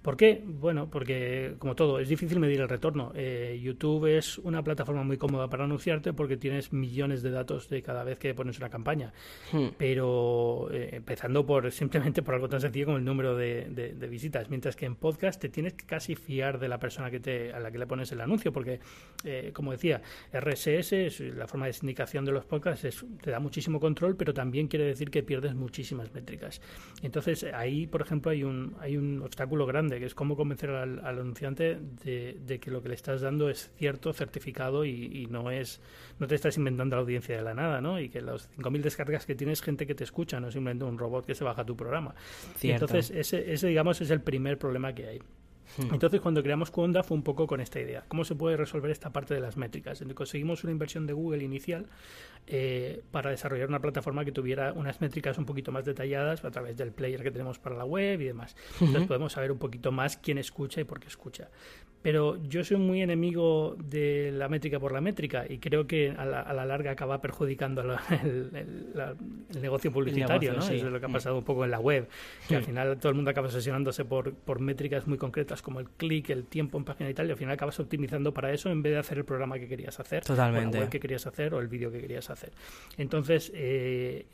¿Por 0.05 0.17
qué? 0.17 0.39
Bueno, 0.45 0.87
porque 0.87 1.55
como 1.57 1.75
todo, 1.75 1.97
es 1.97 2.07
difícil 2.07 2.39
medir 2.39 2.61
el 2.61 2.69
retorno. 2.69 3.11
Eh, 3.15 3.59
YouTube 3.59 4.05
es 4.05 4.37
una 4.37 4.63
plataforma 4.63 5.01
muy 5.01 5.17
cómoda 5.17 5.49
para 5.49 5.63
anunciarte 5.63 6.13
porque 6.13 6.37
tienes 6.37 6.71
millones 6.71 7.23
de 7.23 7.31
datos 7.31 7.69
de 7.69 7.81
cada 7.81 8.03
vez 8.03 8.19
que 8.19 8.35
pones 8.35 8.59
una 8.59 8.69
campaña. 8.69 9.13
Hmm. 9.51 9.69
Pero 9.79 10.69
eh, 10.71 10.89
empezando 10.93 11.43
por 11.43 11.71
simplemente 11.71 12.21
por 12.21 12.35
algo 12.35 12.47
tan 12.47 12.61
sencillo 12.61 12.85
como 12.85 12.97
el 12.99 13.03
número 13.03 13.35
de, 13.35 13.97
visitas. 14.07 14.47
Mientras 14.47 14.75
que 14.75 14.85
en 14.85 14.95
podcast 14.95 15.41
te 15.41 15.49
tienes 15.49 15.73
que 15.73 15.87
casi 15.87 16.13
fiar 16.13 16.59
de 16.59 16.67
la 16.67 16.77
persona 16.77 17.09
que 17.09 17.19
te, 17.19 17.51
a 17.51 17.59
la 17.59 17.71
que 17.71 17.79
le 17.79 17.87
pones 17.87 18.11
el 18.11 18.21
anuncio. 18.21 18.53
Porque, 18.53 18.81
eh, 19.23 19.49
como 19.55 19.71
decía, 19.71 20.03
RSS, 20.31 21.19
la 21.35 21.47
forma 21.47 21.65
de 21.65 21.73
sindicación 21.73 22.25
de 22.25 22.31
los 22.31 22.45
podcasts, 22.45 23.03
te 23.23 23.31
da 23.31 23.39
muchísimo 23.39 23.79
control, 23.79 24.15
pero 24.15 24.35
también 24.35 24.67
quiere 24.67 24.85
decir 24.85 25.09
que 25.09 25.23
pierdes 25.23 25.55
muchísimas 25.55 26.13
métricas. 26.13 26.61
Entonces, 27.01 27.43
ahí, 27.45 27.87
por 27.87 28.03
ejemplo, 28.03 28.29
hay 28.29 28.43
un, 28.43 28.75
hay 28.79 28.97
un 28.97 29.23
obstáculo 29.23 29.65
grande 29.65 29.94
que 29.99 30.05
es 30.05 30.15
cómo 30.15 30.35
convencer 30.35 30.69
al, 30.69 31.05
anunciante 31.05 31.79
de, 32.03 32.59
que 32.59 32.71
lo 32.71 32.81
que 32.81 32.89
le 32.89 32.95
estás 32.95 33.21
dando 33.21 33.49
es 33.49 33.71
cierto, 33.77 34.13
certificado 34.13 34.85
y, 34.85 35.27
no 35.29 35.51
es 35.51 35.81
no 36.19 36.27
te 36.27 36.35
estás 36.35 36.57
inventando 36.57 36.95
la 36.95 37.01
audiencia 37.01 37.35
de 37.35 37.41
la 37.41 37.53
nada, 37.53 37.81
¿no? 37.81 37.99
Y 37.99 38.09
que 38.09 38.21
los 38.21 38.49
5.000 38.57 38.81
descargas 38.81 39.25
que 39.25 39.35
tienes 39.35 39.61
gente 39.61 39.85
que 39.85 39.95
te 39.95 40.03
escucha, 40.03 40.39
no 40.39 40.51
simplemente 40.51 40.85
un 40.85 40.97
robot 40.97 41.25
que 41.25 41.35
se 41.35 41.43
baja 41.43 41.65
tu 41.65 41.75
programa. 41.75 42.15
Entonces, 42.61 43.11
ese, 43.11 43.51
ese, 43.51 43.67
digamos, 43.67 43.99
es 44.01 44.09
el 44.11 44.21
primer 44.21 44.57
problema 44.57 44.93
que 44.93 45.07
hay. 45.07 45.21
Hmm. 45.77 45.93
Entonces, 45.93 46.21
cuando 46.21 46.41
creamos 46.43 46.71
Conda 46.71 47.03
fue 47.03 47.17
un 47.17 47.23
poco 47.23 47.47
con 47.47 47.61
esta 47.61 47.79
idea. 47.79 48.03
¿Cómo 48.07 48.25
se 48.25 48.35
puede 48.35 48.57
resolver 48.57 48.91
esta 48.91 49.11
parte 49.11 49.33
de 49.33 49.39
las 49.39 49.57
métricas? 49.57 50.01
Entonces, 50.01 50.15
conseguimos 50.15 50.63
una 50.63 50.71
inversión 50.71 51.05
de 51.07 51.13
Google 51.13 51.43
inicial 51.43 51.85
eh, 52.47 53.03
para 53.11 53.29
desarrollar 53.29 53.67
una 53.69 53.79
plataforma 53.79 54.25
que 54.25 54.31
tuviera 54.31 54.73
unas 54.73 55.01
métricas 55.01 55.37
un 55.37 55.45
poquito 55.45 55.71
más 55.71 55.85
detalladas 55.85 56.43
a 56.45 56.51
través 56.51 56.77
del 56.77 56.91
player 56.91 57.23
que 57.23 57.31
tenemos 57.31 57.59
para 57.59 57.75
la 57.75 57.85
web 57.85 58.21
y 58.21 58.25
demás. 58.25 58.55
Entonces, 58.79 59.07
podemos 59.07 59.33
saber 59.33 59.51
un 59.51 59.59
poquito 59.59 59.91
más 59.91 60.17
quién 60.17 60.37
escucha 60.37 60.81
y 60.81 60.83
por 60.83 60.99
qué 60.99 61.07
escucha 61.07 61.49
pero 62.05 62.37
yo 62.47 62.63
soy 62.63 62.77
muy 62.77 63.01
enemigo 63.01 63.75
de 63.83 64.31
la 64.31 64.47
métrica 64.47 64.79
por 64.79 64.91
la 64.91 65.01
métrica 65.01 65.43
y 65.49 65.57
creo 65.57 65.87
que 65.87 66.11
a 66.11 66.23
la, 66.23 66.63
larga 66.63 66.91
acaba 66.91 67.19
perjudicando 67.19 67.81
el, 68.23 68.51
negocio 69.59 69.91
publicitario, 69.91 70.53
¿no? 70.53 70.63
es 70.63 70.83
lo 70.83 70.99
que 70.99 71.05
ha 71.07 71.09
mm. 71.09 71.13
pasado 71.13 71.39
un 71.39 71.43
poco 71.43 71.65
en 71.65 71.71
la 71.71 71.79
web, 71.79 72.07
que 72.47 72.57
al 72.57 72.61
mm. 72.61 72.65
final 72.65 72.97
todo 72.99 73.09
el 73.09 73.15
mundo 73.15 73.31
acaba 73.31 73.49
sesionándose 73.49 74.05
por, 74.05 74.35
por 74.35 74.59
métricas 74.59 75.07
muy 75.07 75.17
concretas 75.17 75.54
como 75.61 75.79
el 75.79 75.89
clic, 75.89 76.29
el 76.29 76.45
tiempo 76.45 76.77
en 76.77 76.83
página 76.83 77.09
y 77.09 77.13
tal, 77.13 77.27
y 77.27 77.31
al 77.31 77.37
final 77.37 77.53
acabas 77.53 77.79
optimizando 77.79 78.33
para 78.33 78.51
eso 78.51 78.69
en 78.69 78.81
vez 78.81 78.93
de 78.93 78.99
hacer 78.99 79.17
el 79.17 79.25
programa 79.25 79.59
que 79.59 79.67
querías 79.67 79.99
hacer, 79.99 80.23
Totalmente. 80.23 80.69
o 80.69 80.71
la 80.71 80.85
web 80.85 80.89
que 80.89 80.99
querías 80.99 81.25
hacer 81.27 81.53
o 81.53 81.59
el 81.59 81.67
vídeo 81.67 81.91
que 81.91 81.99
querías 81.99 82.29
hacer. 82.29 82.51
Entonces, 82.97 83.51
eh, 83.53 84.25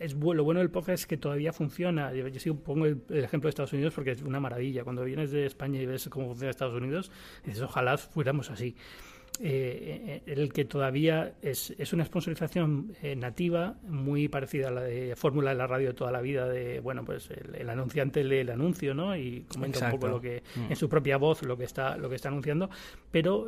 es 0.00 0.14
lo 0.14 0.44
bueno 0.44 0.60
del 0.60 0.70
podcast 0.70 1.00
es 1.00 1.06
que 1.06 1.16
todavía 1.16 1.52
funciona. 1.52 2.12
Yo, 2.12 2.28
yo 2.28 2.54
pongo 2.56 2.86
el, 2.86 3.02
ejemplo 3.08 3.48
de 3.48 3.50
Estados 3.50 3.72
Unidos 3.72 3.94
porque 3.94 4.12
es 4.12 4.22
una 4.22 4.40
maravilla. 4.40 4.84
Cuando 4.84 5.04
vienes 5.04 5.30
de 5.30 5.46
España 5.46 5.80
y 5.80 5.86
ves 5.86 6.08
cómo 6.08 6.26
funciona 6.28 6.50
Estados 6.50 6.74
Unidos, 6.74 7.10
dices, 7.44 7.62
ojalá 7.62 7.98
fuéramos 7.98 8.50
así. 8.50 8.76
Eh, 9.40 10.20
eh, 10.26 10.32
el 10.32 10.52
que 10.52 10.64
todavía 10.64 11.34
es, 11.42 11.72
es 11.78 11.92
una 11.92 12.04
sponsorización 12.04 12.92
eh, 13.02 13.14
nativa 13.14 13.76
muy 13.86 14.26
parecida 14.26 14.68
a 14.68 14.70
la 14.72 14.82
de 14.82 15.14
fórmula 15.14 15.50
de 15.50 15.56
la 15.56 15.68
radio 15.68 15.88
de 15.88 15.94
toda 15.94 16.10
la 16.10 16.20
vida 16.20 16.48
de 16.48 16.80
bueno 16.80 17.04
pues 17.04 17.30
el, 17.30 17.70
anunciante 17.70 18.24
lee 18.24 18.38
el 18.38 18.50
anuncio 18.50 18.94
no 18.94 19.16
y 19.16 19.42
comenta 19.42 19.84
un 19.84 19.92
poco 19.92 20.08
lo 20.08 20.20
que 20.20 20.42
mm. 20.56 20.70
en 20.70 20.76
su 20.76 20.88
propia 20.88 21.18
voz 21.18 21.42
lo 21.44 21.56
que 21.56 21.64
está 21.64 21.96
lo 21.96 22.08
que 22.08 22.16
está 22.16 22.28
anunciando. 22.28 22.68
Pero 23.12 23.46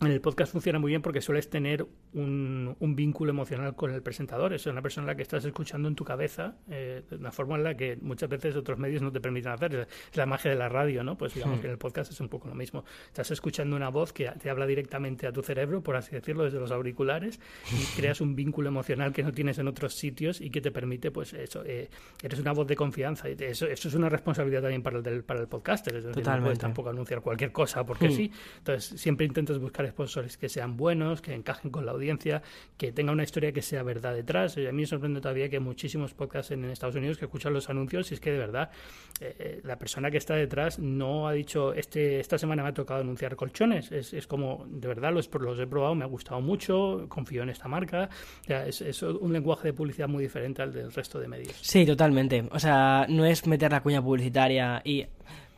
en 0.00 0.12
el 0.12 0.20
podcast 0.20 0.52
funciona 0.52 0.78
muy 0.78 0.90
bien 0.90 1.02
porque 1.02 1.20
sueles 1.20 1.50
tener 1.50 1.84
un, 2.12 2.76
un, 2.78 2.94
vínculo 2.94 3.30
emocional 3.30 3.74
con 3.74 3.92
el 3.92 4.00
presentador. 4.00 4.52
Es 4.52 4.66
una 4.66 4.80
persona 4.80 5.06
a 5.06 5.08
la 5.08 5.16
que 5.16 5.22
estás 5.22 5.44
escuchando 5.44 5.88
en 5.88 5.96
tu 5.96 6.04
cabeza 6.04 6.56
eh, 6.70 7.02
de 7.10 7.16
una 7.16 7.32
forma 7.32 7.56
en 7.56 7.64
la 7.64 7.76
que 7.76 7.96
muchas 8.00 8.28
veces 8.28 8.54
otros 8.54 8.78
medios 8.78 9.02
no 9.02 9.10
te 9.10 9.20
permiten 9.20 9.52
hacer. 9.52 9.88
Es 10.10 10.16
la 10.16 10.26
magia 10.26 10.50
de 10.52 10.56
la 10.56 10.68
radio, 10.68 11.02
¿no? 11.02 11.18
Pues 11.18 11.34
digamos 11.34 11.58
hmm. 11.58 11.60
que 11.60 11.66
en 11.66 11.72
el 11.72 11.78
podcast 11.78 12.12
es 12.12 12.20
un 12.20 12.28
poco 12.28 12.48
lo 12.48 12.54
mismo. 12.54 12.84
Estás 13.06 13.32
escuchando 13.32 13.74
una 13.74 13.88
voz 13.88 14.12
que 14.12 14.30
te 14.40 14.50
habla 14.50 14.66
directamente 14.66 15.26
a 15.26 15.32
tu 15.32 15.42
cerebro, 15.42 15.82
por 15.82 15.96
así 15.96 16.12
decirlo, 16.12 16.44
desde 16.44 16.60
los 16.60 16.70
auriculares 16.70 17.40
y 17.72 17.96
creas 17.96 18.20
un 18.20 18.36
vínculo 18.36 18.68
emocional 18.68 19.12
que 19.12 19.24
no 19.24 19.32
tienes 19.32 19.58
en 19.58 19.66
otros 19.66 19.94
sitios 19.94 20.40
y 20.40 20.50
que 20.50 20.60
te 20.60 20.70
permite, 20.70 21.10
pues 21.10 21.32
eso, 21.32 21.64
eh, 21.64 21.90
eres 22.22 22.38
una 22.38 22.52
voz 22.52 22.68
de 22.68 22.76
confianza. 22.76 23.28
Eso, 23.28 23.66
eso 23.66 23.88
es 23.88 23.94
una 23.94 24.08
responsabilidad 24.08 24.62
también 24.62 24.82
para 24.82 24.98
el, 24.98 25.24
para 25.24 25.40
el 25.40 25.48
podcaster. 25.48 25.96
Es 25.96 26.04
decir, 26.04 26.24
no 26.24 26.42
puedes 26.42 26.58
tampoco 26.58 26.90
anunciar 26.90 27.20
cualquier 27.20 27.50
cosa 27.50 27.84
porque 27.84 28.08
hmm. 28.08 28.12
sí. 28.12 28.32
Entonces 28.58 29.00
siempre 29.00 29.26
intentas 29.26 29.58
buscar 29.58 29.87
sponsors 29.90 30.36
que 30.36 30.48
sean 30.48 30.76
buenos, 30.76 31.20
que 31.20 31.34
encajen 31.34 31.70
con 31.70 31.86
la 31.86 31.92
audiencia, 31.92 32.42
que 32.76 32.92
tenga 32.92 33.12
una 33.12 33.22
historia 33.22 33.52
que 33.52 33.62
sea 33.62 33.82
verdad 33.82 34.14
detrás. 34.14 34.56
Y 34.56 34.66
a 34.66 34.72
mí 34.72 34.82
me 34.82 34.86
sorprende 34.86 35.20
todavía 35.20 35.48
que 35.48 35.60
muchísimos 35.60 36.14
podcasts 36.14 36.52
en, 36.52 36.64
Estados 36.68 36.96
Unidos 36.96 37.18
que 37.18 37.24
escuchan 37.24 37.52
los 37.52 37.70
anuncios 37.70 38.10
y 38.10 38.14
es 38.14 38.20
que 38.20 38.30
de 38.30 38.38
verdad 38.38 38.70
eh, 39.20 39.34
eh, 39.38 39.60
la 39.64 39.78
persona 39.78 40.10
que 40.10 40.18
está 40.18 40.34
detrás 40.34 40.78
no 40.78 41.26
ha 41.26 41.32
dicho 41.32 41.72
este 41.72 42.20
esta 42.20 42.38
semana 42.38 42.62
me 42.62 42.68
ha 42.70 42.74
tocado 42.74 43.00
anunciar 43.00 43.36
colchones. 43.36 43.90
Es, 43.90 44.12
es 44.12 44.26
como, 44.26 44.66
de 44.68 44.88
verdad, 44.88 45.12
los, 45.12 45.30
los 45.40 45.58
he 45.58 45.66
probado, 45.66 45.94
me 45.94 46.04
ha 46.04 46.08
gustado 46.08 46.40
mucho, 46.40 47.06
confío 47.08 47.42
en 47.42 47.50
esta 47.50 47.68
marca. 47.68 48.08
es, 48.46 48.80
es 48.80 49.02
un 49.02 49.32
lenguaje 49.32 49.68
de 49.68 49.72
publicidad 49.72 50.08
muy 50.08 50.22
diferente 50.22 50.62
al 50.62 50.72
del 50.72 50.92
resto 50.92 51.18
de 51.18 51.28
medios. 51.28 51.56
Sí, 51.60 51.84
totalmente. 51.86 52.44
O 52.50 52.58
sea, 52.58 53.06
no 53.08 53.24
es 53.24 53.46
meter 53.46 53.72
la 53.72 53.82
cuña 53.82 54.02
publicitaria 54.02 54.80
y 54.84 55.06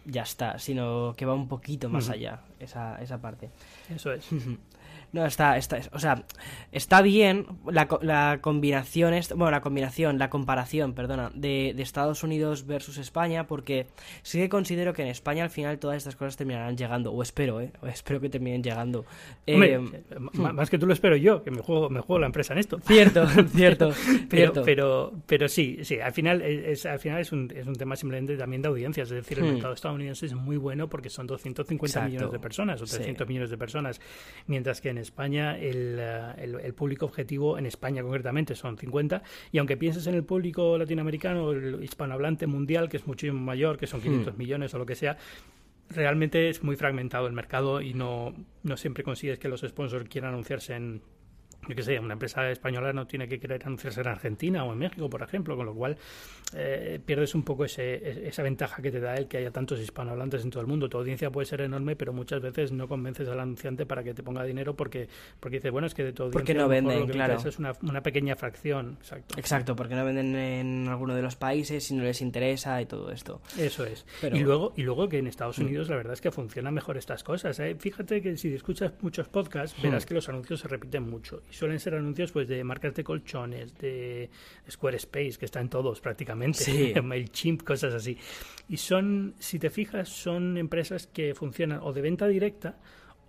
ya 0.05 0.23
está, 0.23 0.59
sino 0.59 1.15
que 1.17 1.27
va 1.27 1.35
un 1.35 1.49
poquito 1.49 1.89
más 1.89 2.09
allá 2.09 2.41
esa, 2.59 3.01
esa 3.03 3.21
parte. 3.21 3.51
Eso 3.89 4.13
es. 4.13 4.27
No, 5.13 5.27
está, 5.27 5.57
está, 5.57 5.81
o 5.93 5.99
sea, 5.99 6.25
está 6.71 7.03
bien 7.03 7.47
la, 7.67 7.89
la 8.01 8.39
combinación, 8.41 9.13
bueno, 9.35 9.51
la 9.51 9.61
combinación, 9.61 10.19
la 10.19 10.31
comparación, 10.31 10.95
perdona, 10.95 11.33
de, 11.35 11.73
de, 11.75 11.83
Estados 11.83 12.23
Unidos 12.23 12.65
versus 12.65 12.97
España, 12.97 13.49
porque 13.49 13.89
sí 14.23 14.39
que 14.39 14.49
considero 14.49 14.93
que 14.93 15.03
en 15.03 15.09
España 15.09 15.43
al 15.43 15.51
final 15.51 15.81
todas 15.81 15.97
estas 15.97 16.15
cosas 16.15 16.37
terminarán 16.37 16.77
llegando, 16.77 17.13
o 17.13 17.23
espero, 17.23 17.61
¿eh? 17.61 17.73
O 17.83 17.89
espero 17.89 18.21
que 18.21 18.29
terminen 18.29 18.63
llegando. 18.63 19.05
Eh, 19.47 19.81
más 20.35 20.71
que 20.71 20.79
tú 20.79 20.87
lo 20.87 20.93
espero 20.93 21.17
yo, 21.17 21.43
que 21.43 21.51
me 21.51 21.61
juego, 21.61 21.91
me 21.91 22.01
juego 22.01 22.21
la 22.21 22.27
empresa 22.27 22.53
en 22.53 22.61
esto. 22.61 22.79
Cierto, 22.87 23.27
cierto, 23.49 23.93
pero, 24.29 24.53
Pero, 24.65 25.13
pero, 25.27 25.49
sí, 25.49 25.79
sí, 25.83 25.99
al 25.99 26.13
final 26.13 26.41
es, 26.43 26.87
al 26.87 27.01
final 27.01 27.21
es 27.21 27.33
un, 27.33 27.53
es 27.53 27.67
un 27.67 27.75
tema 27.75 27.97
simplemente 27.97 28.37
también 28.37 28.63
de 28.63 28.69
audiencias, 28.69 29.11
es 29.11 29.17
decir, 29.17 29.39
el 29.39 29.45
hmm. 29.45 29.53
mercado 29.55 29.75
estadounidense 29.75 30.27
es 30.27 30.35
muy 30.35 30.57
bueno 30.57 30.89
porque 30.89 31.11
son 31.11 31.27
250 31.27 32.03
millones 32.03 32.31
de 32.31 32.39
personas 32.39 32.81
o 32.81 32.85
300 32.85 33.27
millones 33.27 33.51
de 33.51 33.59
personas, 33.59 34.01
mientras 34.47 34.81
que 34.81 34.91
en 34.91 35.00
España 35.01 35.59
eh, 35.59 35.71
el, 36.39 36.61
el, 36.61 36.75
público 36.75 37.07
objetivo, 37.07 37.59
en 37.59 37.67
España 37.67 38.03
concretamente, 38.03 38.55
son 38.55 38.79
50. 38.79 39.23
Y 39.53 39.59
aunque 39.59 39.77
pienses 39.77 40.07
en 40.07 40.15
el 40.15 40.25
público 40.25 40.79
latinoamericano, 40.79 41.53
el 41.53 41.83
hispanohablante 41.83 42.47
mundial, 42.47 42.89
que 42.89 42.97
es 42.99 43.07
muchísimo 43.07 43.41
mayor, 43.41 43.79
que 43.79 43.87
son 43.87 44.01
500 44.01 44.35
hmm. 44.35 44.39
millones 44.39 44.75
o 44.75 44.79
lo 44.79 44.87
que 44.87 44.95
sea, 44.95 45.17
realmente 45.91 46.49
es 46.49 46.63
muy 46.63 46.77
fragmentado 46.77 47.27
el 47.27 47.33
mercado 47.33 47.81
y 47.81 47.95
no, 47.95 48.35
no 48.63 48.77
siempre 48.77 49.03
consigues 49.03 49.39
que 49.39 49.49
los 49.49 49.63
sponsors 49.63 50.09
quieran 50.09 50.33
anunciarse 50.33 50.75
en 50.75 51.03
yo 51.69 51.77
qué 51.77 51.83
sé, 51.83 51.99
una 51.99 52.15
empresa 52.15 52.51
española 52.51 52.93
no 52.93 53.07
tiene 53.07 53.29
que 53.29 53.39
querer 53.39 53.63
anunciarse 53.65 54.01
en 54.01 54.09
Argentina 54.09 54.65
o 54.65 54.73
en 54.73 54.79
México, 54.79 55.09
por 55.11 55.23
ejemplo, 55.23 55.57
con 55.57 55.67
lo 55.67 55.75
cual 55.75 55.97
eh, 56.55 56.99
pierdes 57.05 57.35
un 57.35 57.43
poco 57.43 57.65
ese, 57.65 58.27
esa 58.27 58.43
ventaja 58.43 58.83
que 58.83 58.91
te 58.91 59.01
da 59.01 59.15
el 59.15 59.29
que 59.29 59.39
haya 59.39 59.51
tantos 59.51 59.79
hispanohablantes 59.79 60.43
en 60.43 60.51
todo 60.51 60.63
el 60.63 60.67
mundo. 60.67 60.89
Tu 60.89 60.99
audiencia 60.99 61.31
puede 61.31 61.47
ser 61.47 61.61
enorme, 61.61 61.97
pero 61.97 62.13
muchas 62.13 62.41
veces 62.41 62.73
no 62.73 62.89
convences 62.89 63.29
al 63.29 63.41
anunciante 63.41 63.87
para 63.87 64.03
que 64.03 64.15
te 64.15 64.23
ponga 64.23 64.43
dinero 64.45 64.75
porque, 64.75 65.09
porque 65.39 65.59
dice, 65.59 65.71
bueno, 65.71 65.87
es 65.87 65.95
que 65.95 66.03
de 66.03 66.09
audiencia 66.11 66.33
porque 66.33 66.55
no 66.55 66.69
venden, 66.69 67.07
claro. 67.09 67.37
es 67.37 67.59
una, 67.59 67.73
una, 67.83 68.03
pequeña 68.03 68.37
fracción. 68.37 68.97
Exacto. 69.01 69.39
Exacto, 69.39 69.77
porque 69.77 69.95
no 69.95 70.05
venden 70.05 70.35
en 70.35 70.89
alguno 70.89 71.15
de 71.15 71.23
los 71.23 71.37
países 71.37 71.91
y 71.91 71.95
no 71.95 72.05
les 72.05 72.21
interesa 72.21 72.81
y 72.81 72.87
todo 72.87 73.11
esto. 73.11 73.41
Eso 73.59 73.85
es. 73.85 74.07
Y, 74.23 74.41
luego, 74.41 74.73
y 74.77 74.83
luego 74.83 75.09
que 75.09 75.19
en 75.19 75.27
Estados 75.27 75.59
mm. 75.59 75.63
Unidos 75.63 75.89
la 75.89 75.97
verdad 75.97 76.15
es 76.15 76.21
que 76.21 76.31
funcionan 76.31 76.75
mejor 76.75 76.97
estas 76.97 77.23
cosas. 77.23 77.59
¿eh? 77.61 77.77
Fíjate 77.79 78.23
que 78.23 78.37
si 78.37 78.53
escuchas 78.55 78.93
muchos 79.01 79.29
podcasts, 79.29 79.81
verás 79.83 80.05
mm. 80.05 80.09
que 80.09 80.15
los 80.15 80.29
anuncios 80.29 80.61
se 80.61 80.69
repiten 80.69 81.09
mucho 81.09 81.43
suelen 81.51 81.81
ser 81.81 81.95
anuncios 81.95 82.33
pues 82.33 82.49
de 82.49 82.63
marcas 82.65 82.95
de 82.95 83.05
colchones, 83.05 83.77
de 83.79 84.31
Squarespace, 84.71 85.39
que 85.39 85.45
está 85.45 85.61
en 85.61 85.69
todos 85.69 86.01
prácticamente, 86.01 86.59
sí. 86.59 86.93
MailChimp, 87.03 87.63
cosas 87.63 87.95
así. 87.95 88.17
Y 88.69 88.77
son, 88.77 89.35
si 89.39 89.59
te 89.59 89.71
fijas, 89.71 90.09
son 90.09 90.57
empresas 90.57 91.07
que 91.07 91.35
funcionan 91.35 91.81
o 91.83 91.93
de 91.93 92.01
venta 92.01 92.27
directa 92.27 92.79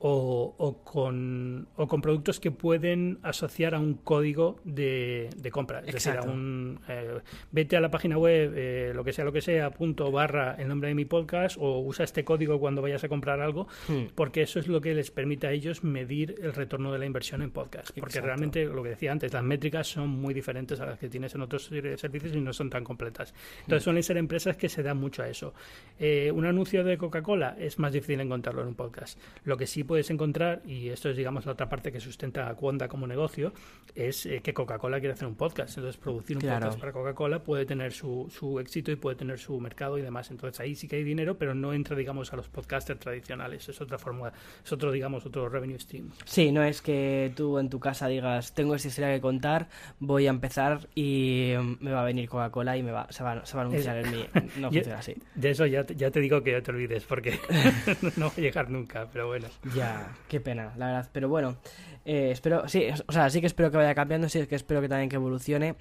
o, 0.04 0.82
con, 0.84 1.68
o 1.76 1.88
con 1.88 2.02
productos 2.02 2.40
que 2.40 2.50
pueden 2.50 3.20
asociar 3.22 3.76
a 3.76 3.80
un 3.80 3.94
código 3.94 4.60
de, 4.64 5.30
compra. 5.52 5.84
Es 5.86 5.94
decir, 5.94 6.14
a 6.14 6.24
un, 6.24 6.80
eh, 6.88 7.20
vete 7.52 7.78
a 7.78 7.82
la 7.82 7.92
página 7.92 8.18
web, 8.18 8.54
eh, 8.56 8.92
lo 8.96 9.04
que 9.04 9.14
sea, 9.14 9.26
lo 9.26 9.32
que 9.32 9.42
sea, 9.42 9.70
punto 9.70 10.12
barra 10.12 10.56
el 10.58 10.68
nombre 10.68 10.90
de 10.90 10.96
mi 10.96 11.06
podcast 11.06 11.58
o 11.60 11.80
usa 11.80 12.04
este 12.04 12.24
código 12.24 12.60
cuando 12.60 12.82
vayas 12.82 13.04
a 13.04 13.10
comprar 13.10 13.42
algo, 13.42 13.68
hmm. 13.88 14.14
porque 14.16 14.42
eso 14.42 14.60
es 14.60 14.68
lo 14.68 14.82
que 14.82 14.96
les 14.96 15.12
permite 15.12 15.46
a 15.46 15.52
ellos 15.52 15.84
medir 15.84 16.36
el 16.42 16.54
retorno 16.54 16.92
de 16.92 16.98
la 16.98 17.06
inversión 17.06 17.44
en 17.44 17.52
podcast. 17.52 17.92
Porque 18.00 18.22
realmente, 18.22 18.66
lo 18.66 18.82
que 18.82 18.90
decía 18.90 19.12
antes, 19.12 19.32
las 19.34 19.44
métricas 19.44 19.88
son 19.88 20.10
muy 20.10 20.34
diferentes 20.34 20.80
a 20.80 20.86
las 20.88 21.00
que 21.00 21.10
tienes 21.10 21.36
en 21.36 21.42
otros 21.42 21.66
servicios 21.66 22.36
y 22.36 22.42
no 22.42 22.54
son 22.54 22.72
tan 22.72 22.84
completas. 22.84 23.36
Entonces, 23.60 23.84
hmm. 23.84 23.86
suelen 23.86 24.04
ser 24.04 24.18
empresas 24.18 24.58
que 24.58 24.68
se 24.68 24.82
dan 24.82 24.98
mucho 24.98 25.22
a 25.22 25.30
eso. 25.30 25.54
Eh, 26.00 26.32
un 26.34 26.46
anuncio 26.46 26.84
de 26.84 26.98
Coca-Cola 26.98 27.56
es 27.60 27.78
más 27.78 27.94
difícil 27.94 28.20
encontrarlo 28.20 28.64
en 28.64 28.70
un 28.70 28.76
podcast. 28.76 29.20
Lo 29.44 29.58
que 29.58 29.68
sí 29.68 29.84
puedes 29.92 30.10
encontrar, 30.10 30.62
y 30.66 30.88
esto 30.88 31.10
es 31.10 31.18
digamos 31.18 31.46
la 31.46 31.52
otra 31.52 31.68
parte 31.68 31.92
que 31.92 32.00
sustenta 32.00 32.48
a 32.48 32.56
Cuonda 32.56 32.88
como 32.88 33.06
negocio, 33.08 33.52
es 33.94 34.26
eh, 34.26 34.40
que 34.42 34.54
Coca-Cola 34.54 35.02
quiere 35.02 35.16
hacer 35.16 35.28
un 35.28 35.36
podcast. 35.36 35.78
Entonces 35.78 36.00
producir 36.00 36.38
un 36.38 36.44
podcast 36.44 36.80
para 36.80 36.94
Coca-Cola 36.94 37.44
puede 37.44 37.66
tener 37.66 37.92
su, 37.92 38.32
su 38.34 38.58
éxito 38.62 38.90
y 38.90 38.96
puede 38.96 39.18
tener 39.18 39.38
su 39.38 39.60
mercado 39.60 39.98
y 39.98 40.02
demás. 40.02 40.32
Entonces 40.32 40.62
ahí 40.62 40.76
sí 40.76 40.88
que 40.88 40.96
hay 40.96 41.04
dinero, 41.04 41.38
pero 41.38 41.54
no 41.54 41.74
entra 41.74 41.98
digamos 41.98 42.32
a 42.32 42.38
los 42.38 42.48
podcasters 42.48 43.02
tradicionales. 43.02 43.68
Es 43.68 43.82
otra 43.82 43.98
forma, 43.98 44.32
es 44.64 44.72
otro 44.72 44.94
digamos 44.94 45.26
otro 45.26 45.50
revenue 45.50 45.78
stream. 45.78 46.10
Sí, 46.24 46.54
no 46.54 46.64
es 46.64 46.82
que 46.82 47.34
tú 47.36 47.60
en 47.60 47.70
tu 47.70 47.82
casa 47.82 48.08
digas 48.08 48.54
tengo 48.54 48.76
esta 48.76 48.88
historia 48.88 49.14
que 49.14 49.20
contar, 49.20 49.68
voy 50.00 50.28
a 50.28 50.30
empezar 50.30 50.88
y 50.96 51.52
me 51.82 51.92
va 51.92 52.04
a 52.04 52.06
venir 52.06 52.30
Coca-Cola 52.30 52.78
y 52.78 52.84
me 52.84 52.94
va, 52.94 53.08
se, 53.12 53.26
va, 53.26 53.46
se 53.46 53.58
va 53.58 53.64
a 53.64 53.66
anunciar 53.66 53.98
en 53.98 54.12
mi... 54.12 54.26
No 54.62 54.72
funciona 54.72 55.00
así. 55.00 55.18
De 55.36 55.50
eso 55.50 55.66
ya, 55.66 55.86
ya 55.86 56.12
te 56.12 56.22
digo 56.22 56.42
que 56.42 56.52
ya 56.52 56.62
te 56.62 56.72
olvides 56.72 57.04
porque 57.04 57.38
no 58.16 58.28
va 58.28 58.34
a 58.38 58.40
llegar 58.40 58.70
nunca, 58.70 59.10
pero 59.12 59.28
bueno. 59.28 59.48
Ya, 59.76 59.81
qué 60.28 60.40
pena, 60.40 60.74
la 60.78 60.88
verdad. 60.88 61.10
Pero 61.12 61.30
bueno, 61.30 61.58
eh, 62.06 62.30
espero, 62.32 62.68
sí, 62.68 62.86
o 63.08 63.12
sea, 63.12 63.30
sí 63.30 63.42
que 63.42 63.48
espero 63.48 63.72
que 63.72 63.78
vaya 63.78 63.94
cambiando, 63.94 64.28
sí 64.30 64.46
que 64.48 64.56
espero 64.56 64.82
que 64.82 64.90
también 64.90 65.10
que 65.10 65.18
evolucione. 65.18 65.76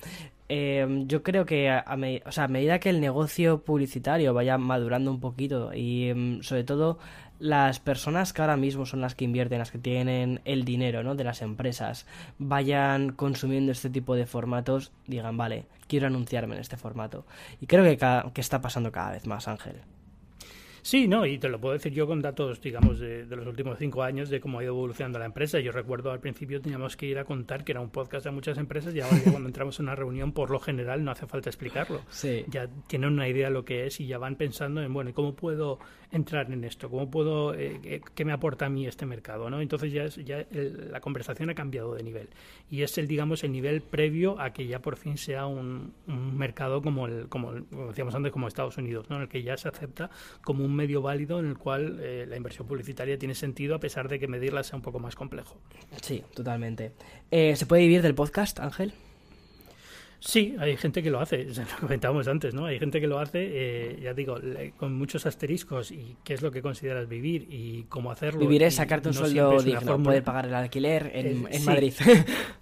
Eh, 0.49 1.05
yo 1.07 1.23
creo 1.23 1.47
que 1.47 1.71
a, 1.71 1.85
o 2.27 2.33
sea, 2.33 2.45
a 2.45 2.49
medida 2.49 2.79
que 2.79 2.91
el 2.91 3.01
negocio 3.01 3.63
publicitario 3.63 4.35
vaya 4.35 4.59
madurando 4.59 5.11
un 5.11 5.21
poquito 5.21 5.73
y 5.73 6.13
mm, 6.13 6.43
sobre 6.43 6.65
todo 6.65 6.99
las 7.39 7.81
personas 7.81 8.33
que 8.33 8.43
ahora 8.43 8.57
mismo 8.57 8.85
son 8.85 9.01
las 9.01 9.15
que 9.15 9.25
invierten, 9.25 9.59
las 9.59 9.71
que 9.71 9.79
tienen 9.79 10.41
el 10.45 10.65
dinero 10.65 11.03
¿no? 11.03 11.15
de 11.15 11.25
las 11.25 11.41
empresas, 11.41 12.07
vayan 12.39 13.13
consumiendo 13.13 13.73
este 13.73 13.89
tipo 13.89 14.15
de 14.15 14.27
formatos, 14.27 14.93
digan, 15.07 15.37
vale, 15.37 15.65
quiero 15.89 16.07
anunciarme 16.07 16.55
en 16.55 16.61
este 16.61 16.77
formato. 16.77 17.25
Y 17.61 17.67
creo 17.67 17.83
que, 17.83 17.97
que 18.35 18.41
está 18.41 18.61
pasando 18.61 18.93
cada 18.93 19.13
vez 19.13 19.27
más, 19.27 19.49
Ángel. 19.49 19.77
Sí, 20.83 21.09
no, 21.09 21.27
y 21.27 21.38
te 21.38 21.49
lo 21.49 21.61
puedo 21.61 21.75
decir 21.75 21.93
yo 21.93 22.07
con 22.07 22.21
datos, 22.21 22.61
digamos, 22.61 22.99
de, 22.99 23.25
los 23.27 23.47
últimos 23.47 23.79
cinco 23.79 24.03
años 24.03 24.31
de 24.31 24.40
cómo 24.40 24.59
ha 24.59 24.62
ido 24.62 24.73
evolucionando 24.73 25.19
la 25.19 25.27
empresa. 25.27 25.61
Yo 25.61 25.73
recuerdo 25.73 26.11
al 26.11 26.21
principio 26.21 26.61
teníamos 26.61 26.97
que 26.97 27.07
ir 27.07 27.19
a 27.19 27.25
contar 27.25 27.64
que 27.64 27.73
era 27.73 27.81
un 27.81 27.90
podcast 27.90 28.25
de 28.25 28.31
muchas 28.31 28.59
empresas 28.59 28.95
y 28.95 29.01
ahora 29.01 29.19
cuando 29.31 29.49
entramos 29.49 29.79
en 29.79 29.87
una 29.87 29.95
reunión, 29.95 30.33
por 30.33 30.51
lo 30.51 30.59
general, 30.59 31.05
no 31.05 31.11
hace 31.11 31.27
falta 31.27 31.51
explicarlo. 31.51 32.01
Sí. 32.09 32.45
Ya 32.49 32.69
tienen 32.87 33.12
una 33.12 33.29
idea 33.29 33.49
de 33.49 33.55
lo 33.55 33.64
que 33.64 33.87
es 33.87 34.01
y 34.01 34.07
ya 34.07 34.19
van 34.19 34.37
pensando 34.37 34.83
en, 34.83 34.93
bueno, 34.93 35.11
¿y 35.11 35.12
cómo 35.12 35.35
puedo 35.35 35.79
entrar 36.11 36.51
en 36.51 36.64
esto? 36.64 36.88
¿Cómo 36.88 37.11
puedo, 37.11 37.55
eh, 37.55 38.01
qué 38.14 38.25
me 38.25 38.33
aporta 38.33 38.66
a 38.66 38.69
mí 38.69 38.87
este 38.87 39.07
mercado? 39.07 39.51
¿no? 39.51 39.61
Entonces 39.61 39.93
ya, 39.93 40.05
es, 40.05 40.16
ya 40.16 40.47
la 40.51 41.01
conversación 41.01 41.51
ha 41.51 41.55
cambiado 41.55 41.95
de 41.95 42.03
nivel. 42.03 42.29
Y 42.69 42.83
es 42.83 42.97
el, 42.99 43.07
digamos, 43.07 43.45
el 43.45 43.53
nivel 43.53 43.83
previo 43.83 44.40
a 44.40 44.53
que 44.53 44.66
ya 44.66 44.81
por 44.81 44.97
fin 44.97 45.16
sea 45.16 45.47
un, 45.47 45.93
mercado 46.07 46.83
como, 46.83 47.07
el, 47.07 47.29
como, 47.29 47.53
decíamos 47.53 48.14
antes, 48.14 48.33
como 48.33 48.49
Estados 48.49 48.77
Unidos, 48.79 49.09
¿no? 49.11 49.16
en 49.16 49.23
el 49.23 49.29
que 49.29 49.43
ya 49.43 49.57
se 49.57 49.69
acepta 49.69 50.11
como 50.43 50.64
un 50.64 50.70
medio 50.75 51.03
válido 51.03 51.39
en 51.41 51.47
el 51.47 51.59
cual 51.59 51.99
eh, 52.01 52.27
la 52.29 52.37
inversión 52.37 52.67
publicitaria 52.67 53.19
tiene 53.19 53.35
sentido 53.35 53.75
a 53.75 53.81
pesar 53.81 54.09
de 54.09 54.19
que 54.19 54.29
medirla 54.29 54.63
sea 54.63 54.77
un 54.77 54.83
poco 54.83 54.99
más 54.99 55.15
complejo. 55.15 55.57
Sí, 56.01 56.23
totalmente. 56.35 56.93
Eh, 57.31 57.57
¿Se 57.57 57.67
puede 57.67 57.83
vivir 57.83 58.03
del 58.03 58.15
podcast, 58.15 58.61
Ángel? 58.61 58.93
Sí, 60.21 60.55
hay 60.59 60.77
gente 60.77 61.03
que 61.03 61.11
lo 61.11 61.21
hace, 61.21 61.45
lo 61.55 61.65
comentábamos 61.81 62.29
antes, 62.29 62.55
¿no? 62.55 62.67
Hay 62.67 62.79
gente 62.79 63.01
que 63.01 63.07
lo 63.07 63.19
hace, 63.19 63.39
eh, 63.43 64.01
ya 64.03 64.13
digo, 64.13 64.37
con 64.77 64.95
muchos 64.95 65.25
asteriscos 65.27 65.91
y 65.91 66.17
qué 66.25 66.35
es 66.35 66.43
lo 66.43 66.51
que 66.51 66.61
consideras 66.61 67.09
vivir 67.09 67.47
y 67.51 67.85
cómo 67.85 68.11
hacerlo. 68.11 68.41
Vivir 68.41 68.63
es 68.63 68.75
sacarte 68.75 69.09
un 69.09 69.15
sueldo 69.15 69.63
digno, 69.63 70.03
poder 70.03 70.23
pagar 70.23 70.47
el 70.47 70.55
alquiler 70.55 71.11
en, 71.15 71.49
en 71.51 71.65
Madrid. 71.65 71.95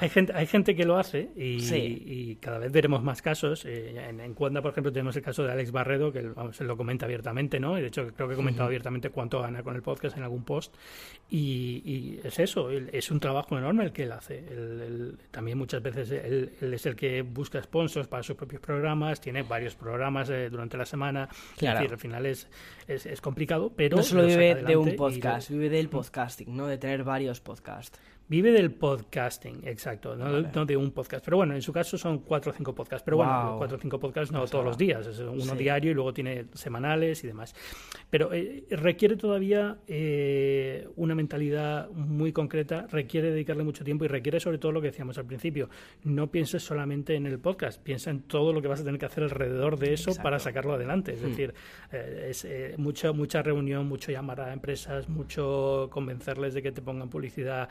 Hay 0.00 0.08
gente, 0.08 0.32
hay 0.34 0.46
gente 0.46 0.74
que 0.74 0.86
lo 0.86 0.96
hace 0.96 1.30
y, 1.36 2.36
cada 2.36 2.58
vez 2.58 2.72
veremos 2.72 3.02
más 3.02 3.20
casos. 3.20 3.66
Eh, 3.66 4.08
en, 4.08 4.20
en 4.20 4.32
Cuanda, 4.32 4.62
por 4.62 4.70
ejemplo, 4.70 4.90
tenemos 4.90 5.14
el 5.16 5.22
caso 5.22 5.42
de 5.42 5.52
Alex 5.52 5.72
Barredo, 5.72 6.10
que 6.10 6.22
vamos, 6.22 6.58
lo 6.60 6.74
comenta 6.74 7.04
abiertamente, 7.04 7.60
¿no? 7.60 7.76
Y 7.76 7.82
de 7.82 7.88
hecho, 7.88 8.10
creo 8.14 8.26
que 8.26 8.32
he 8.32 8.36
comentado 8.36 8.66
abiertamente 8.66 9.10
cuánto 9.10 9.42
gana 9.42 9.62
con 9.62 9.76
el 9.76 9.82
podcast 9.82 10.16
en 10.16 10.22
algún 10.22 10.42
post. 10.42 10.74
Y, 11.28 12.18
es 12.24 12.38
eso, 12.38 12.70
es 12.70 13.10
un 13.10 13.20
trabajo 13.20 13.58
enorme 13.58 13.84
el 13.84 13.92
que 13.92 14.04
él 14.04 14.12
hace. 14.12 14.42
también 15.30 15.58
muchas 15.58 15.82
veces 15.82 16.10
él, 16.10 16.52
es 16.60 16.86
el 16.86 16.96
que 16.96 17.20
busca 17.20 17.62
sponsors 17.62 18.08
para 18.08 18.22
sus 18.22 18.36
propios 18.36 18.62
programas, 18.62 19.20
tiene 19.20 19.42
varios 19.42 19.74
programas 19.74 20.30
eh, 20.30 20.48
durante 20.48 20.78
la 20.78 20.86
semana. 20.86 21.28
Claro. 21.58 21.76
Es 21.76 21.82
decir, 21.82 21.92
al 21.92 22.00
final 22.00 22.26
es, 22.26 22.48
es, 22.88 23.20
complicado, 23.20 23.70
pero. 23.76 23.98
No 23.98 24.02
solo 24.02 24.24
vive 24.24 24.54
de 24.54 24.76
un 24.76 24.96
podcast, 24.96 25.50
vive 25.50 25.68
del 25.68 25.90
podcasting, 25.90 26.56
¿no? 26.56 26.66
De 26.66 26.78
tener 26.78 27.04
varios 27.04 27.40
podcasts. 27.40 28.00
Vive 28.30 28.52
del 28.52 28.70
podcasting, 28.70 29.62
exacto, 29.64 30.14
no, 30.14 30.64
de 30.64 30.76
un 30.76 30.92
podcast. 30.92 31.24
Pero 31.24 31.38
bueno, 31.38 31.52
en 31.52 31.62
su 31.62 31.72
caso 31.72 31.98
son 31.98 32.20
cuatro 32.20 32.52
o 32.52 32.54
cinco 32.54 32.72
podcasts. 32.72 33.02
Pero 33.04 33.16
bueno, 33.16 33.56
cuatro 33.58 33.76
o 33.76 33.80
cinco 33.80 33.98
podcasts 33.98 34.30
no 34.30 34.46
todos 34.46 34.64
los 34.64 34.78
días, 34.78 35.04
es 35.04 35.18
uno 35.18 35.56
diario 35.56 35.90
y 35.90 35.94
luego 35.94 36.14
tiene 36.14 36.44
semanales 36.52 37.24
y 37.24 37.26
demás. 37.26 37.56
Pero 38.08 38.32
eh, 38.32 38.66
requiere 38.70 39.16
todavía 39.16 39.78
eh, 39.88 40.86
una 40.94 41.16
mentalidad 41.16 41.90
muy 41.90 42.32
concreta, 42.32 42.86
requiere 42.88 43.32
dedicarle 43.32 43.64
mucho 43.64 43.82
tiempo 43.82 44.04
y 44.04 44.08
requiere 44.08 44.38
sobre 44.38 44.58
todo 44.58 44.70
lo 44.70 44.80
que 44.80 44.92
decíamos 44.92 45.18
al 45.18 45.24
principio. 45.24 45.68
No 46.04 46.30
pienses 46.30 46.62
solamente 46.62 47.16
en 47.16 47.26
el 47.26 47.40
podcast, 47.40 47.82
piensa 47.82 48.10
en 48.10 48.22
todo 48.22 48.52
lo 48.52 48.62
que 48.62 48.68
vas 48.68 48.80
a 48.80 48.84
tener 48.84 49.00
que 49.00 49.06
hacer 49.06 49.24
alrededor 49.24 49.76
de 49.76 49.92
eso 49.92 50.12
para 50.22 50.38
sacarlo 50.38 50.74
adelante. 50.74 51.14
Es 51.14 51.22
hmm. 51.22 51.28
decir, 51.30 51.54
eh, 51.90 52.28
es 52.30 52.78
mucha, 52.78 53.10
mucha 53.10 53.42
reunión, 53.42 53.88
mucho 53.88 54.12
llamar 54.12 54.40
a 54.40 54.52
empresas, 54.52 55.08
mucho 55.08 55.88
convencerles 55.90 56.54
de 56.54 56.62
que 56.62 56.70
te 56.70 56.80
pongan 56.80 57.10
publicidad 57.10 57.68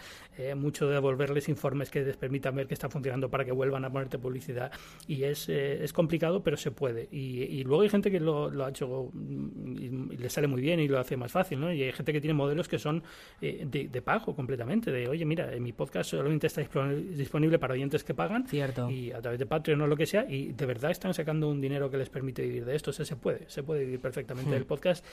mucho 0.55 0.87
de 0.87 0.95
devolverles 0.95 1.49
informes 1.49 1.89
que 1.89 2.01
les 2.01 2.17
permitan 2.17 2.55
ver 2.55 2.67
que 2.67 2.73
está 2.73 2.89
funcionando 2.89 3.29
para 3.29 3.45
que 3.45 3.51
vuelvan 3.51 3.85
a 3.85 3.91
ponerte 3.91 4.17
publicidad. 4.17 4.71
Y 5.07 5.23
es, 5.23 5.49
eh, 5.49 5.83
es 5.83 5.93
complicado, 5.93 6.43
pero 6.43 6.57
se 6.57 6.71
puede. 6.71 7.07
Y, 7.11 7.63
luego 7.63 7.83
hay 7.83 7.89
gente 7.89 8.09
que 8.09 8.19
lo, 8.19 8.49
lo 8.49 8.65
ha 8.65 8.69
hecho 8.69 9.11
y, 9.13 9.89
le 10.17 10.29
sale 10.29 10.47
muy 10.47 10.61
bien 10.61 10.79
y 10.79 10.87
lo 10.87 10.99
hace 10.99 11.17
más 11.17 11.31
fácil, 11.31 11.59
¿no? 11.59 11.71
Y 11.73 11.83
hay 11.83 11.91
gente 11.91 12.13
que 12.13 12.21
tiene 12.21 12.33
modelos 12.33 12.67
que 12.67 12.79
son 12.79 13.03
eh, 13.41 13.65
de, 13.69 14.01
pago 14.01 14.35
completamente, 14.35 14.91
de, 14.91 15.07
oye, 15.07 15.25
mira, 15.25 15.53
en 15.53 15.61
mi 15.61 15.73
podcast 15.73 16.11
solamente 16.11 16.47
está 16.47 16.61
disponible 16.61 17.59
para 17.59 17.73
oyentes 17.73 18.03
que 18.03 18.13
pagan. 18.13 18.47
Cierto. 18.47 18.89
Y 18.89 19.11
a 19.11 19.21
través 19.21 19.39
de 19.39 19.45
Patreon 19.45 19.81
o 19.81 19.87
lo 19.87 19.97
que 19.97 20.05
sea, 20.05 20.25
y 20.29 20.53
de 20.53 20.65
verdad 20.65 20.91
están 20.91 21.13
sacando 21.13 21.49
un 21.49 21.61
dinero 21.61 21.89
que 21.89 21.97
les 21.97 22.09
permite 22.09 22.41
vivir 22.41 22.65
de 22.65 22.75
esto. 22.75 22.91
O 22.91 22.93
sea, 22.93 23.05
se 23.05 23.15
puede, 23.15 23.49
se 23.49 23.63
puede 23.63 23.85
vivir 23.85 23.99
perfectamente 23.99 24.49
hmm. 24.49 24.53
del 24.53 24.65
podcast 24.65 25.05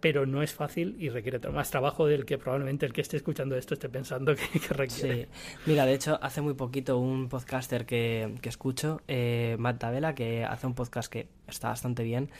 pero 0.00 0.26
no 0.26 0.42
es 0.42 0.52
fácil 0.52 0.96
y 0.98 1.08
requiere 1.08 1.38
más 1.50 1.70
trabajo 1.70 2.06
del 2.06 2.24
que 2.24 2.38
probablemente 2.38 2.86
el 2.86 2.92
que 2.92 3.00
esté 3.00 3.16
escuchando 3.16 3.56
esto 3.56 3.74
esté 3.74 3.88
pensando 3.88 4.34
que, 4.36 4.74
requiere. 4.74 5.24
Sí, 5.24 5.28
mira, 5.66 5.86
de 5.86 5.94
hecho, 5.94 6.18
hace 6.22 6.40
muy 6.40 6.54
poquito 6.54 6.98
un 6.98 7.28
podcaster 7.28 7.86
que, 7.86 8.34
que 8.40 8.48
escucho, 8.48 9.00
eh, 9.08 9.56
Matt 9.58 9.78
Tabela, 9.78 10.14
que 10.14 10.44
hace 10.44 10.66
un 10.66 10.74
podcast 10.74 11.10
que 11.10 11.28
está 11.46 11.68
bastante 11.68 12.02
bien, 12.02 12.30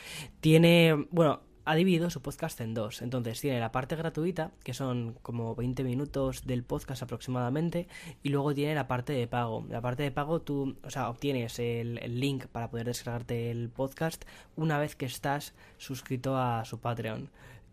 tiene, 0.41 1.07
bueno, 1.11 1.41
ha 1.69 1.75
dividido 1.75 2.09
su 2.09 2.23
podcast 2.23 2.63
en 2.63 2.73
dos. 2.73 3.03
Entonces 3.03 3.43
tiene 3.43 3.61
la 3.61 3.71
parte 3.71 3.95
gratuita, 3.95 4.53
que 4.65 4.73
son 4.73 5.19
como 5.21 5.55
20 5.55 5.85
minutos 5.85 6.47
del 6.47 6.65
podcast 6.65 7.03
aproximadamente, 7.03 7.89
y 8.23 8.31
luego 8.31 8.55
tiene 8.55 8.75
la 8.75 8.89
parte 8.89 9.13
de 9.13 9.27
pago. 9.27 9.67
La 9.69 9.83
parte 9.83 10.03
de 10.03 10.11
pago 10.11 10.41
tú, 10.41 10.79
o 10.83 10.89
sea, 10.89 11.11
obtienes 11.11 11.59
el, 11.59 11.99
el 11.99 12.21
link 12.21 12.47
para 12.47 12.71
poder 12.71 12.87
descargarte 12.87 13.51
el 13.51 13.69
podcast 13.69 14.25
una 14.57 14.79
vez 14.79 14.97
que 14.97 15.05
estás 15.05 15.55
suscrito 15.77 16.39
a 16.39 16.65
su 16.65 16.81
Patreon. 16.81 17.29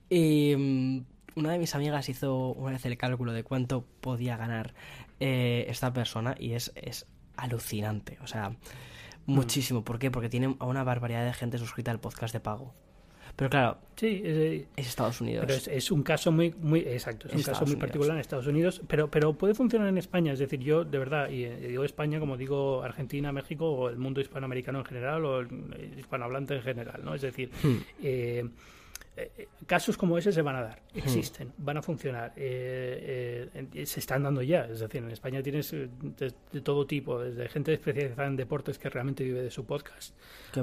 Y 0.10 0.56
mm, 0.58 1.06
una 1.38 1.54
de 1.54 1.60
mis 1.60 1.74
amigas 1.74 2.10
hizo 2.10 2.52
una 2.52 2.72
vez 2.72 2.86
el 2.86 2.98
cálculo 2.98 3.32
de 3.32 3.46
cuánto 3.46 3.86
podía 4.02 4.36
ganar 4.36 4.74
eh, 5.22 5.68
esta 5.70 5.94
persona 5.94 6.36
y 6.38 6.52
es, 6.52 6.74
es 6.76 7.06
alucinante. 7.38 8.18
O 8.22 8.28
sea, 8.28 8.50
mm. 8.50 8.58
muchísimo. 9.26 9.86
¿Por 9.86 10.00
qué? 10.00 10.12
Porque 10.12 10.28
tiene 10.28 10.58
a 10.60 10.66
una 10.66 10.84
barbaridad 10.84 11.24
de 11.24 11.32
gente 11.32 11.58
suscrita 11.58 11.92
al 11.92 12.02
podcast 12.02 12.34
de 12.34 12.42
pago. 12.42 12.74
Pero 13.36 13.50
claro, 13.50 13.78
sí, 13.98 14.22
es, 14.24 14.88
Estados 14.88 15.20
Unidos. 15.20 15.46
Pero 15.46 15.78
es, 15.78 15.92
un 15.92 16.04
caso 16.04 16.32
muy, 16.32 16.54
muy 16.58 16.80
exacto, 16.80 17.28
es 17.28 17.36
un 17.36 17.44
caso 17.44 17.66
muy 17.66 17.76
particular 17.76 18.16
en 18.16 18.22
Estados 18.22 18.48
Unidos, 18.48 18.82
pero, 18.88 19.12
pero 19.12 19.34
puede 19.34 19.54
funcionar 19.54 19.90
en 19.90 19.98
España. 19.98 20.32
Es 20.32 20.40
decir, 20.40 20.60
yo 20.62 20.86
de 20.86 20.98
verdad, 20.98 21.30
y, 21.30 21.46
digo 21.46 21.84
España 21.84 22.20
como 22.20 22.38
digo 22.38 22.82
Argentina, 22.82 23.34
México 23.34 23.70
o 23.70 23.90
el 23.90 23.98
mundo 23.98 24.22
hispanoamericano 24.22 24.80
en 24.80 24.86
general 24.86 25.26
o 25.26 25.40
el 25.42 25.96
hispanohablante 25.98 26.56
en 26.56 26.62
general, 26.62 27.02
¿no? 27.04 27.14
Es 27.14 27.22
decir, 27.22 27.52
hmm. 27.62 27.76
eh, 28.04 28.44
eh, 28.44 28.50
casos 29.66 29.98
como 29.98 30.18
ese 30.18 30.32
se 30.32 30.42
van 30.42 30.56
a 30.58 30.62
dar, 30.62 30.82
existen, 30.94 31.54
van 31.58 31.78
a 31.78 31.82
funcionar, 31.82 32.34
eh, 32.36 33.50
eh, 33.74 33.86
se 33.86 34.00
están 34.00 34.24
dando 34.24 34.42
ya. 34.42 34.66
Es 34.66 34.80
decir, 34.80 35.02
en 35.02 35.10
España 35.10 35.42
tienes 35.42 35.72
de, 35.72 36.62
todo 36.62 36.86
tipo, 36.86 37.20
desde 37.20 37.48
gente 37.48 37.74
especializada 37.74 38.28
en 38.28 38.36
deportes 38.36 38.78
que 38.78 38.90
realmente 38.90 39.24
vive 39.24 39.42
de 39.42 39.52
su 39.52 39.66
podcast, 39.66 40.16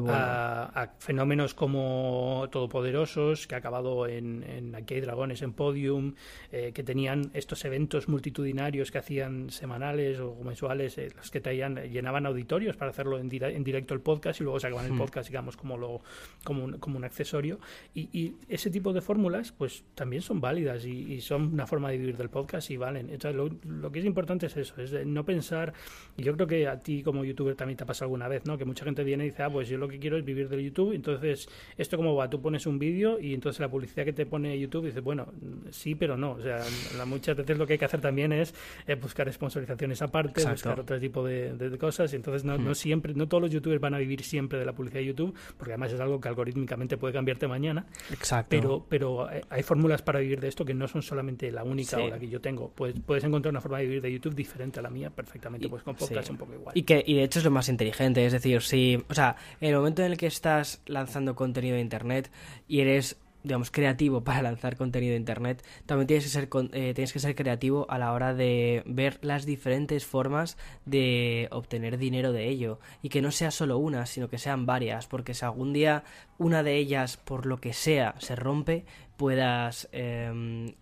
a, 0.09 0.93
fenómenos 0.99 1.55
como 1.55 2.47
Todopoderosos, 2.51 3.47
que 3.47 3.55
ha 3.55 3.59
acabado 3.59 4.07
en, 4.07 4.43
en 4.43 4.75
Aquí 4.75 4.95
hay 4.95 5.01
Dragones 5.01 5.43
en 5.43 5.53
Podium, 5.53 6.15
que 6.51 6.83
tenían 6.85 7.31
estos 7.35 7.65
eventos 7.65 8.09
multitudinarios 8.09 8.91
que 8.91 8.99
hacían 8.99 9.51
semanales 9.51 10.21
o 10.21 10.37
mensuales, 10.45 10.99
los 11.17 11.31
que 11.31 11.41
traían, 11.41 11.77
llenaban 11.77 12.27
auditorios 12.27 12.77
para 12.77 12.91
hacerlo 12.91 13.19
en, 13.19 13.29
directo 13.29 13.95
el 13.95 14.01
podcast 14.01 14.41
y 14.41 14.45
luego 14.45 14.61
sacaban 14.61 14.87
el 14.87 14.97
podcast, 14.97 15.29
digamos, 15.29 15.57
como, 15.57 15.79
lo, 15.79 16.03
como, 16.45 16.65
un, 16.65 16.79
como 16.79 16.99
un 16.99 17.05
accesorio. 17.05 17.59
y 17.95 18.35
ese 18.49 18.71
tipo 18.71 18.93
de 18.93 19.01
fórmulas 19.01 19.53
pues 19.53 19.85
también 19.95 20.23
son 20.23 20.41
válidas 20.41 20.85
y, 20.85 21.21
son 21.21 21.53
una 21.53 21.67
forma 21.67 21.91
de 21.91 21.99
vivir 21.99 22.17
del 22.17 22.31
podcast 22.31 22.71
y 22.71 22.77
valen. 22.77 23.11
Entonces, 23.11 23.59
lo, 23.65 23.93
que 23.93 24.01
es 24.01 24.05
importante 24.05 24.47
es 24.47 24.57
eso, 24.57 24.81
es 24.81 24.93
no 25.07 25.25
pensar, 25.25 25.73
y 26.17 26.23
yo 26.23 26.35
creo 26.35 26.47
que 26.47 26.67
a 26.67 26.81
ti 26.81 27.03
como 27.03 27.25
youtuber 27.25 27.55
también 27.55 27.77
te 27.77 27.85
ha 27.85 27.87
pasado 27.87 28.07
alguna 28.07 28.29
vez, 28.29 28.45
¿no? 28.45 28.59
Que 28.59 28.65
mucha 28.65 28.85
gente 28.85 29.05
viene 29.05 29.25
y 29.25 29.31
dice, 29.31 29.43
ah, 29.45 29.51
pues 29.51 29.69
yo 29.69 29.79
lo 29.79 29.89
que 29.89 29.99
quiero 29.99 30.17
es 30.17 30.25
vivir 30.25 30.49
del 30.49 30.61
YouTube, 30.61 30.93
entonces, 30.93 31.49
¿esto 31.77 31.97
cómo 31.97 32.15
va? 32.15 32.29
Tú 32.29 32.41
pones 32.41 32.67
un 32.67 32.79
vídeo 32.79 33.21
y 33.21 33.35
entonces 33.35 33.61
la 33.61 33.69
publicidad 33.69 34.05
que 34.05 34.13
te 34.13 34.27
pone 34.27 34.59
YouTube 34.59 34.87
dice, 34.87 35.01
bueno, 35.01 35.33
sí, 35.71 35.95
pero 35.95 36.17
no. 36.17 36.33
O 36.33 36.41
sea, 36.41 36.61
muchas 37.07 37.37
veces 37.37 37.59
lo 37.59 37.67
que 37.67 37.75
hay 37.75 37.79
que 37.79 37.85
hacer 37.85 38.01
también 38.01 38.33
es 38.33 38.55
eh, 38.87 38.95
buscar 38.97 39.33
sponsorizaciones 39.33 40.03
aparte, 40.03 40.45
buscar 40.45 40.81
otro 40.81 40.99
tipo 40.99 41.25
de, 41.25 41.77
cosas, 41.79 42.13
y 42.13 42.17
entonces 42.17 42.45
no, 42.45 42.59
no 42.59 42.75
siempre, 42.75 43.15
no 43.15 43.29
todos 43.29 43.43
los 43.43 43.51
youtubers 43.51 43.81
van 43.81 43.95
a 43.95 43.99
vivir 43.99 44.23
siempre 44.23 44.59
de 44.59 44.67
la 44.67 44.73
publicidad 44.73 45.01
de 45.01 45.07
YouTube, 45.07 45.35
porque 45.57 45.73
además 45.73 45.93
es 45.93 46.01
algo 46.01 46.21
que 46.21 46.29
algorítmicamente 46.29 46.97
puede 46.97 47.15
cambiarte 47.15 47.47
mañana. 47.49 47.87
Exacto. 48.11 48.32
Pero, 48.49 48.87
pero 48.89 49.31
eh, 49.31 49.43
hay 49.51 49.63
fórmulas 49.63 50.03
para 50.03 50.21
vivir 50.21 50.41
de 50.41 50.49
esto 50.49 50.65
que 50.65 50.75
no 50.75 50.89
son 50.89 51.03
solamente 51.03 51.51
la 51.51 51.65
única 51.65 51.99
o 51.99 52.09
la 52.09 52.19
que 52.19 52.29
yo 52.29 52.41
tengo. 52.41 52.71
Puedes, 52.71 52.99
puedes 53.01 53.25
encontrar 53.25 53.51
una 53.51 53.61
forma 53.61 53.79
de 53.79 53.85
vivir 53.85 54.03
de 54.03 54.13
YouTube 54.13 54.35
diferente 54.35 54.81
a 54.81 54.83
la 54.83 54.91
mía 54.91 55.11
perfectamente, 55.11 55.69
pues 55.69 55.83
con 55.83 55.95
podcast 55.95 56.31
un 56.31 56.39
poco 56.39 56.55
igual. 56.55 56.77
Y 56.77 56.83
que 56.83 57.03
y 57.07 57.15
de 57.15 57.25
hecho 57.25 57.39
es 57.41 57.45
lo 57.45 57.51
más 57.51 57.69
inteligente, 57.69 58.25
es 58.25 58.33
decir, 58.33 58.63
si, 58.63 59.03
o 59.09 59.15
sea, 59.15 59.37
en 59.61 59.69
el 59.69 59.77
momento 59.77 60.03
en 60.03 60.13
el 60.13 60.19
que 60.19 60.27
estás 60.27 60.83
lanzando 60.87 61.35
contenido 61.35 61.77
de 61.77 61.83
internet 61.83 62.31
y 62.69 62.81
eres 62.81 63.19
digamos, 63.45 63.71
creativo 63.71 64.23
para 64.23 64.43
lanzar 64.43 64.77
contenido 64.77 65.13
de 65.13 65.19
Internet, 65.19 65.65
también 65.87 66.07
tienes 66.07 66.25
que, 66.25 66.31
ser, 66.31 66.49
eh, 66.73 66.95
tienes 66.95 67.13
que 67.13 67.19
ser 67.19 67.35
creativo 67.35 67.87
a 67.91 67.99
la 67.99 68.13
hora 68.13 68.35
de 68.35 68.83
ver 68.87 69.19
las 69.23 69.47
diferentes 69.47 70.07
formas 70.07 70.57
de 70.85 71.49
obtener 71.51 71.99
dinero 71.99 72.33
de 72.33 72.49
ello. 72.49 72.79
Y 73.03 73.09
que 73.09 73.23
no 73.23 73.31
sea 73.31 73.51
solo 73.51 73.79
una, 73.79 74.07
sino 74.07 74.29
que 74.29 74.39
sean 74.39 74.67
varias, 74.67 75.07
porque 75.07 75.35
si 75.35 75.45
algún 75.45 75.73
día 75.73 76.05
una 76.39 76.63
de 76.63 76.77
ellas, 76.77 77.17
por 77.17 77.47
lo 77.47 77.59
que 77.59 77.73
sea, 77.73 78.15
se 78.19 78.37
rompe, 78.37 78.85
puedas 79.17 79.89
em, 79.93 80.75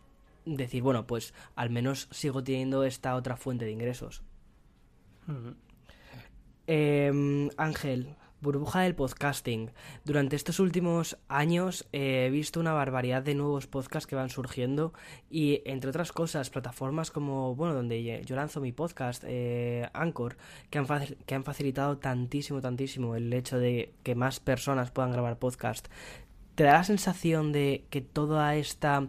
decir, 0.45 0.83
bueno, 0.83 1.07
pues 1.07 1.35
al 1.57 1.71
menos 1.71 2.09
sigo 2.11 2.43
teniendo 2.43 2.85
esta 2.85 3.15
otra 3.15 3.37
fuente 3.37 3.65
de 3.65 3.73
ingresos. 3.73 4.23
Em, 6.67 7.51
Ángel, 7.57 8.17
Burbuja 8.41 8.81
del 8.81 8.95
podcasting. 8.95 9.71
Durante 10.05 10.35
estos 10.35 10.61
últimos 10.61 11.19
años 11.29 11.87
he 11.93 12.31
visto 12.31 12.59
una 12.59 12.73
barbaridad 12.73 13.23
de 13.23 13.35
nuevos 13.35 13.67
podcasts 13.67 14.07
que 14.07 14.17
van 14.17 14.31
surgiendo 14.31 14.95
y 15.29 15.61
entre 15.67 15.91
otras 15.91 16.11
cosas 16.11 16.49
plataformas 16.49 17.11
como, 17.11 17.55
bueno, 17.55 17.75
donde 17.75 18.25
yo 18.25 18.37
lanzo 18.37 18.63
mi 18.63 18.73
podcast, 18.73 19.25
eh, 19.27 19.91
Anchor, 19.93 20.39
que 20.71 20.79
han, 20.79 20.87
que 21.27 21.35
han 21.35 21.45
facilitado 21.45 21.99
tantísimo, 21.99 22.63
tantísimo 22.63 23.15
el 23.15 23.31
hecho 23.35 23.59
de 23.59 23.93
que 24.03 24.15
más 24.15 24.41
personas 24.41 24.91
puedan 24.91 25.13
grabar 25.13 25.39
podcast. 25.39 25.89
¿Te 26.55 26.65
da 26.65 26.73
la 26.73 26.85
sensación 26.85 27.53
de 27.53 27.85
que 27.91 28.01
toda 28.01 28.57
esta 28.57 29.07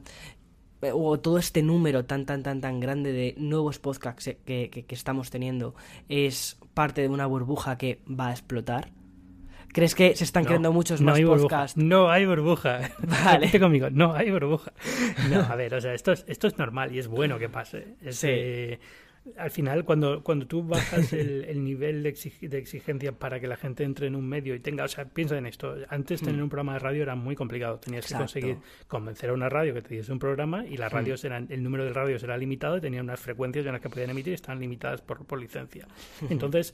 eh, 0.81 0.91
o 0.93 1.21
todo 1.21 1.37
este 1.37 1.63
número 1.63 2.03
tan 2.03 2.25
tan 2.25 2.43
tan 2.43 2.59
tan 2.59 2.81
grande 2.81 3.13
de 3.13 3.33
nuevos 3.37 3.79
podcasts 3.79 4.35
que, 4.45 4.69
que 4.69 4.95
estamos 4.95 5.29
teniendo 5.29 5.73
es 6.09 6.57
parte 6.73 7.01
de 7.01 7.07
una 7.07 7.27
burbuja 7.27 7.77
que 7.77 8.01
va 8.07 8.27
a 8.27 8.31
explotar? 8.31 8.91
¿Crees 9.73 9.95
que 9.95 10.15
se 10.15 10.23
están 10.23 10.43
creando 10.43 10.71
muchos 10.71 11.01
más 11.01 11.19
podcasts? 11.19 11.77
No 11.77 12.09
hay 12.09 12.25
burbuja. 12.25 12.91
Vale. 13.23 13.59
conmigo, 13.59 13.89
no 13.89 14.13
hay 14.13 14.31
burbuja. 14.31 14.73
No, 15.29 15.39
a 15.39 15.55
ver, 15.55 15.73
o 15.73 15.81
sea, 15.81 15.93
esto 15.93 16.11
es, 16.11 16.25
esto 16.27 16.47
es 16.47 16.57
normal 16.57 16.93
y 16.93 16.99
es 16.99 17.07
bueno 17.07 17.39
que 17.39 17.49
pase. 17.49 17.95
sí. 18.09 18.27
Eh, 18.29 18.79
al 19.37 19.51
final, 19.51 19.85
cuando, 19.85 20.23
cuando 20.23 20.47
tú 20.47 20.63
bajas 20.63 21.13
el, 21.13 21.63
nivel 21.63 22.01
de, 22.01 22.09
exigencia 22.09 23.11
para 23.11 23.39
que 23.39 23.47
la 23.47 23.55
gente 23.55 23.83
entre 23.83 24.07
en 24.07 24.15
un 24.15 24.27
medio 24.27 24.55
y 24.55 24.59
tenga, 24.59 24.83
o 24.83 24.87
sea, 24.87 25.05
piensa 25.05 25.37
en 25.37 25.45
esto, 25.45 25.75
antes 25.89 26.21
tener 26.21 26.39
mm. 26.39 26.43
un 26.43 26.49
programa 26.49 26.73
de 26.73 26.79
radio 26.79 27.03
era 27.03 27.15
muy 27.15 27.35
complicado, 27.35 27.79
tenías 27.79 28.07
que 28.07 28.15
conseguir 28.15 28.57
convencer 28.87 29.29
a 29.29 29.33
una 29.33 29.47
radio 29.47 29.75
que 29.75 29.83
te 29.83 29.93
diese 29.93 30.11
un 30.11 30.17
programa 30.17 30.65
y 30.65 30.77
las 30.77 30.91
mm. 30.91 30.95
radios 30.95 31.23
eran, 31.23 31.45
el 31.49 31.61
número 31.61 31.85
de 31.85 31.93
radios 31.93 32.23
era 32.23 32.35
limitado 32.35 32.77
y 32.77 32.81
tenían 32.81 33.03
unas 33.03 33.19
frecuencias 33.19 33.65
en 33.65 33.73
las 33.73 33.81
que 33.81 33.89
podían 33.89 34.09
emitir 34.09 34.31
y 34.31 34.35
estaban 34.35 34.59
limitadas 34.59 35.01
por, 35.01 35.23
por 35.25 35.39
licencia. 35.39 35.87
Entonces, 36.29 36.73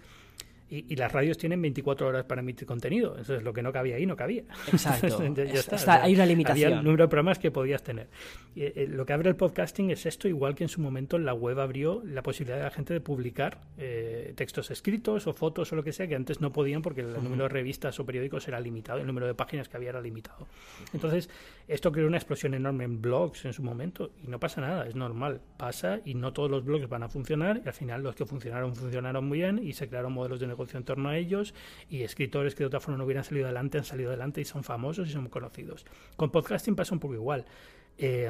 y, 0.69 0.95
las 0.97 1.11
radios 1.11 1.37
tienen 1.37 1.61
24 1.61 2.07
horas 2.07 2.25
para 2.25 2.41
emitir 2.41 2.67
contenido. 2.67 3.11
Entonces, 3.11 3.41
lo 3.41 3.53
que 3.53 3.61
no 3.61 3.71
cabía 3.71 3.95
ahí 3.95 4.05
no 4.05 4.17
cabía. 4.17 4.43
Exacto. 4.67 5.19
hay 5.87 6.13
una 6.13 6.25
limitación. 6.25 6.65
Había 6.67 6.79
el 6.79 6.83
número 6.83 7.05
de 7.05 7.07
programas 7.07 7.39
que 7.39 7.51
podías 7.51 7.83
tener. 7.83 8.09
Y, 8.53 8.63
eh, 8.63 8.87
lo 8.89 9.05
que 9.05 9.13
abre 9.13 9.29
el 9.29 9.37
podcasting 9.37 9.91
es 9.91 10.05
esto, 10.05 10.27
igual 10.27 10.55
que 10.55 10.65
en 10.65 10.69
su 10.69 10.81
momento 10.81 11.17
la 11.19 11.33
web 11.33 11.59
abrió 11.59 12.01
la 12.03 12.21
posibilidad 12.21 12.57
de 12.57 12.63
la 12.63 12.71
gente 12.71 12.93
de 12.93 12.99
publicar 12.99 13.61
eh, 13.77 14.33
textos 14.35 14.69
escritos 14.69 15.25
o 15.27 15.33
fotos 15.33 15.71
o 15.71 15.75
lo 15.75 15.83
que 15.83 15.93
sea, 15.93 16.07
que 16.07 16.15
antes 16.15 16.41
no 16.41 16.51
podían 16.51 16.81
porque 16.81 17.01
el 17.01 17.13
número 17.23 17.43
de 17.43 17.49
revistas 17.49 17.97
o 17.99 18.05
periódicos 18.05 18.45
era 18.47 18.59
limitado, 18.59 18.99
el 18.99 19.07
número 19.07 19.25
de 19.25 19.35
páginas 19.35 19.69
que 19.69 19.77
había 19.77 19.89
era 19.89 20.01
limitado. 20.01 20.47
Entonces, 20.93 21.29
esto 21.69 21.91
creó 21.93 22.07
una 22.07 22.17
explosión 22.17 22.53
enorme 22.53 22.83
en 22.83 23.01
blogs 23.01 23.45
en 23.45 23.53
su 23.53 23.63
momento 23.63 24.11
y 24.21 24.27
no 24.27 24.39
pasa 24.39 24.59
nada, 24.59 24.85
es 24.85 24.95
normal. 24.95 25.39
Pasa 25.57 26.01
y 26.03 26.13
no 26.13 26.33
todos 26.33 26.51
los 26.51 26.65
blogs 26.65 26.89
van 26.89 27.03
a 27.03 27.09
funcionar 27.09 27.61
y 27.63 27.67
al 27.67 27.73
final 27.73 28.03
los 28.03 28.15
que 28.15 28.25
funcionaron 28.25 28.75
funcionaron 28.75 29.25
muy 29.25 29.39
bien 29.39 29.59
y 29.63 29.73
se 29.73 29.87
crearon 29.87 30.11
modelos 30.13 30.39
de 30.39 30.47
negocio 30.47 30.56
en 30.73 30.83
torno 30.83 31.09
a 31.09 31.17
ellos 31.17 31.53
y 31.89 32.03
escritores 32.03 32.55
que 32.55 32.63
de 32.63 32.67
otra 32.67 32.79
forma 32.79 32.97
no 32.97 33.05
hubieran 33.05 33.23
salido 33.23 33.45
adelante 33.45 33.77
han 33.77 33.83
salido 33.83 34.09
adelante 34.09 34.41
y 34.41 34.45
son 34.45 34.63
famosos 34.63 35.07
y 35.09 35.11
son 35.11 35.27
conocidos. 35.29 35.85
Con 36.15 36.31
podcasting 36.31 36.75
pasa 36.75 36.93
un 36.93 36.99
poco 36.99 37.13
igual. 37.13 37.45
Eh, 37.97 38.29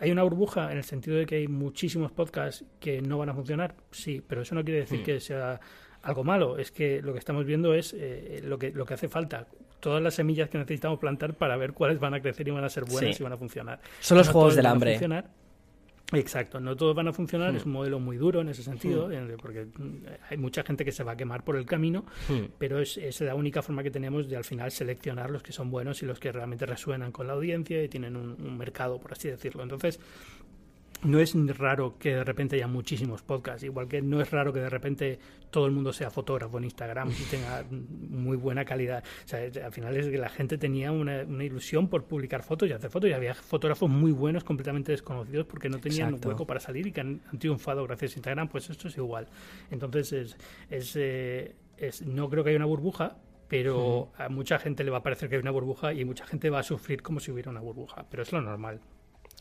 ¿Hay 0.00 0.10
una 0.10 0.22
burbuja 0.22 0.70
en 0.70 0.78
el 0.78 0.84
sentido 0.84 1.16
de 1.16 1.26
que 1.26 1.36
hay 1.36 1.48
muchísimos 1.48 2.12
podcasts 2.12 2.64
que 2.78 3.02
no 3.02 3.18
van 3.18 3.30
a 3.30 3.34
funcionar? 3.34 3.74
Sí, 3.90 4.22
pero 4.26 4.42
eso 4.42 4.54
no 4.54 4.64
quiere 4.64 4.80
decir 4.80 5.00
hmm. 5.00 5.04
que 5.04 5.20
sea 5.20 5.60
algo 6.02 6.24
malo. 6.24 6.58
Es 6.58 6.70
que 6.70 7.02
lo 7.02 7.12
que 7.12 7.18
estamos 7.18 7.44
viendo 7.44 7.74
es 7.74 7.94
eh, 7.98 8.40
lo, 8.44 8.58
que, 8.58 8.70
lo 8.70 8.84
que 8.84 8.94
hace 8.94 9.08
falta. 9.08 9.46
Todas 9.80 10.02
las 10.02 10.14
semillas 10.14 10.48
que 10.48 10.58
necesitamos 10.58 10.98
plantar 10.98 11.34
para 11.34 11.56
ver 11.56 11.72
cuáles 11.72 11.98
van 11.98 12.14
a 12.14 12.20
crecer 12.20 12.46
y 12.46 12.50
van 12.50 12.64
a 12.64 12.68
ser 12.68 12.84
buenas 12.84 13.18
y 13.18 13.22
van 13.22 13.32
a 13.32 13.36
funcionar. 13.36 13.80
Son 14.00 14.18
los 14.18 14.28
juegos 14.28 14.56
del 14.56 14.66
hambre. 14.66 14.98
Exacto, 16.12 16.58
no 16.58 16.74
todos 16.74 16.94
van 16.94 17.08
a 17.08 17.12
funcionar, 17.12 17.54
es 17.54 17.66
hmm. 17.66 17.68
un 17.68 17.72
modelo 17.74 18.00
muy 18.00 18.16
duro 18.16 18.40
en 18.40 18.48
ese 18.48 18.62
sentido, 18.62 19.08
hmm. 19.08 19.36
porque 19.42 19.66
hay 20.30 20.38
mucha 20.38 20.62
gente 20.62 20.84
que 20.84 20.92
se 20.92 21.04
va 21.04 21.12
a 21.12 21.16
quemar 21.16 21.44
por 21.44 21.56
el 21.56 21.66
camino, 21.66 22.06
hmm. 22.28 22.52
pero 22.56 22.80
es, 22.80 22.96
es, 22.96 23.20
la 23.20 23.34
única 23.34 23.60
forma 23.60 23.82
que 23.82 23.90
tenemos 23.90 24.28
de 24.28 24.36
al 24.36 24.44
final 24.44 24.70
seleccionar 24.70 25.30
los 25.30 25.42
que 25.42 25.52
son 25.52 25.70
buenos 25.70 26.02
y 26.02 26.06
los 26.06 26.18
que 26.18 26.32
realmente 26.32 26.64
resuenan 26.64 27.12
con 27.12 27.26
la 27.26 27.34
audiencia 27.34 27.82
y 27.82 27.88
tienen 27.88 28.16
un 28.16 28.56
mercado, 28.56 28.98
por 28.98 29.12
así 29.12 29.28
decirlo. 29.28 29.62
Entonces, 29.62 30.00
no 31.02 31.20
es 31.20 31.34
raro 31.56 31.96
que 31.98 32.14
de 32.16 32.24
repente 32.24 32.56
haya 32.56 32.66
muchísimos 32.66 33.22
podcasts, 33.22 33.62
igual 33.62 33.88
que 33.88 34.02
no 34.02 34.20
es 34.20 34.30
raro 34.30 34.52
que 34.52 34.60
de 34.60 34.68
repente 34.68 35.18
todo 35.50 35.66
el 35.66 35.72
mundo 35.72 35.92
sea 35.92 36.10
fotógrafo 36.10 36.58
en 36.58 36.64
Instagram 36.64 37.10
y 37.10 37.24
tenga 37.30 37.64
muy 37.70 38.36
buena 38.36 38.64
calidad. 38.64 39.04
O 39.24 39.28
sea, 39.28 39.40
al 39.64 39.72
final 39.72 39.96
es 39.96 40.08
que 40.08 40.18
la 40.18 40.28
gente 40.28 40.58
tenía 40.58 40.90
una, 40.92 41.22
ilusión 41.42 41.88
por 41.88 42.04
publicar 42.04 42.42
fotos 42.42 42.68
y 42.68 42.72
hacer 42.72 42.90
fotos 42.90 43.10
y 43.10 43.12
había 43.12 43.34
fotógrafos 43.34 43.88
muy 43.88 44.12
buenos 44.12 44.44
completamente 44.44 44.92
desconocidos 44.92 45.46
porque 45.46 45.68
no 45.68 45.78
tenían 45.78 46.14
un 46.14 46.20
hueco 46.24 46.46
para 46.46 46.60
salir 46.60 46.86
y 46.86 46.92
que 46.92 47.00
han, 47.00 47.20
triunfado 47.38 47.84
gracias 47.84 48.12
a 48.12 48.14
Instagram, 48.16 48.48
pues 48.48 48.68
esto 48.70 48.88
es 48.88 48.96
igual. 48.96 49.28
Entonces, 49.70 50.12
es, 50.12 50.36
es, 50.70 50.96
eh, 50.96 51.54
es 51.76 52.02
no 52.02 52.28
creo 52.28 52.42
que 52.42 52.50
haya 52.50 52.56
una 52.56 52.66
burbuja, 52.66 53.16
pero 53.48 54.10
a 54.18 54.28
mucha 54.28 54.58
gente 54.58 54.84
le 54.84 54.90
va 54.90 54.98
a 54.98 55.02
parecer 55.02 55.28
que 55.28 55.36
hay 55.36 55.40
una 55.42 55.50
burbuja 55.50 55.92
y 55.94 56.04
mucha 56.04 56.26
gente 56.26 56.50
va 56.50 56.58
a 56.58 56.62
sufrir 56.62 57.02
como 57.02 57.20
si 57.20 57.30
hubiera 57.30 57.50
una 57.50 57.60
burbuja, 57.60 58.04
pero 58.10 58.22
es 58.22 58.32
lo 58.32 58.40
normal. 58.42 58.80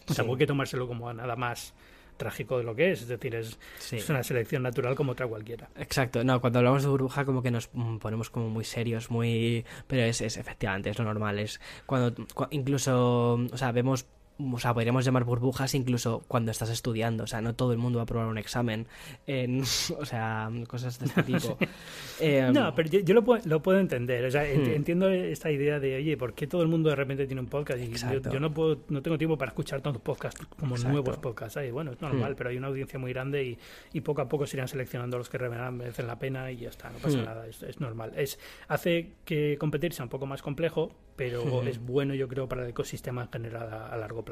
O 0.09 0.13
sea, 0.13 0.25
hay 0.25 0.35
que 0.37 0.47
tomárselo 0.47 0.87
como 0.87 1.11
nada 1.13 1.35
más 1.35 1.73
trágico 2.17 2.57
de 2.57 2.63
lo 2.63 2.75
que 2.75 2.91
es, 2.91 3.03
es 3.03 3.07
decir, 3.07 3.35
es, 3.35 3.57
es, 3.91 4.09
una 4.09 4.23
selección 4.23 4.63
natural 4.63 4.95
como 4.95 5.13
otra 5.13 5.27
cualquiera. 5.27 5.69
Exacto, 5.77 6.23
no, 6.23 6.41
cuando 6.41 6.59
hablamos 6.59 6.83
de 6.83 6.89
burbuja 6.89 7.25
como 7.25 7.41
que 7.41 7.51
nos 7.51 7.69
mm, 7.73 7.97
ponemos 7.97 8.29
como 8.29 8.49
muy 8.49 8.65
serios, 8.65 9.09
muy... 9.09 9.65
pero 9.85 10.03
es, 10.03 10.21
es 10.21 10.37
efectivamente, 10.37 10.89
es 10.89 10.97
lo 10.97 11.05
normal, 11.05 11.39
es 11.39 11.61
cuando 11.85 12.13
incluso, 12.49 13.33
o 13.33 13.57
sea, 13.57 13.71
vemos 13.71 14.07
o 14.39 14.59
sea, 14.59 14.73
podríamos 14.73 15.03
llamar 15.03 15.23
burbujas 15.23 15.73
incluso 15.73 16.23
cuando 16.27 16.51
estás 16.51 16.69
estudiando. 16.69 17.23
O 17.23 17.27
sea, 17.27 17.41
no 17.41 17.55
todo 17.55 17.71
el 17.71 17.77
mundo 17.77 17.97
va 17.97 18.03
a 18.03 18.05
probar 18.05 18.27
un 18.27 18.37
examen. 18.37 18.87
En, 19.25 19.61
o 19.99 20.05
sea, 20.05 20.49
cosas 20.67 20.99
de 20.99 21.05
este 21.05 21.23
tipo. 21.23 21.57
Em, 22.19 22.53
no, 22.53 22.73
pero 22.75 22.89
yo, 22.89 23.13
lo, 23.13 23.23
puedo, 23.23 23.41
lo, 23.45 23.61
puedo, 23.61 23.79
entender. 23.79 24.25
O 24.25 24.31
sea, 24.31 24.43
hmm. 24.43 24.75
entiendo 24.75 25.09
esta 25.09 25.49
idea 25.51 25.79
de, 25.79 25.95
oye, 25.95 26.17
¿por 26.17 26.33
qué 26.33 26.47
todo 26.47 26.61
el 26.61 26.67
mundo 26.67 26.89
de 26.89 26.95
repente 26.95 27.25
tiene 27.25 27.41
un 27.41 27.47
podcast? 27.47 27.79
Y 27.79 27.91
yo, 28.31 28.39
no 28.39 28.53
puedo, 28.53 28.79
no 28.89 29.01
tengo 29.01 29.17
tiempo 29.17 29.37
para 29.37 29.49
escuchar 29.49 29.81
tantos 29.81 30.01
podcasts 30.01 30.45
como 30.59 30.77
nuevos 30.77 31.17
podcasts. 31.17 31.59
Y 31.65 31.71
bueno, 31.71 31.91
es 31.91 32.01
normal, 32.01 32.33
hmm. 32.33 32.35
pero 32.35 32.49
hay 32.49 32.57
una 32.57 32.67
audiencia 32.67 32.99
muy 32.99 33.13
grande 33.13 33.43
y, 33.43 33.57
y, 33.93 34.01
poco 34.01 34.21
a 34.21 34.29
poco 34.29 34.45
se 34.45 34.57
irán 34.57 34.67
seleccionando 34.67 35.17
los 35.17 35.29
que 35.29 35.39
merecen 35.39 36.07
la 36.07 36.19
pena 36.19 36.51
y 36.51 36.57
ya 36.57 36.69
está, 36.69 36.89
no 36.89 36.99
pasa 36.99 37.17
hmm. 37.17 37.25
nada, 37.25 37.47
es, 37.47 37.63
es, 37.63 37.79
normal. 37.79 38.13
Es, 38.15 38.39
hace 38.67 39.13
que 39.25 39.57
competir 39.59 39.93
sea 39.93 40.03
un 40.03 40.09
poco 40.09 40.25
más 40.25 40.41
complejo, 40.41 40.91
pero 41.15 41.63
es 41.63 41.79
bueno, 41.79 42.13
yo 42.13 42.27
creo, 42.27 42.47
para 42.47 42.63
el 42.63 42.69
ecosistema 42.69 43.23
en 43.23 43.31
general 43.31 43.73
a, 43.73 43.87
a 43.87 43.97
largo 43.97 44.23
plazo. 44.23 44.26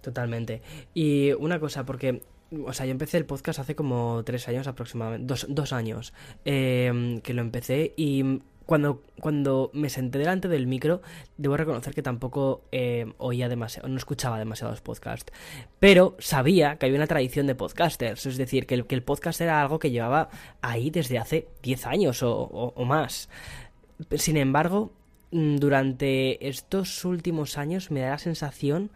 Totalmente. 0.00 0.62
Y 0.94 1.32
una 1.32 1.60
cosa, 1.60 1.84
porque 1.84 2.22
o 2.66 2.72
sea, 2.72 2.86
yo 2.86 2.92
empecé 2.92 3.16
el 3.16 3.26
podcast 3.26 3.60
hace 3.60 3.74
como 3.74 4.22
tres 4.24 4.48
años 4.48 4.66
aproximadamente, 4.66 5.26
dos, 5.26 5.46
dos 5.48 5.72
años 5.72 6.12
em, 6.44 7.20
que 7.20 7.34
lo 7.34 7.42
empecé 7.42 7.94
y 7.96 8.40
cuando, 8.66 9.02
cuando 9.20 9.70
me 9.72 9.88
senté 9.88 10.18
delante 10.18 10.46
del 10.46 10.66
micro, 10.66 11.02
debo 11.36 11.56
reconocer 11.56 11.94
que 11.94 12.02
tampoco 12.02 12.62
em, 12.70 13.14
oía 13.18 13.48
demasiado, 13.48 13.88
no 13.88 13.96
escuchaba 13.96 14.38
demasiados 14.38 14.80
podcasts, 14.80 15.32
pero 15.80 16.16
sabía 16.18 16.76
que 16.76 16.86
había 16.86 16.98
una 16.98 17.06
tradición 17.06 17.46
de 17.46 17.54
podcasters, 17.54 18.26
es 18.26 18.36
decir, 18.36 18.66
que 18.66 18.74
el, 18.74 18.86
que 18.86 18.94
el 18.94 19.02
podcast 19.02 19.40
era 19.40 19.60
algo 19.60 19.78
que 19.78 19.90
llevaba 19.90 20.28
ahí 20.60 20.90
desde 20.90 21.18
hace 21.18 21.48
diez 21.62 21.86
años 21.86 22.22
o, 22.22 22.32
o 22.32 22.84
más. 22.84 23.28
Sin 24.14 24.36
embargo, 24.36 24.92
mm, 25.32 25.56
durante 25.56 26.48
estos 26.48 27.04
últimos 27.04 27.58
años 27.58 27.90
me 27.90 28.00
da 28.00 28.10
la 28.10 28.18
sensación 28.18 28.90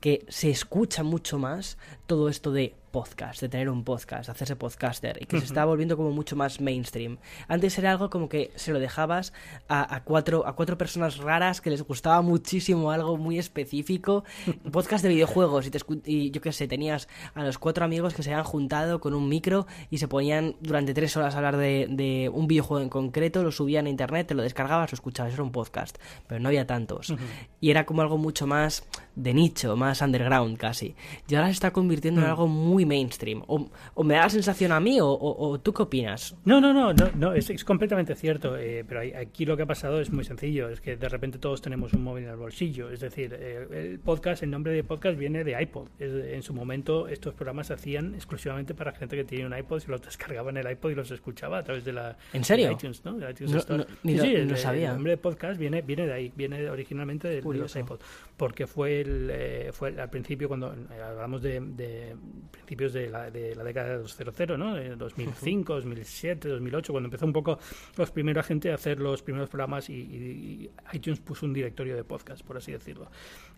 que 0.00 0.24
se 0.28 0.50
escucha 0.50 1.02
mucho 1.02 1.38
más 1.38 1.78
todo 2.06 2.28
esto 2.28 2.50
de 2.52 2.74
podcast, 2.90 3.40
de 3.40 3.48
tener 3.48 3.68
un 3.70 3.84
podcast, 3.84 4.28
hacerse 4.28 4.56
podcaster, 4.56 5.18
y 5.22 5.26
que 5.26 5.38
se 5.38 5.46
está 5.46 5.64
volviendo 5.64 5.96
como 5.96 6.10
mucho 6.10 6.36
más 6.36 6.60
mainstream. 6.60 7.18
Antes 7.48 7.78
era 7.78 7.92
algo 7.92 8.10
como 8.10 8.28
que 8.28 8.50
se 8.56 8.72
lo 8.72 8.80
dejabas 8.80 9.32
a, 9.68 10.02
cuatro, 10.04 10.46
a 10.46 10.56
cuatro 10.56 10.76
personas 10.76 11.18
raras 11.18 11.60
que 11.60 11.70
les 11.70 11.82
gustaba 11.82 12.20
muchísimo 12.22 12.90
algo 12.90 13.16
muy 13.16 13.38
específico, 13.38 14.24
podcast 14.72 15.04
de 15.04 15.10
videojuegos, 15.10 15.66
y, 15.66 15.70
te, 15.70 15.78
y 16.04 16.30
yo 16.30 16.40
qué 16.40 16.52
sé, 16.52 16.66
tenías 16.66 17.08
a 17.34 17.44
los 17.44 17.58
cuatro 17.58 17.84
amigos 17.84 18.14
que 18.14 18.22
se 18.22 18.32
habían 18.32 18.44
juntado 18.44 19.00
con 19.00 19.14
un 19.14 19.28
micro 19.28 19.66
y 19.90 19.98
se 19.98 20.08
ponían 20.08 20.56
durante 20.60 20.94
tres 20.94 21.16
horas 21.16 21.34
a 21.34 21.38
hablar 21.38 21.56
de, 21.56 22.30
un 22.32 22.46
videojuego 22.46 22.82
en 22.82 22.88
concreto, 22.88 23.42
lo 23.42 23.52
subían 23.52 23.86
a 23.86 23.90
internet, 23.90 24.26
te 24.26 24.34
lo 24.34 24.42
descargabas, 24.42 24.90
lo 24.90 24.96
escuchabas, 24.96 25.32
era 25.32 25.42
un 25.42 25.52
podcast, 25.52 25.98
pero 26.26 26.40
no 26.40 26.48
había 26.48 26.66
tantos. 26.66 27.14
Y 27.60 27.70
era 27.70 27.86
como 27.86 28.02
algo 28.02 28.18
mucho 28.18 28.46
más 28.46 28.84
de 29.22 29.34
nicho, 29.34 29.76
más 29.76 30.00
underground 30.00 30.56
casi. 30.56 30.94
Y 31.28 31.34
ahora 31.34 31.48
se 31.48 31.52
está 31.52 31.72
convirtiendo 31.72 32.20
en 32.20 32.26
mm. 32.26 32.30
algo 32.30 32.48
muy 32.48 32.86
mainstream. 32.86 33.42
O, 33.46 33.68
me 34.02 34.14
da 34.14 34.22
la 34.22 34.30
sensación 34.30 34.72
a 34.72 34.80
mí, 34.80 34.98
o, 35.00 35.60
tú 35.62 35.72
qué 35.72 35.82
opinas? 35.82 36.36
No, 36.44 36.60
no, 36.60 36.72
no, 36.72 36.92
no, 36.92 37.10
no 37.14 37.34
es, 37.34 37.64
completamente 37.64 38.14
cierto. 38.14 38.56
Eh, 38.56 38.84
pero 38.88 39.00
aquí 39.18 39.44
lo 39.44 39.56
que 39.56 39.64
ha 39.64 39.66
pasado 39.66 40.00
es 40.00 40.10
muy 40.10 40.24
sencillo. 40.24 40.68
Es 40.68 40.80
que 40.80 40.96
de 40.96 41.08
repente 41.08 41.38
todos 41.38 41.60
tenemos 41.60 41.92
un 41.92 42.02
móvil 42.02 42.24
en 42.24 42.30
el 42.30 42.36
bolsillo. 42.36 42.90
Es 42.90 43.00
decir, 43.00 43.36
eh, 43.38 43.66
el 43.72 43.98
podcast, 43.98 44.42
el 44.42 44.50
nombre 44.50 44.72
de 44.72 44.84
podcast 44.84 45.18
viene 45.18 45.44
de 45.44 45.60
iPod. 45.60 45.88
en 45.98 46.42
su 46.42 46.54
momento 46.54 47.08
estos 47.08 47.34
programas 47.34 47.68
se 47.68 47.74
hacían 47.74 48.14
exclusivamente 48.14 48.74
para 48.74 48.92
gente 48.92 49.16
que 49.16 49.24
tiene 49.24 49.46
un 49.46 49.56
iPod, 49.56 49.80
se 49.80 49.90
los 49.90 50.02
descargaba 50.10 50.50
en 50.50 50.56
el 50.56 50.70
iPod 50.70 50.90
y 50.90 50.94
los 50.94 51.10
escuchaba 51.10 51.58
a 51.58 51.62
través 51.62 51.84
de 51.84 51.92
la 51.92 52.16
¿En 52.32 52.44
serio? 52.44 52.72
iTunes, 52.72 53.04
¿no? 53.04 53.16
iTunes 53.28 53.68
no, 53.68 53.84
sí, 54.02 54.34
el, 54.34 54.56
sabía. 54.56 54.88
El 54.88 54.94
nombre 54.94 55.12
de 55.12 55.16
podcast 55.18 55.58
viene, 55.58 55.82
viene 55.82 56.06
de 56.06 56.12
ahí, 56.12 56.32
viene 56.34 56.68
originalmente 56.70 57.28
de, 57.28 57.40
de 57.42 57.54
los 57.54 57.76
iPod. 57.76 58.00
Porque 58.36 58.66
fue 58.66 59.00
el 59.00 59.09
eh, 59.30 59.70
fue 59.72 59.98
al 60.00 60.10
principio, 60.10 60.48
cuando 60.48 60.72
eh, 60.72 61.02
hablamos 61.02 61.42
de, 61.42 62.16
principios 62.50 62.92
de 62.92 63.08
la, 63.08 63.30
de 63.30 63.54
la, 63.54 63.64
década 63.64 63.96
de 63.96 64.02
los 64.02 64.16
00, 64.16 64.56
¿no? 64.56 64.76
2005, 64.96 65.74
2007, 65.74 66.48
2008, 66.48 66.92
cuando 66.92 67.06
empezó 67.06 67.26
un 67.26 67.32
poco 67.32 67.58
los 67.96 68.10
primeros 68.10 68.46
gente 68.46 68.70
a 68.70 68.74
hacer 68.74 69.00
los 69.00 69.22
primeros 69.22 69.48
programas 69.48 69.88
y, 69.90 70.70
iTunes 70.92 71.20
puso 71.20 71.46
un 71.46 71.52
directorio 71.52 71.96
de 71.96 72.04
podcast, 72.04 72.44
por 72.44 72.56
así 72.56 72.72
decirlo. 72.72 73.10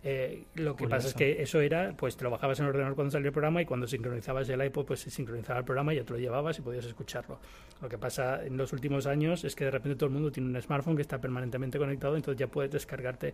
Eh, 0.03 0.45
lo 0.55 0.75
que 0.75 0.87
pasa 0.87 1.07
es 1.07 1.13
que 1.13 1.41
eso 1.41 1.59
era, 1.61 1.95
pues 1.95 2.17
te 2.17 2.23
lo 2.23 2.29
bajabas 2.29 2.59
en 2.59 2.65
el 2.65 2.69
ordenador 2.69 2.95
cuando 2.95 3.11
salía 3.11 3.27
el 3.27 3.33
programa 3.33 3.61
y 3.61 3.65
cuando 3.65 3.87
sincronizabas 3.87 4.47
el 4.49 4.63
iPod, 4.63 4.85
pues 4.85 4.99
se 5.01 5.09
sincronizaba 5.09 5.59
el 5.59 5.65
programa 5.65 5.93
y 5.93 5.97
ya 5.97 6.03
te 6.03 6.13
lo 6.13 6.19
llevabas 6.19 6.59
y 6.59 6.61
podías 6.61 6.85
escucharlo. 6.85 7.39
Lo 7.81 7.89
que 7.89 7.97
pasa 7.97 8.45
en 8.45 8.57
los 8.57 8.71
últimos 8.73 9.07
años 9.07 9.43
es 9.43 9.55
que 9.55 9.65
de 9.65 9.71
repente 9.71 9.95
todo 9.95 10.07
el 10.07 10.13
mundo 10.13 10.31
tiene 10.31 10.49
un 10.49 10.61
smartphone 10.61 10.95
que 10.95 11.01
está 11.01 11.19
permanentemente 11.19 11.77
conectado, 11.77 12.15
entonces 12.15 12.39
ya 12.39 12.47
puedes 12.47 12.71
descargarte 12.71 13.33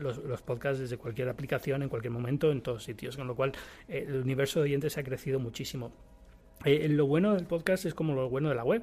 los, 0.00 0.18
los 0.18 0.42
podcasts 0.42 0.80
desde 0.80 0.96
cualquier 0.96 1.09
aplicación 1.28 1.82
en 1.82 1.88
cualquier 1.88 2.12
momento 2.12 2.50
en 2.50 2.60
todos 2.62 2.84
sitios, 2.84 3.16
con 3.16 3.26
lo 3.26 3.34
cual 3.34 3.52
eh, 3.88 4.04
el 4.08 4.16
universo 4.16 4.60
de 4.60 4.64
oyentes 4.64 4.98
ha 4.98 5.02
crecido 5.02 5.38
muchísimo. 5.38 5.92
Eh, 6.64 6.88
lo 6.88 7.06
bueno 7.06 7.34
del 7.34 7.46
podcast 7.46 7.86
es 7.86 7.94
como 7.94 8.14
lo 8.14 8.28
bueno 8.28 8.48
de 8.50 8.54
la 8.54 8.64
web. 8.64 8.82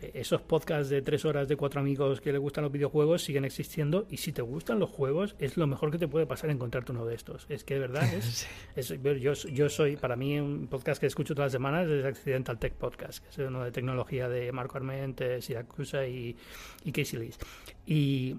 Eh, 0.00 0.12
esos 0.14 0.40
podcasts 0.40 0.88
de 0.88 1.02
tres 1.02 1.24
horas 1.24 1.48
de 1.48 1.56
cuatro 1.56 1.80
amigos 1.80 2.20
que 2.20 2.32
les 2.32 2.40
gustan 2.40 2.64
los 2.64 2.72
videojuegos 2.72 3.22
siguen 3.22 3.44
existiendo 3.44 4.06
y 4.08 4.18
si 4.18 4.32
te 4.32 4.42
gustan 4.42 4.78
los 4.78 4.90
juegos 4.90 5.34
es 5.38 5.56
lo 5.56 5.66
mejor 5.66 5.90
que 5.90 5.98
te 5.98 6.08
puede 6.08 6.26
pasar 6.26 6.50
encontrarte 6.50 6.92
uno 6.92 7.04
de 7.04 7.14
estos. 7.14 7.46
Es 7.48 7.64
que 7.64 7.74
de 7.74 7.80
verdad 7.80 8.04
es, 8.76 8.98
yo, 9.20 9.32
yo 9.34 9.68
soy, 9.68 9.96
para 9.96 10.16
mí 10.16 10.38
un 10.38 10.68
podcast 10.68 11.00
que 11.00 11.06
escucho 11.06 11.34
todas 11.34 11.46
las 11.46 11.52
semanas 11.52 11.88
es 11.88 12.04
Accidental 12.04 12.58
Tech 12.58 12.72
Podcast, 12.74 13.22
que 13.22 13.30
es 13.30 13.38
uno 13.48 13.64
de 13.64 13.72
tecnología 13.72 14.28
de 14.28 14.50
Marco 14.52 14.78
Arment, 14.78 15.20
Siracusa 15.40 16.06
y, 16.06 16.36
y 16.84 16.92
Casey 16.92 17.18
Lees. 17.18 17.38
Y 17.84 18.36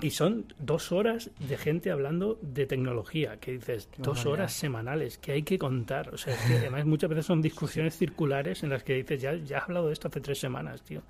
y 0.00 0.10
son 0.10 0.52
dos 0.58 0.90
horas 0.92 1.30
de 1.38 1.56
gente 1.56 1.90
hablando 1.90 2.38
de 2.42 2.66
tecnología, 2.66 3.38
que 3.38 3.52
dices, 3.52 3.88
dos 3.98 4.26
horas 4.26 4.52
semanales, 4.52 5.18
que 5.18 5.32
hay 5.32 5.42
que 5.42 5.56
contar. 5.56 6.12
O 6.12 6.18
sea, 6.18 6.36
que 6.46 6.58
además 6.58 6.84
muchas 6.84 7.10
veces 7.10 7.26
son 7.26 7.40
discusiones 7.40 7.96
circulares 7.96 8.62
en 8.64 8.70
las 8.70 8.82
que 8.82 8.94
dices, 8.94 9.22
ya, 9.22 9.34
ya 9.34 9.58
has 9.58 9.64
hablado 9.64 9.86
de 9.86 9.92
esto 9.92 10.08
hace 10.08 10.20
tres 10.20 10.38
semanas, 10.38 10.82
tío. 10.82 11.02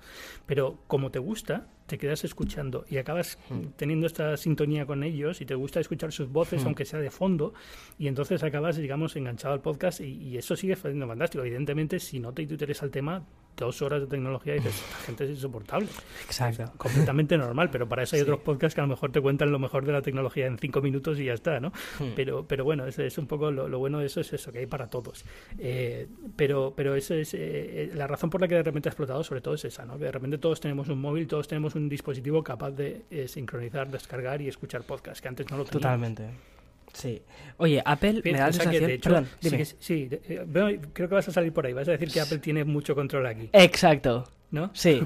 Pero 0.45 0.79
como 0.87 1.09
te 1.09 1.19
gusta, 1.19 1.67
te 1.87 1.97
quedas 1.97 2.23
escuchando 2.23 2.85
y 2.89 2.97
acabas 2.97 3.37
hmm. 3.49 3.73
teniendo 3.75 4.07
esta 4.07 4.37
sintonía 4.37 4.85
con 4.85 5.03
ellos 5.03 5.41
y 5.41 5.45
te 5.45 5.55
gusta 5.55 5.79
escuchar 5.79 6.11
sus 6.11 6.29
voces, 6.29 6.63
hmm. 6.63 6.67
aunque 6.67 6.85
sea 6.85 6.99
de 6.99 7.11
fondo, 7.11 7.53
y 7.97 8.07
entonces 8.07 8.43
acabas, 8.43 8.77
digamos, 8.77 9.15
enganchado 9.15 9.53
al 9.53 9.61
podcast 9.61 10.01
y, 10.01 10.35
eso 10.37 10.55
sigue 10.55 10.75
siendo 10.75 11.07
fantástico. 11.07 11.43
Evidentemente, 11.43 11.99
si 11.99 12.19
no 12.19 12.33
te 12.33 12.41
interesa 12.41 12.85
el 12.85 12.91
tema, 12.91 13.25
dos 13.55 13.81
horas 13.81 14.01
de 14.01 14.07
tecnología 14.07 14.55
y 14.55 14.59
dices, 14.59 14.83
la 14.91 14.97
gente 15.05 15.23
es 15.25 15.29
insoportable. 15.31 15.87
Exacto. 16.23 16.71
completamente 16.77 17.37
normal, 17.37 17.69
pero 17.71 17.87
para 17.87 18.03
eso 18.03 18.15
hay 18.15 18.21
otros 18.21 18.39
podcasts 18.39 18.75
que 18.75 18.81
a 18.81 18.83
lo 18.83 18.89
mejor 18.89 19.11
te 19.11 19.21
cuentan 19.21 19.51
lo 19.51 19.59
mejor 19.59 19.85
de 19.85 19.93
la 19.93 20.01
tecnología 20.01 20.45
en 20.47 20.57
cinco 20.57 20.81
minutos 20.81 21.19
y 21.19 21.25
ya 21.25 21.33
está, 21.33 21.59
¿no? 21.59 21.69
Hmm. 21.99 22.11
Pero, 22.15 22.45
pero 22.47 22.63
bueno, 22.63 22.85
es, 22.85 22.99
es 22.99 23.17
un 23.17 23.27
poco 23.27 23.51
lo, 23.51 23.79
bueno 23.79 23.99
de 23.99 24.07
eso 24.07 24.21
es 24.21 24.33
eso, 24.33 24.51
que 24.51 24.59
hay 24.59 24.65
para 24.65 24.87
todos. 24.87 25.25
Eh, 25.57 26.07
pero 26.35 26.73
pero 26.75 26.95
eso 26.95 27.13
es 27.13 27.33
eh, 27.33 27.91
la 27.93 28.07
razón 28.07 28.29
por 28.29 28.41
la 28.41 28.47
que 28.47 28.55
de 28.55 28.63
repente 28.63 28.89
ha 28.89 28.91
explotado, 28.91 29.23
sobre 29.23 29.41
todo 29.41 29.53
es 29.53 29.65
esa, 29.65 29.85
¿no? 29.85 29.97
Que 29.97 30.05
de 30.05 30.11
repente 30.11 30.37
todos 30.37 30.59
tenemos 30.59 30.89
un 30.89 30.99
móvil, 30.99 31.27
todos 31.27 31.47
tenemos 31.47 31.75
un 31.75 31.89
dispositivo 31.89 32.43
capaz 32.43 32.71
de 32.71 33.03
eh, 33.09 33.27
sincronizar, 33.27 33.89
descargar 33.89 34.41
y 34.41 34.47
escuchar 34.47 34.83
podcast, 34.83 35.21
que 35.21 35.27
antes 35.27 35.49
no 35.49 35.57
lo 35.57 35.65
teníamos. 35.65 35.81
Totalmente. 35.81 36.54
Sí. 36.95 37.21
Oye, 37.57 37.81
Apple 37.85 38.21
me 38.23 38.31
da 38.33 38.47
la 38.47 38.53
sensación... 38.53 38.99
Perdón, 39.01 39.29
dime. 39.41 39.65
Sí, 39.65 40.09
eh, 40.11 40.79
creo 40.93 41.09
que 41.09 41.15
vas 41.15 41.27
a 41.27 41.31
salir 41.31 41.53
por 41.53 41.65
ahí. 41.65 41.73
Vas 41.73 41.87
a 41.87 41.91
decir 41.91 42.09
que 42.09 42.21
Apple 42.21 42.39
tiene 42.39 42.63
mucho 42.63 42.95
control 42.95 43.27
aquí. 43.27 43.49
Exacto. 43.53 44.25
¿No? 44.51 44.71
Sí. 44.73 45.01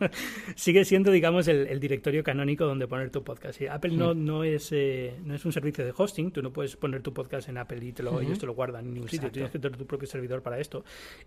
Sigue 0.56 0.84
siendo, 0.84 1.10
digamos, 1.10 1.48
el, 1.48 1.80
directorio 1.80 2.22
canónico 2.22 2.64
donde 2.64 2.86
poner 2.86 3.10
tu 3.10 3.22
podcast. 3.22 3.60
Apple 3.70 3.96
no, 3.96 4.14
hmm. 4.14 4.24
no, 4.24 4.44
es, 4.44 4.70
eh, 4.72 5.14
no 5.24 5.34
es 5.34 5.44
un 5.44 5.52
servicio 5.52 5.84
de 5.84 5.92
hosting, 5.96 6.30
tú 6.30 6.42
no 6.42 6.52
puedes 6.52 6.76
poner 6.76 7.02
tu 7.02 7.12
podcast 7.12 7.48
en 7.48 7.58
Apple 7.58 7.84
y 7.84 7.92
te 7.92 8.02
lo, 8.02 8.20
ellos 8.20 8.38
te 8.38 8.46
lo 8.46 8.54
guardan 8.54 8.86
en 8.86 8.94
ningún 8.94 9.08
sitio, 9.08 9.30
tienes 9.30 9.50
que 9.50 9.58
tener 9.58 9.76
tu 9.76 9.86
propio 9.86 10.08
servidor 10.08 10.42
para 10.42 10.58
esto. 10.58 10.84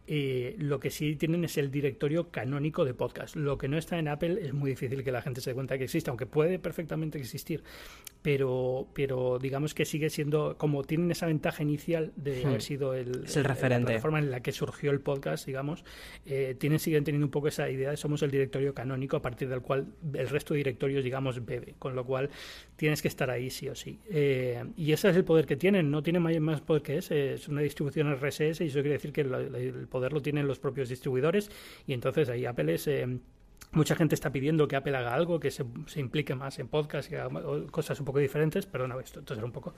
Eh, 0.07 0.55
lo 0.57 0.79
que 0.79 0.89
sí 0.89 1.15
tienen 1.15 1.43
es 1.43 1.57
el 1.57 1.71
directorio 1.71 2.29
canónico 2.29 2.85
de 2.85 2.93
podcast. 2.93 3.35
Lo 3.35 3.57
que 3.57 3.67
no 3.67 3.77
está 3.77 3.99
en 3.99 4.07
Apple 4.07 4.39
es 4.41 4.53
muy 4.53 4.71
difícil 4.71 5.03
que 5.03 5.11
la 5.11 5.21
gente 5.21 5.41
se 5.41 5.51
dé 5.51 5.55
cuenta 5.55 5.77
que 5.77 5.83
existe, 5.85 6.09
aunque 6.09 6.25
puede 6.25 6.59
perfectamente 6.59 7.17
existir, 7.17 7.63
pero, 8.21 8.87
pero 8.93 9.39
digamos 9.39 9.73
que 9.73 9.85
sigue 9.85 10.09
siendo, 10.09 10.57
como 10.57 10.83
tienen 10.83 11.11
esa 11.11 11.25
ventaja 11.25 11.63
inicial 11.63 12.11
de 12.15 12.45
haber 12.45 12.59
hmm. 12.59 12.61
sido 12.61 12.93
el, 12.93 13.25
el 13.33 13.43
referente. 13.43 13.93
la 13.93 13.99
forma 13.99 14.19
en 14.19 14.31
la 14.31 14.41
que 14.41 14.51
surgió 14.51 14.91
el 14.91 15.01
podcast, 15.01 15.45
digamos, 15.45 15.83
eh, 16.25 16.55
tienen, 16.57 16.79
siguen 16.79 17.03
teniendo 17.03 17.27
un 17.27 17.31
poco 17.31 17.47
esa 17.49 17.69
idea 17.69 17.91
de 17.91 17.97
somos 17.97 18.21
el 18.23 18.31
directorio 18.31 18.73
canónico 18.73 19.17
a 19.17 19.21
partir 19.21 19.49
del 19.49 19.61
cual 19.61 19.87
el 20.13 20.29
resto 20.29 20.53
de 20.53 20.59
directorios, 20.59 21.03
digamos, 21.03 21.45
bebe, 21.45 21.75
con 21.77 21.95
lo 21.95 22.05
cual 22.05 22.29
tienes 22.75 23.01
que 23.01 23.07
estar 23.07 23.29
ahí 23.29 23.49
sí 23.49 23.69
o 23.69 23.75
sí. 23.75 23.99
Eh, 24.09 24.63
y 24.77 24.91
ese 24.91 25.09
es 25.09 25.15
el 25.15 25.23
poder 25.23 25.45
que 25.45 25.55
tienen, 25.55 25.91
no 25.91 26.01
tiene 26.01 26.19
más 26.19 26.61
poder 26.61 26.81
que 26.81 26.97
ese, 26.97 27.33
es 27.33 27.47
una 27.47 27.61
distribución 27.61 28.13
RSS 28.15 28.61
y 28.61 28.67
eso 28.67 28.81
quiere 28.81 28.91
decir 28.91 29.11
que 29.11 29.21
el, 29.21 29.87
poder 29.89 30.13
lo 30.13 30.21
tienen 30.21 30.47
los 30.47 30.59
propios 30.59 30.89
distribuidores 30.89 31.51
y 31.85 31.93
entonces 31.93 32.29
ahí 32.29 32.45
Apple 32.45 32.73
es... 32.73 32.87
Eh, 32.87 33.19
mucha 33.71 33.95
gente 33.95 34.15
está 34.15 34.31
pidiendo 34.31 34.67
que 34.67 34.75
Apple 34.75 34.97
haga 34.97 35.13
algo, 35.13 35.39
que 35.39 35.51
se, 35.51 35.63
implique 35.97 36.33
más 36.33 36.57
en 36.57 36.67
podcast 36.67 37.11
y 37.11 37.15
haga 37.15 37.29
cosas 37.69 37.99
un 37.99 38.05
poco 38.05 38.17
diferentes. 38.17 38.65
Perdona, 38.65 38.99
esto, 38.99 39.19
esto 39.19 39.35
era 39.35 39.45
un 39.45 39.51
poco 39.51 39.75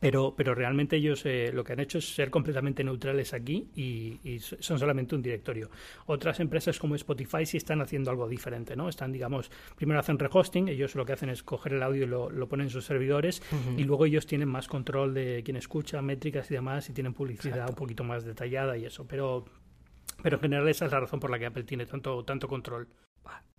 pero, 0.00 0.34
pero 0.36 0.54
realmente 0.54 0.96
ellos 0.96 1.24
eh, 1.26 1.50
lo 1.52 1.64
que 1.64 1.72
han 1.72 1.80
hecho 1.80 1.98
es 1.98 2.14
ser 2.14 2.30
completamente 2.30 2.84
neutrales 2.84 3.32
aquí 3.32 3.68
y, 3.74 4.18
son 4.40 4.78
solamente 4.78 5.14
un 5.14 5.22
directorio. 5.22 5.70
Otras 6.06 6.40
empresas 6.40 6.78
como 6.78 6.94
Spotify 6.94 7.46
sí 7.46 7.56
están 7.56 7.80
haciendo 7.80 8.10
algo 8.10 8.28
diferente, 8.28 8.76
¿no? 8.76 8.88
Están, 8.88 9.12
digamos, 9.12 9.50
primero 9.76 10.00
hacen 10.00 10.18
rehosting, 10.18 10.68
ellos 10.68 10.94
lo 10.94 11.04
que 11.04 11.12
hacen 11.12 11.30
es 11.30 11.42
coger 11.42 11.74
el 11.74 11.82
audio 11.82 12.04
y 12.04 12.06
lo, 12.06 12.30
lo 12.30 12.48
ponen 12.48 12.66
en 12.66 12.70
sus 12.70 12.84
servidores 12.84 13.42
y 13.76 13.84
luego 13.84 14.06
ellos 14.06 14.26
tienen 14.26 14.48
más 14.48 14.68
control 14.68 15.14
de 15.14 15.42
quién 15.44 15.56
escucha, 15.56 16.02
métricas 16.02 16.50
y 16.50 16.54
demás 16.54 16.88
y 16.88 16.92
tienen 16.92 17.14
publicidad 17.14 17.68
un 17.68 17.74
poquito 17.74 18.04
más 18.04 18.24
detallada 18.24 18.76
y 18.76 18.84
eso, 18.84 19.06
pero, 19.06 19.44
pero 20.22 20.36
en 20.36 20.42
general 20.42 20.68
esa 20.68 20.86
es 20.86 20.92
la 20.92 21.00
razón 21.00 21.20
por 21.20 21.30
la 21.30 21.38
que 21.38 21.46
Apple 21.46 21.64
tiene 21.64 21.86
tanto, 21.86 22.24
tanto 22.24 22.48
control. 22.48 22.88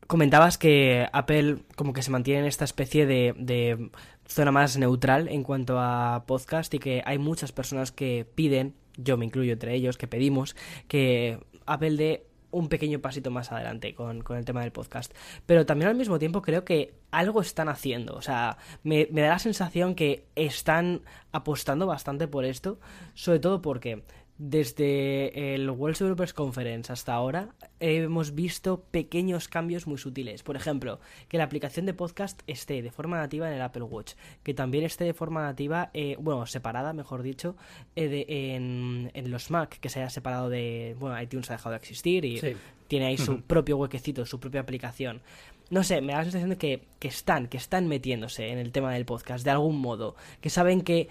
Comentabas 0.06 0.58
que 0.58 1.06
Apple 1.12 1.58
como 1.76 1.92
que 1.92 2.02
se 2.02 2.12
mantiene 2.12 2.42
en 2.42 2.46
esta 2.46 2.64
especie 2.64 3.06
de, 3.06 3.90
zona 4.28 4.52
más 4.52 4.78
neutral 4.78 5.28
en 5.30 5.44
cuanto 5.44 5.80
a 5.80 6.24
podcast 6.28 6.74
y 6.74 6.80
que 6.80 7.02
hay 7.06 7.18
muchas 7.18 7.52
personas 7.52 7.92
que 7.92 8.28
piden, 8.36 8.76
yo 8.98 9.18
me 9.18 9.26
incluyo 9.26 9.54
entre 9.54 9.74
ellos, 9.74 9.98
que 9.98 10.08
pedimos 10.08 10.56
que 10.88 11.40
Apple 11.66 11.96
dé 11.96 12.28
un 12.52 12.70
pequeño 12.70 13.00
pasito 13.00 13.30
más 13.30 13.52
adelante 13.52 13.94
con, 13.94 14.24
el 14.30 14.46
tema 14.46 14.62
del 14.62 14.72
podcast. 14.72 15.14
Pero 15.46 15.66
también 15.66 15.90
al 15.90 15.96
mismo 15.96 16.18
tiempo 16.18 16.42
creo 16.42 16.64
que 16.64 16.94
algo 17.12 17.42
están 17.42 17.70
haciendo. 17.70 18.16
O 18.16 18.22
sea, 18.22 18.58
me, 18.84 19.08
me 19.12 19.22
da 19.22 19.30
la 19.30 19.40
sensación 19.40 19.96
que 19.96 20.26
están 20.36 21.02
apostando 21.32 21.86
bastante 21.86 22.28
por 22.28 22.46
esto, 22.46 22.80
sobre 23.14 23.40
todo 23.40 23.62
porque 23.62 24.04
desde 24.38 25.56
el 25.56 25.70
World 25.70 25.98
Developers 25.98 26.34
Conference 26.34 26.94
hasta 26.94 27.14
ahora 27.14 27.56
hemos 27.80 28.36
visto 28.36 28.84
pequeños 28.92 29.48
cambios 29.48 29.88
muy 29.88 29.98
sutiles. 29.98 30.44
Por 30.44 30.56
ejemplo, 30.56 31.00
que 31.28 31.38
la 31.38 31.44
aplicación 31.44 31.86
de 31.88 31.94
podcast 31.94 32.42
esté 32.46 32.82
de 32.82 32.92
forma 32.92 33.18
nativa 33.18 33.48
en 33.48 33.56
el 33.56 33.62
Apple 33.62 33.84
Watch, 33.84 34.14
que 34.44 34.54
también 34.54 34.84
esté 34.84 35.06
de 35.06 35.14
forma 35.14 35.42
nativa, 35.42 35.90
eh, 35.94 36.18
bueno, 36.20 36.46
separada, 36.46 36.94
mejor 36.94 37.24
dicho, 37.24 37.56
eh, 37.96 38.26
en, 38.56 39.32
los 39.32 39.50
Mac, 39.50 39.80
que 39.80 39.90
se 39.90 40.00
haya 40.00 40.10
separado 40.10 40.50
de, 40.50 40.96
bueno, 41.00 41.20
iTunes 41.20 41.50
ha 41.50 41.54
dejado 41.54 41.72
de 41.72 41.78
existir 41.78 42.24
y 42.24 42.40
tiene 42.88 43.08
ahí 43.08 43.18
su 43.18 43.42
propio 43.42 43.78
huequecito, 43.78 44.26
su 44.26 44.40
propia 44.40 44.62
aplicación. 44.62 45.22
No 45.70 45.84
sé, 45.84 46.00
me 46.00 46.14
da 46.14 46.20
la 46.20 46.24
sensación 46.26 46.52
de 46.52 46.58
que, 46.58 46.84
que 47.00 47.08
están, 47.08 47.48
que 47.48 47.58
están 47.58 47.88
metiéndose 47.88 48.50
en 48.50 48.60
el 48.60 48.72
tema 48.72 48.94
del 48.94 49.06
podcast 49.06 49.44
de 49.44 49.52
algún 49.52 49.80
modo, 49.80 50.16
que 50.42 50.50
saben 50.50 50.82
que 50.82 51.10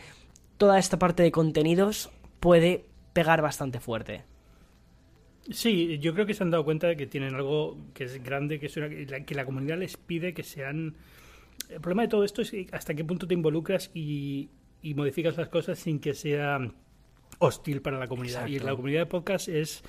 toda 0.56 0.78
esta 0.78 0.98
parte 0.98 1.22
de 1.22 1.32
contenidos 1.32 2.10
puede 2.40 2.86
pegar 3.16 3.40
bastante 3.40 3.80
fuerte. 3.80 4.24
Sí, 5.50 5.98
yo 6.00 6.12
creo 6.12 6.26
que 6.26 6.34
se 6.34 6.42
han 6.42 6.50
dado 6.50 6.66
cuenta 6.66 6.86
de 6.86 6.98
que 6.98 7.06
tienen 7.06 7.34
algo 7.34 7.78
que 7.94 8.04
es 8.04 8.22
grande, 8.22 8.60
que, 8.60 8.66
es 8.66 8.74
que 9.24 9.34
la 9.34 9.46
comunidad 9.46 9.78
les 9.78 9.96
pide 9.96 10.34
que 10.34 10.42
sean... 10.42 10.96
El 11.70 11.80
problema 11.80 12.02
de 12.02 12.08
todo 12.08 12.24
esto 12.24 12.42
es 12.42 12.52
hasta 12.72 12.94
qué 12.94 13.04
punto 13.04 13.26
te 13.26 13.32
involucras 13.32 13.90
y, 13.94 14.50
modificas 14.94 15.38
las 15.38 15.48
cosas 15.48 15.78
sin 15.78 15.98
que 15.98 16.12
sea 16.12 16.58
hostil 17.38 17.80
para 17.80 17.98
la 17.98 18.06
comunidad. 18.06 18.46
Y 18.48 18.58
la 18.58 18.76
comunidad 18.76 19.00
de 19.00 19.06
podcast 19.06 19.48
es 19.48 19.82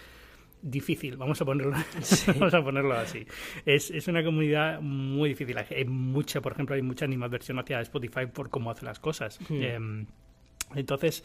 difícil, 0.61 1.17
vamos 1.17 1.41
a 1.41 1.45
ponerlo, 1.45 1.73
vamos 2.27 2.53
a 2.53 2.63
ponerlo 2.63 2.93
así. 2.93 3.27
Es, 3.65 3.91
es, 3.91 4.07
una 4.07 4.23
comunidad 4.23 4.79
muy 4.79 5.29
difícil. 5.29 5.57
Hay 5.57 5.83
mucha, 5.83 6.39
por 6.39 6.53
ejemplo, 6.53 6.75
hay 6.75 6.81
mucha 6.81 7.03
animadversión 7.03 7.59
hacia 7.59 7.81
Spotify 7.81 8.25
por 8.25 8.49
cómo 8.49 8.71
hace 8.71 8.85
las 8.85 8.99
cosas. 9.01 9.37
Hmm. 9.49 9.61
Em, 9.61 10.07
entonces, 10.75 11.23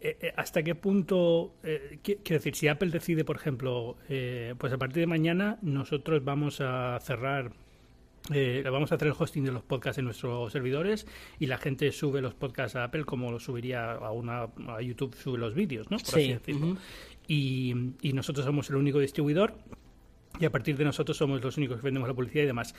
eh, 0.00 0.16
eh, 0.20 0.32
¿Hasta 0.36 0.62
qué 0.62 0.74
punto, 0.74 1.54
eh, 1.62 1.98
quiero 2.02 2.22
decir, 2.28 2.54
si 2.54 2.68
Apple 2.68 2.90
decide, 2.90 3.24
por 3.24 3.36
ejemplo, 3.36 3.96
pues 4.58 4.72
a 4.72 4.78
partir 4.78 5.00
de 5.00 5.06
mañana 5.06 5.58
nosotros 5.62 6.24
vamos 6.24 6.60
a 6.60 6.98
cerrar, 7.00 7.52
vamos 8.64 8.92
a 8.92 8.94
hacer 8.94 9.08
el 9.08 9.14
hosting 9.18 9.44
de 9.44 9.52
los 9.52 9.62
podcasts 9.62 9.98
en 9.98 10.04
nuestros 10.04 10.52
servidores 10.52 11.06
y 11.38 11.46
la 11.46 11.58
gente 11.58 11.90
sube 11.92 12.20
los 12.20 12.34
podcasts 12.34 12.76
a 12.76 12.84
Apple 12.84 13.04
como 13.04 13.32
lo 13.32 13.40
subiría 13.40 13.92
a 13.92 14.12
una 14.12 14.48
a 14.68 14.82
YouTube, 14.82 15.14
sube 15.16 15.38
los 15.38 15.54
vídeos, 15.54 15.90
¿no? 15.90 15.98
Por 15.98 16.18
así 16.18 16.32
decirlo. 16.32 16.76
y, 17.26 17.74
y 18.00 18.12
nosotros 18.12 18.46
somos 18.46 18.70
el 18.70 18.76
único 18.76 19.00
distribuidor 19.00 19.54
y 20.38 20.44
a 20.44 20.50
partir 20.50 20.76
de 20.76 20.84
nosotros 20.84 21.16
somos 21.16 21.42
los 21.42 21.56
únicos 21.56 21.78
que 21.78 21.82
vendemos 21.82 22.08
la 22.08 22.14
publicidad 22.14 22.44
y 22.44 22.46
demás 22.46 22.74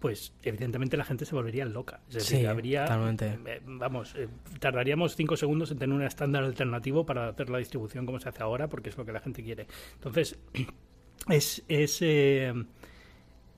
pues 0.00 0.32
evidentemente 0.42 0.96
la 0.96 1.04
gente 1.04 1.24
se 1.24 1.34
volvería 1.34 1.64
loca. 1.64 2.00
Es 2.08 2.14
decir, 2.14 2.46
habría, 2.46 2.84
eh, 2.86 3.60
vamos, 3.64 4.14
eh, 4.14 4.28
tardaríamos 4.60 5.16
cinco 5.16 5.36
segundos 5.36 5.70
en 5.72 5.78
tener 5.78 5.94
un 5.94 6.04
estándar 6.04 6.44
alternativo 6.44 7.04
para 7.04 7.28
hacer 7.28 7.50
la 7.50 7.58
distribución 7.58 8.06
como 8.06 8.20
se 8.20 8.28
hace 8.28 8.42
ahora, 8.42 8.68
porque 8.68 8.90
es 8.90 8.96
lo 8.96 9.04
que 9.04 9.12
la 9.12 9.20
gente 9.20 9.42
quiere. 9.42 9.66
Entonces, 9.94 10.38
es, 11.28 11.64
es, 11.68 11.98
eh, 12.02 12.52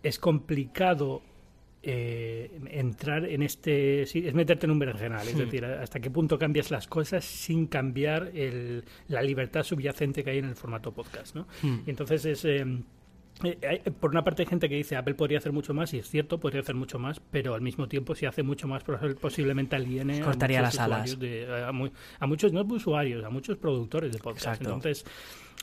es 0.03 0.19
complicado 0.19 1.23
entrar 1.83 3.25
en 3.25 3.43
este... 3.43 4.03
es 4.03 4.35
meterte 4.35 4.67
en 4.67 4.73
un 4.73 4.79
berenjenal, 4.79 5.27
es 5.27 5.35
hmm. 5.35 5.39
decir, 5.39 5.65
hasta 5.65 5.99
qué 5.99 6.11
punto 6.11 6.39
cambias 6.39 6.71
las 6.71 6.87
cosas 6.87 7.25
sin 7.25 7.69
cambiar 7.69 8.33
el, 8.35 8.85
la 9.09 9.23
libertad 9.23 9.63
subyacente 9.63 10.23
que 10.23 10.29
hay 10.29 10.39
en 10.41 10.45
el 10.45 10.57
formato 10.57 10.93
podcast, 10.93 11.35
¿no? 11.35 11.47
Hmm. 11.63 11.79
entonces 11.87 12.27
es 12.27 12.45
eh, 12.45 12.67
por 14.01 14.11
una 14.11 14.25
parte 14.25 14.43
hay 14.43 14.49
gente 14.49 14.69
que 14.69 14.77
dice 14.77 14.97
Apple 14.97 15.15
podría 15.15 15.39
hacer 15.39 15.53
mucho 15.53 15.75
más 15.75 15.93
y 15.95 15.99
es 15.99 16.09
cierto, 16.09 16.39
podría 16.39 16.61
hacer 16.61 16.75
mucho 16.75 16.99
más, 16.99 17.21
pero 17.31 17.55
al 17.55 17.61
mismo 17.61 17.89
tiempo 17.89 18.15
si 18.15 18.27
hace 18.27 18.43
mucho 18.43 18.69
más 18.69 18.83
posiblemente 19.21 19.77
aliene 19.77 20.21
Cortaría 20.21 20.61
a 20.61 20.63
las 20.63 20.79
alas. 20.79 21.17
a, 22.21 22.27
muchos 22.27 22.53
no 22.53 22.63
usuarios, 22.63 23.25
a 23.25 23.31
muchos 23.31 23.57
productores 23.57 24.13
de 24.13 24.19
podcast. 24.19 24.61
Entonces 24.61 25.05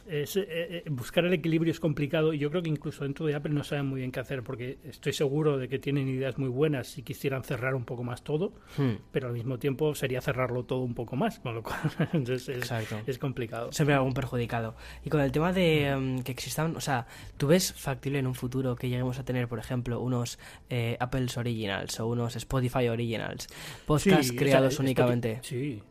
es, 0.10 0.36
eh, 0.38 0.46
eh, 0.48 0.84
buscar 0.90 1.26
el 1.26 1.34
equilibrio 1.34 1.72
es 1.72 1.80
complicado 1.80 2.34
y 2.34 2.40
yo 2.40 2.50
creo 2.50 2.62
que 2.62 2.70
incluso 2.70 3.04
dentro 3.04 3.26
de 3.26 3.36
Apple 3.36 3.54
no 3.54 3.64
saben 3.64 3.86
muy 3.86 4.00
bien 4.00 4.12
qué 4.12 4.20
hacer 4.20 4.44
porque 4.44 4.78
estoy 4.84 5.14
seguro 5.14 5.58
de 5.58 5.68
que 5.68 5.80
tienen 5.80 6.08
ideas 6.08 6.38
muy 6.38 6.50
buenas 6.50 6.88
si 6.88 7.04
quisieran 7.04 7.44
cerrar 7.44 7.76
un 7.76 7.86
poco 7.86 8.04
más 8.04 8.24
todo, 8.24 8.54
hmm. 8.78 8.96
pero 9.12 9.28
al 9.28 9.34
mismo 9.34 9.60
tiempo 9.60 9.96
sería 9.96 10.22
cerrarlo 10.22 10.64
todo 10.64 10.80
un 10.80 10.94
poco 10.94 11.16
más, 11.16 11.40
con 11.40 11.56
lo 11.56 11.64
cual 11.64 11.80
es, 12.30 12.50
es, 12.50 13.20
complicado. 13.20 13.72
Siempre 13.72 13.96
algún 13.96 14.14
perjudicado. 14.14 14.76
Y 15.04 15.10
con 15.10 15.22
el 15.22 15.32
tema 15.32 15.54
de 15.54 15.88
em, 15.88 16.24
que 16.24 16.32
existan, 16.32 16.76
o 16.76 16.82
sea, 16.82 17.08
¿tú 17.38 17.48
ves 17.48 17.74
factible 17.74 18.20
en 18.20 18.28
un 18.28 18.36
futuro 18.36 18.76
que 18.76 18.90
lleguemos 18.90 19.20
a 19.20 19.26
tener, 19.26 19.48
por 19.48 19.60
ejemplo, 19.60 20.00
unos 20.00 20.40
eh, 20.70 20.98
Apple's 21.00 21.38
Originals 21.38 22.00
o 22.00 22.08
unos 22.08 22.36
Spotify 22.36 22.88
Originals, 22.90 23.48
podcasts 23.86 24.32
creados 24.32 24.80
únicamente? 24.80 25.40
sí. 25.42 25.82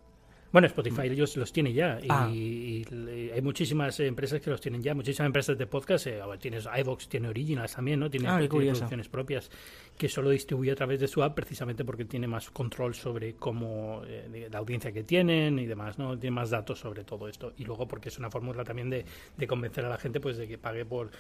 Bueno, 0.53 0.67
Spotify 0.67 1.09
ellos 1.09 1.37
los 1.37 1.53
tiene 1.53 1.73
ya 1.73 1.99
ah. 2.09 2.31
y, 2.33 2.85
hay 3.33 3.43
muchísimas 3.43 3.99
empresas 4.01 4.41
que 4.41 4.51
los 4.51 4.61
tienen 4.61 4.83
ya, 4.83 4.95
muchísimas 4.95 5.27
empresas 5.27 5.59
de 5.59 5.67
podcast. 5.67 6.07
Eh, 6.07 6.21
tienes 6.41 6.69
iVox, 6.79 7.09
tiene 7.09 7.29
Originals 7.29 7.75
también, 7.75 8.01
¿no? 8.01 8.11
Tiene, 8.11 8.29
ah, 8.29 8.41
producciones 8.49 9.09
propias 9.09 9.51
que 9.99 10.09
solo 10.09 10.31
distribuye 10.31 10.73
a 10.73 10.75
través 10.77 11.01
de 11.01 11.09
su 11.09 11.23
app 11.23 11.35
precisamente 11.35 11.85
porque 11.85 12.05
tiene 12.05 12.27
más 12.27 12.51
control 12.51 12.95
sobre 12.95 13.35
cómo 13.35 14.03
eh, 14.07 14.49
la 14.51 14.59
audiencia 14.59 14.93
que 14.93 15.03
tienen 15.03 15.59
y 15.59 15.67
demás, 15.67 15.99
¿no? 15.99 16.19
Tiene 16.19 16.35
más 16.35 16.51
datos 16.51 16.79
sobre 16.79 17.05
todo 17.05 17.29
esto 17.29 17.53
y 17.57 17.65
luego 17.65 17.89
porque 17.89 18.09
es 18.09 18.19
una 18.19 18.31
fórmula 18.31 18.65
también 18.65 18.91
de, 18.91 19.05
de 19.37 19.47
convencer 19.47 19.85
a 19.85 19.89
la 19.89 19.99
gente 19.99 20.21
pues 20.21 20.37
de 20.37 20.47
que 20.47 20.59
pague 20.59 20.85
por 20.85 21.11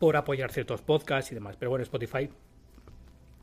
por 0.00 0.16
apoyar 0.16 0.50
ciertos 0.50 0.80
podcasts 0.80 1.30
y 1.30 1.34
demás. 1.34 1.56
Pero 1.56 1.70
bueno, 1.70 1.82
Spotify 1.82 2.20
eh, 2.24 2.30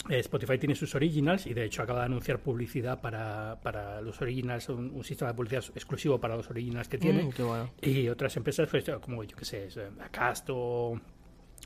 Spotify 0.09 0.57
tiene 0.57 0.75
sus 0.75 0.93
originals 0.95 1.45
y 1.47 1.53
de 1.53 1.65
hecho 1.65 1.83
acaba 1.83 1.99
de 1.99 2.05
anunciar 2.05 2.39
publicidad 2.39 2.99
para, 3.01 3.59
para 3.61 4.01
los 4.01 4.21
originals, 4.21 4.69
un, 4.69 5.03
sistema 5.03 5.31
de 5.31 5.35
publicidad 5.35 5.63
exclusivo 5.75 6.19
para 6.19 6.35
los 6.35 6.49
originals 6.49 6.87
que 6.87 6.97
tiene. 6.97 7.23
Mm, 7.23 7.31
y 7.81 8.09
otras 8.09 8.35
empresas, 8.37 8.67
pues, 8.69 8.85
como 9.01 9.23
yo 9.23 9.35
que 9.35 9.45
sé, 9.45 9.67
eh, 9.75 9.89
Acast 9.99 10.49
o, 10.49 10.99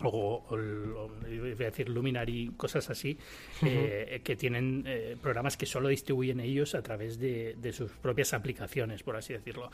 o, 0.04 0.46
voy 0.50 1.52
a 1.52 1.56
decir 1.56 1.90
Luminary, 1.90 2.52
cosas 2.58 2.90
así, 2.90 3.18
eh, 3.64 4.22
que 4.24 4.36
tienen 4.36 4.86
programas 5.22 5.58
que 5.58 5.66
solo 5.66 5.90
distribuyen 5.90 6.40
ellos 6.40 6.76
a 6.76 6.82
través 6.82 7.20
de, 7.20 7.56
de, 7.58 7.74
sus 7.74 7.92
propias 7.92 8.34
aplicaciones, 8.34 9.04
por 9.04 9.16
así 9.16 9.34
decirlo. 9.34 9.70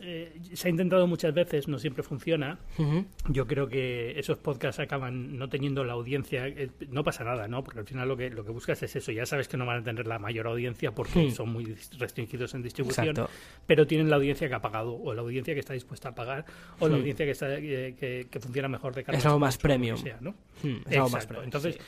Eh, 0.00 0.32
se 0.52 0.68
ha 0.68 0.70
intentado 0.70 1.06
muchas 1.06 1.34
veces, 1.34 1.68
no 1.68 1.78
siempre 1.78 2.02
funciona. 2.02 2.58
Yo 3.28 3.46
creo 3.46 3.68
que 3.68 4.18
esos 4.18 4.38
podcasts 4.38 4.80
acaban 4.80 5.38
no 5.38 5.48
teniendo 5.48 5.84
la 5.84 5.92
audiencia. 5.92 6.46
Eh, 6.46 6.70
no 6.90 7.04
pasa 7.04 7.24
nada, 7.24 7.48
¿no? 7.48 7.62
Porque 7.62 7.80
al 7.80 7.86
final 7.86 8.08
lo 8.08 8.16
que, 8.16 8.30
lo 8.30 8.44
que 8.44 8.52
buscas 8.52 8.82
es 8.82 8.96
eso. 8.96 9.12
Ya 9.12 9.26
sabes 9.26 9.48
que 9.48 9.56
no 9.56 9.66
van 9.66 9.80
a 9.80 9.82
tener 9.82 10.06
la 10.06 10.18
mayor 10.18 10.46
audiencia 10.46 10.92
porque 10.92 11.30
son 11.30 11.52
muy 11.52 11.76
restringidos 11.98 12.54
en 12.54 12.62
distribución, 12.62 13.14
pero 13.66 13.86
tienen 13.86 14.10
la 14.10 14.16
audiencia 14.16 14.48
que 14.48 14.54
ha 14.54 14.60
pagado, 14.60 14.94
o 14.94 15.14
la 15.14 15.22
audiencia 15.22 15.54
que 15.54 15.60
está 15.60 15.74
dispuesta 15.74 16.10
a 16.10 16.14
pagar, 16.14 16.44
o 16.78 16.88
la 16.88 16.96
audiencia 16.96 17.24
que, 17.24 17.32
está, 17.32 17.56
que, 17.56 18.40
funciona 18.40 18.68
mejor 18.68 18.94
de 18.94 19.04
cara 19.04 19.18
Es 19.18 19.26
algo 19.26 19.38
más 19.38 19.58
premium. 19.58 19.98
¿no? 20.20 20.34
Es 20.62 20.96
algo 20.96 21.10
más 21.10 21.26
premium. 21.26 21.44
Entonces. 21.44 21.78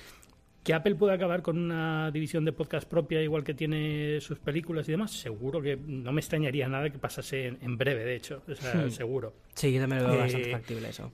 ¿Que 0.66 0.74
Apple 0.74 0.96
pueda 0.96 1.12
acabar 1.12 1.42
con 1.42 1.58
una 1.58 2.10
división 2.10 2.44
de 2.44 2.50
podcast 2.50 2.88
propia 2.88 3.22
igual 3.22 3.44
que 3.44 3.54
tiene 3.54 4.20
sus 4.20 4.40
películas 4.40 4.88
y 4.88 4.90
demás? 4.90 5.12
Seguro 5.12 5.62
que 5.62 5.76
no 5.76 6.10
me 6.10 6.20
extrañaría 6.20 6.66
nada 6.66 6.90
que 6.90 6.98
pasase 6.98 7.56
en, 7.60 7.78
breve, 7.78 8.04
de 8.04 8.16
hecho. 8.16 8.42
O 8.48 8.54
sea, 8.56 8.74
hmm. 8.74 8.90
seguro. 8.90 9.32
Sí, 9.54 9.72
yo 9.72 9.80
también 9.80 10.02
lo 10.02 10.10
veo 10.10 10.18
bastante 10.18 10.48
eh, 10.48 10.52
factible 10.52 10.88
eso. 10.88 11.12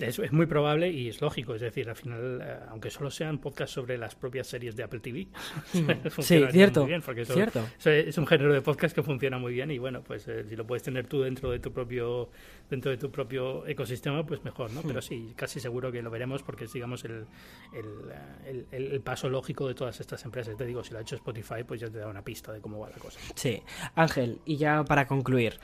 Es, 0.00 0.18
es, 0.18 0.32
muy 0.32 0.46
probable 0.46 0.90
y 0.90 1.08
es 1.08 1.20
lógico. 1.20 1.54
Es 1.54 1.60
decir, 1.60 1.88
al 1.88 1.96
final, 1.96 2.40
eh, 2.42 2.56
aunque 2.68 2.90
solo 2.90 3.10
sean 3.10 3.38
podcasts 3.38 3.74
sobre 3.74 3.98
las 3.98 4.14
propias 4.14 4.46
series 4.46 4.76
de 4.76 4.82
Apple 4.82 5.00
TV, 5.00 5.28
sí, 6.20 6.44
cierto, 6.50 6.80
muy 6.80 6.88
bien, 6.88 7.02
porque 7.02 7.22
eso, 7.22 7.34
cierto. 7.34 7.60
eso 7.78 7.90
es 7.90 8.16
un 8.18 8.26
género 8.26 8.52
de 8.52 8.62
podcast 8.62 8.94
que 8.94 9.02
funciona 9.02 9.38
muy 9.38 9.52
bien 9.52 9.70
y 9.70 9.78
bueno, 9.78 10.02
pues 10.02 10.26
eh, 10.28 10.44
si 10.48 10.56
lo 10.56 10.66
puedes 10.66 10.82
tener 10.82 11.06
tú 11.06 11.22
dentro 11.22 11.50
de 11.50 11.58
tu 11.58 11.72
propio 11.72 12.30
dentro 12.68 12.90
de 12.90 12.96
tu 12.96 13.10
propio 13.10 13.66
ecosistema, 13.66 14.24
pues 14.24 14.42
mejor, 14.44 14.70
¿no? 14.72 14.82
Pero 14.82 15.02
sí, 15.02 15.34
casi 15.36 15.60
seguro 15.60 15.92
que 15.92 16.00
lo 16.00 16.10
veremos 16.10 16.42
porque 16.42 16.64
es, 16.64 16.72
digamos, 16.72 17.04
el, 17.04 17.26
el, 17.74 18.66
el, 18.70 18.92
el 18.92 19.00
paso 19.02 19.28
lógico 19.28 19.68
de 19.68 19.74
todas 19.74 20.00
estas 20.00 20.24
empresas. 20.24 20.56
Te 20.56 20.64
digo, 20.64 20.82
si 20.82 20.92
lo 20.92 20.98
ha 20.98 21.02
hecho 21.02 21.16
Spotify, 21.16 21.64
pues 21.66 21.80
ya 21.80 21.90
te 21.90 21.98
da 21.98 22.08
una 22.08 22.22
pista 22.22 22.50
de 22.52 22.60
cómo 22.60 22.78
va 22.78 22.88
la 22.88 22.96
cosa. 22.96 23.20
Sí. 23.34 23.62
Ángel, 23.94 24.40
y 24.44 24.56
ya 24.56 24.84
para 24.84 25.06
concluir, 25.06 25.58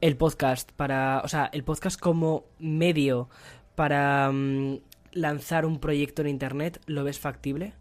el 0.00 0.16
podcast 0.16 0.72
para, 0.72 1.20
o 1.24 1.28
sea, 1.28 1.50
el 1.52 1.64
podcast 1.64 1.98
como 1.98 2.46
medio 2.58 3.28
para 3.74 4.30
um, 4.30 4.80
lanzar 5.12 5.66
un 5.66 5.78
proyecto 5.80 6.22
en 6.22 6.28
internet, 6.28 6.80
¿lo 6.86 7.04
ves 7.04 7.18
factible? 7.18 7.74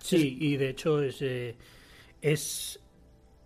Sí, 0.00 0.36
y 0.40 0.56
de 0.56 0.70
hecho 0.70 1.02
es, 1.02 1.20
eh, 1.20 1.56
es 2.20 2.80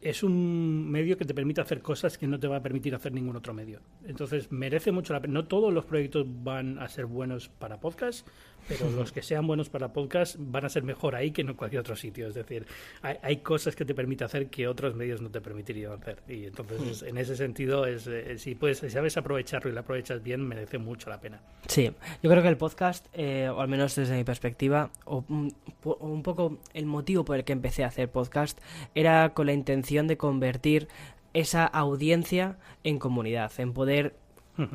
es 0.00 0.22
un 0.22 0.90
medio 0.90 1.16
que 1.16 1.24
te 1.24 1.34
permite 1.34 1.60
hacer 1.60 1.82
cosas 1.82 2.16
que 2.16 2.26
no 2.26 2.38
te 2.38 2.48
va 2.48 2.56
a 2.56 2.62
permitir 2.62 2.94
hacer 2.94 3.12
ningún 3.12 3.36
otro 3.36 3.52
medio. 3.52 3.80
Entonces, 4.06 4.50
merece 4.50 4.92
mucho 4.92 5.12
la 5.12 5.20
pena. 5.20 5.34
No 5.34 5.44
todos 5.46 5.72
los 5.72 5.84
proyectos 5.84 6.26
van 6.42 6.78
a 6.78 6.88
ser 6.88 7.06
buenos 7.06 7.48
para 7.48 7.80
podcast, 7.80 8.26
pero 8.68 8.90
los 8.96 9.12
que 9.12 9.22
sean 9.22 9.46
buenos 9.46 9.68
para 9.68 9.92
podcast 9.92 10.36
van 10.38 10.64
a 10.64 10.68
ser 10.68 10.82
mejor 10.82 11.14
ahí 11.14 11.30
que 11.30 11.42
en 11.42 11.54
cualquier 11.54 11.80
otro 11.80 11.96
sitio. 11.96 12.28
Es 12.28 12.34
decir, 12.34 12.66
hay, 13.02 13.16
hay 13.22 13.36
cosas 13.38 13.76
que 13.76 13.84
te 13.84 13.94
permite 13.94 14.24
hacer 14.24 14.48
que 14.48 14.68
otros 14.68 14.94
medios 14.94 15.20
no 15.20 15.30
te 15.30 15.40
permitirían 15.40 15.92
hacer. 15.92 16.22
Y 16.28 16.46
entonces, 16.46 17.02
en 17.02 17.18
ese 17.18 17.36
sentido, 17.36 17.86
es, 17.86 18.06
eh, 18.06 18.38
si, 18.38 18.54
puedes, 18.54 18.78
si 18.78 18.90
sabes 18.90 19.16
aprovecharlo 19.16 19.70
y 19.70 19.74
lo 19.74 19.80
aprovechas 19.80 20.22
bien, 20.22 20.46
merece 20.46 20.78
mucho 20.78 21.10
la 21.10 21.20
pena. 21.20 21.40
Sí, 21.66 21.92
yo 22.22 22.30
creo 22.30 22.42
que 22.42 22.48
el 22.48 22.56
podcast, 22.56 23.06
eh, 23.12 23.48
o 23.48 23.60
al 23.60 23.68
menos 23.68 23.94
desde 23.94 24.16
mi 24.16 24.24
perspectiva, 24.24 24.90
o 25.04 25.24
un, 25.28 25.54
un 25.84 26.22
poco 26.22 26.58
el 26.74 26.86
motivo 26.86 27.24
por 27.24 27.36
el 27.36 27.44
que 27.44 27.52
empecé 27.52 27.84
a 27.84 27.88
hacer 27.88 28.10
podcast, 28.10 28.58
era 28.94 29.34
con 29.34 29.46
la 29.46 29.52
intención 29.52 30.06
de 30.06 30.16
convertir 30.16 30.88
esa 31.34 31.64
audiencia 31.64 32.58
en 32.84 32.98
comunidad, 32.98 33.52
en 33.58 33.72
poder 33.72 34.16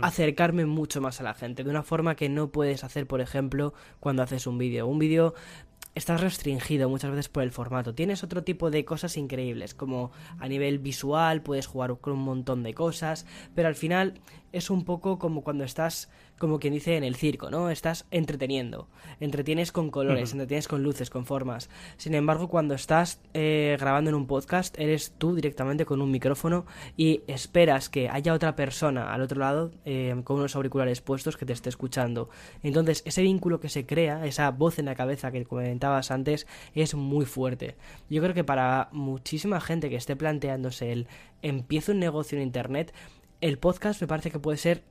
acercarme 0.02 0.66
mucho 0.66 1.00
más 1.02 1.20
a 1.20 1.24
la 1.24 1.34
gente, 1.34 1.64
de 1.64 1.70
una 1.70 1.84
forma 1.84 2.16
que 2.16 2.30
no 2.30 2.50
puedes 2.50 2.84
hacer, 2.84 3.06
por 3.06 3.22
ejemplo, 3.22 3.74
cuando 4.00 4.24
haces 4.24 4.48
un 4.48 4.58
vídeo. 4.58 4.88
Un 4.88 5.00
vídeo 5.00 5.36
estás 5.94 6.22
restringido 6.22 6.90
muchas 6.90 7.12
veces 7.12 7.30
por 7.30 7.44
el 7.44 7.52
formato. 7.52 7.96
Tienes 7.96 8.24
otro 8.24 8.44
tipo 8.44 8.70
de 8.70 8.84
cosas 8.84 9.16
increíbles, 9.18 9.74
como 9.74 10.12
a 10.40 10.48
nivel 10.48 10.80
visual, 10.80 11.42
puedes 11.42 11.68
jugar 11.68 11.98
con 12.00 12.14
un 12.14 12.24
montón 12.24 12.64
de 12.64 12.74
cosas, 12.74 13.26
pero 13.54 13.68
al 13.68 13.76
final 13.76 14.20
es 14.56 14.70
un 14.70 14.86
poco 14.86 15.20
como 15.20 15.44
cuando 15.44 15.66
estás, 15.66 16.10
como 16.40 16.60
quien 16.60 16.74
dice, 16.74 16.96
en 16.96 17.04
el 17.04 17.16
circo, 17.16 17.52
¿no? 17.52 17.70
Estás 17.70 18.06
entreteniendo. 18.10 18.88
Entretienes 19.20 19.74
con 19.74 19.92
colores, 19.92 20.30
uh 20.30 20.32
-huh. 20.32 20.36
entretienes 20.36 20.68
con 20.70 20.82
luces, 20.82 21.10
con 21.10 21.26
formas. 21.26 21.70
Sin 21.98 22.16
embargo, 22.16 22.48
cuando 22.48 22.74
estás 22.74 23.20
eh, 23.34 23.76
grabando 23.80 24.10
en 24.10 24.16
un 24.16 24.28
podcast, 24.28 24.80
eres 24.80 25.14
tú 25.18 25.36
directamente 25.36 25.86
con 25.86 26.02
un 26.02 26.10
micrófono 26.10 26.66
y 26.96 27.24
esperas 27.28 27.90
que 27.90 28.08
haya 28.08 28.34
otra 28.34 28.56
persona 28.56 29.14
al 29.14 29.22
otro 29.22 29.40
lado 29.40 29.72
eh, 29.84 30.16
con 30.24 30.38
unos 30.38 30.56
auriculares 30.56 31.02
puestos 31.02 31.36
que 31.36 31.46
te 31.46 31.52
esté 31.52 31.68
escuchando. 31.68 32.30
Entonces, 32.64 33.04
ese 33.06 33.24
vínculo 33.24 33.60
que 33.60 33.68
se 33.68 33.86
crea, 33.86 34.26
esa 34.26 34.52
voz 34.52 34.80
en 34.80 34.86
la 34.86 34.96
cabeza 34.96 35.32
que 35.32 35.44
comentabas 35.44 36.12
antes, 36.12 36.48
es 36.74 36.96
muy 36.96 37.26
fuerte. 37.26 37.76
Yo 38.10 38.22
creo 38.22 38.34
que 38.34 38.46
para 38.46 38.88
muchísima 38.94 39.60
gente 39.60 39.90
que 39.90 39.98
esté 39.98 40.16
planteándose 40.16 40.94
el 40.94 41.08
empiezo 41.42 41.92
un 41.92 42.00
negocio 42.00 42.38
en 42.38 42.44
Internet, 42.44 42.94
el 43.46 43.60
podcast 43.60 44.02
me 44.02 44.08
parece 44.08 44.32
que 44.32 44.40
puede 44.40 44.58
ser 44.58 44.82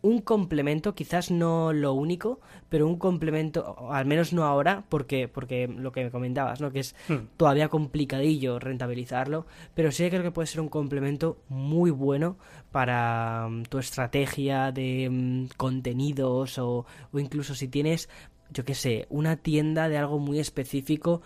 un 0.00 0.22
complemento, 0.22 0.94
quizás 0.94 1.30
no 1.30 1.74
lo 1.74 1.92
único, 1.92 2.40
pero 2.70 2.88
un 2.88 2.96
complemento, 2.96 3.90
al 3.90 4.06
menos 4.06 4.32
no 4.32 4.44
ahora, 4.44 4.84
porque, 4.88 5.28
porque 5.28 5.68
lo 5.68 5.92
que 5.92 6.04
me 6.04 6.10
comentabas, 6.10 6.60
¿no? 6.60 6.72
Que 6.72 6.80
es 6.80 6.96
hmm. 7.08 7.36
todavía 7.36 7.68
complicadillo 7.68 8.58
rentabilizarlo, 8.58 9.46
pero 9.74 9.92
sí 9.92 10.08
creo 10.08 10.22
que 10.22 10.30
puede 10.30 10.46
ser 10.46 10.62
un 10.62 10.70
complemento 10.70 11.42
muy 11.50 11.90
bueno 11.90 12.38
para 12.72 13.44
um, 13.46 13.62
tu 13.64 13.78
estrategia 13.78 14.72
de 14.72 15.08
um, 15.10 15.48
contenidos 15.58 16.58
o, 16.58 16.86
o 17.12 17.18
incluso 17.18 17.54
si 17.54 17.68
tienes, 17.68 18.08
yo 18.50 18.64
qué 18.64 18.74
sé, 18.74 19.06
una 19.10 19.36
tienda 19.36 19.90
de 19.90 19.98
algo 19.98 20.18
muy 20.18 20.38
específico. 20.38 21.20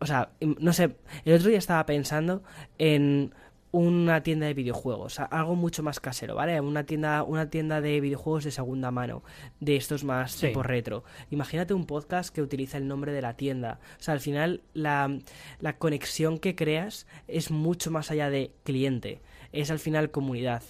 O 0.00 0.06
sea, 0.06 0.32
no 0.40 0.74
sé, 0.74 0.96
el 1.24 1.34
otro 1.34 1.48
día 1.48 1.58
estaba 1.58 1.86
pensando 1.86 2.42
en 2.76 3.32
una 3.74 4.22
tienda 4.22 4.46
de 4.46 4.54
videojuegos, 4.54 5.18
algo 5.18 5.56
mucho 5.56 5.82
más 5.82 5.98
casero, 5.98 6.36
¿vale? 6.36 6.60
Una 6.60 6.84
tienda, 6.84 7.24
una 7.24 7.50
tienda 7.50 7.80
de 7.80 8.00
videojuegos 8.00 8.44
de 8.44 8.52
segunda 8.52 8.92
mano, 8.92 9.24
de 9.58 9.74
estos 9.74 10.04
más 10.04 10.30
sí. 10.30 10.46
tipo 10.46 10.62
retro. 10.62 11.02
Imagínate 11.30 11.74
un 11.74 11.84
podcast 11.84 12.32
que 12.32 12.40
utiliza 12.40 12.78
el 12.78 12.86
nombre 12.86 13.12
de 13.12 13.20
la 13.20 13.34
tienda. 13.34 13.80
O 13.98 14.02
sea, 14.02 14.14
al 14.14 14.20
final 14.20 14.62
la, 14.74 15.18
la 15.58 15.76
conexión 15.76 16.38
que 16.38 16.54
creas 16.54 17.08
es 17.26 17.50
mucho 17.50 17.90
más 17.90 18.12
allá 18.12 18.30
de 18.30 18.52
cliente, 18.62 19.20
es 19.50 19.72
al 19.72 19.80
final 19.80 20.12
comunidad. 20.12 20.62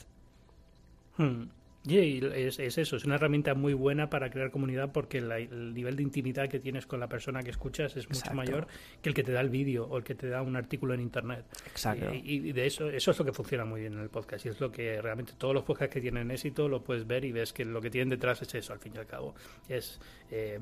Hmm. 1.18 1.48
Y 1.86 2.24
es, 2.24 2.58
es, 2.58 2.78
eso, 2.78 2.96
es 2.96 3.04
una 3.04 3.16
herramienta 3.16 3.54
muy 3.54 3.74
buena 3.74 4.08
para 4.08 4.30
crear 4.30 4.50
comunidad 4.50 4.90
porque 4.90 5.20
la, 5.20 5.38
el 5.38 5.74
nivel 5.74 5.96
de 5.96 6.02
intimidad 6.02 6.48
que 6.48 6.58
tienes 6.58 6.86
con 6.86 6.98
la 6.98 7.08
persona 7.08 7.42
que 7.42 7.50
escuchas 7.50 7.94
es 7.96 8.08
mucho 8.08 8.20
Exacto. 8.20 8.36
mayor 8.36 8.66
que 9.02 9.10
el 9.10 9.14
que 9.14 9.22
te 9.22 9.32
da 9.32 9.42
el 9.42 9.50
vídeo 9.50 9.84
o 9.84 9.98
el 9.98 10.04
que 10.04 10.14
te 10.14 10.28
da 10.28 10.40
un 10.40 10.56
artículo 10.56 10.94
en 10.94 11.00
internet. 11.00 11.44
Exacto. 11.66 12.14
Y, 12.14 12.48
y, 12.48 12.52
de 12.52 12.66
eso, 12.66 12.88
eso 12.88 13.10
es 13.10 13.18
lo 13.18 13.24
que 13.26 13.32
funciona 13.32 13.66
muy 13.66 13.82
bien 13.82 13.92
en 13.92 14.00
el 14.00 14.08
podcast 14.08 14.46
y 14.46 14.48
es 14.48 14.60
lo 14.60 14.72
que 14.72 15.02
realmente 15.02 15.34
todos 15.36 15.52
los 15.52 15.64
podcasts 15.64 15.92
que 15.92 16.00
tienen 16.00 16.30
éxito 16.30 16.68
lo 16.68 16.82
puedes 16.82 17.06
ver 17.06 17.24
y 17.26 17.32
ves 17.32 17.52
que 17.52 17.66
lo 17.66 17.82
que 17.82 17.90
tienen 17.90 18.08
detrás 18.08 18.40
es 18.40 18.54
eso, 18.54 18.72
al 18.72 18.78
fin 18.78 18.92
y 18.96 18.98
al 18.98 19.06
cabo. 19.06 19.34
Es 19.68 20.00
eh, 20.30 20.60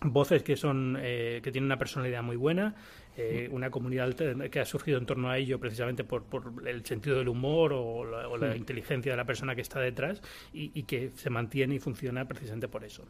voces 0.00 0.42
que 0.42 0.56
son 0.56 0.96
eh, 1.00 1.40
que 1.42 1.52
tienen 1.52 1.66
una 1.66 1.78
personalidad 1.78 2.22
muy 2.22 2.36
buena 2.36 2.74
eh, 3.16 3.48
una 3.50 3.70
comunidad 3.70 4.14
que 4.50 4.60
ha 4.60 4.64
surgido 4.66 4.98
en 4.98 5.06
torno 5.06 5.30
a 5.30 5.38
ello 5.38 5.58
precisamente 5.58 6.04
por, 6.04 6.24
por 6.24 6.52
el 6.66 6.84
sentido 6.84 7.16
del 7.16 7.28
humor 7.28 7.72
o 7.72 8.04
la, 8.04 8.28
o 8.28 8.36
la 8.36 8.52
sí. 8.52 8.58
inteligencia 8.58 9.12
de 9.12 9.16
la 9.16 9.24
persona 9.24 9.54
que 9.54 9.62
está 9.62 9.80
detrás 9.80 10.20
y, 10.52 10.70
y, 10.74 10.82
que 10.82 11.12
se 11.14 11.30
mantiene 11.30 11.76
y 11.76 11.78
funciona 11.78 12.26
precisamente 12.26 12.68
por 12.68 12.84
eso. 12.84 13.04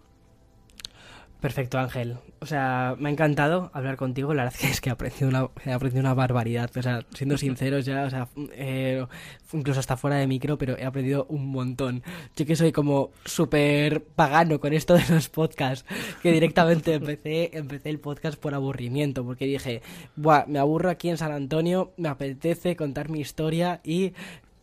Perfecto, 1.40 1.78
Ángel. 1.78 2.16
O 2.40 2.46
sea, 2.46 2.96
me 2.98 3.08
ha 3.08 3.12
encantado 3.12 3.70
hablar 3.74 3.96
contigo. 3.96 4.32
La 4.32 4.44
verdad 4.44 4.58
es 4.70 4.80
que 4.80 4.88
he 4.88 4.92
aprendido 4.92 5.28
una, 5.28 5.48
he 5.64 5.72
aprendido 5.72 6.00
una 6.00 6.14
barbaridad. 6.14 6.70
O 6.76 6.82
sea, 6.82 7.04
siendo 7.14 7.36
sinceros 7.38 7.84
ya, 7.84 8.04
o 8.04 8.10
sea, 8.10 8.28
eh, 8.52 9.04
incluso 9.52 9.80
hasta 9.80 9.96
fuera 9.96 10.16
de 10.16 10.26
micro, 10.26 10.56
pero 10.56 10.76
he 10.78 10.84
aprendido 10.84 11.26
un 11.28 11.48
montón. 11.48 12.02
Yo 12.36 12.46
que 12.46 12.56
soy 12.56 12.72
como 12.72 13.10
súper 13.24 14.02
pagano 14.02 14.60
con 14.60 14.72
esto 14.72 14.94
de 14.94 15.04
los 15.10 15.28
podcasts, 15.28 15.86
que 16.22 16.32
directamente 16.32 16.94
empecé, 16.94 17.50
empecé 17.56 17.90
el 17.90 18.00
podcast 18.00 18.38
por 18.38 18.54
aburrimiento, 18.54 19.24
porque 19.24 19.46
dije, 19.46 19.82
Buah, 20.16 20.46
me 20.46 20.58
aburro 20.58 20.90
aquí 20.90 21.10
en 21.10 21.18
San 21.18 21.32
Antonio, 21.32 21.92
me 21.96 22.08
apetece 22.08 22.76
contar 22.76 23.10
mi 23.10 23.20
historia 23.20 23.80
y 23.84 24.14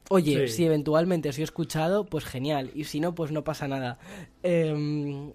Oye, 0.09 0.47
sí. 0.47 0.55
si 0.55 0.65
eventualmente 0.65 1.29
os 1.29 1.39
he 1.39 1.43
escuchado, 1.43 2.05
pues 2.05 2.25
genial. 2.25 2.71
Y 2.75 2.83
si 2.83 2.99
no, 2.99 3.15
pues 3.15 3.31
no 3.31 3.43
pasa 3.43 3.67
nada. 3.67 3.97
Eh, 4.43 5.31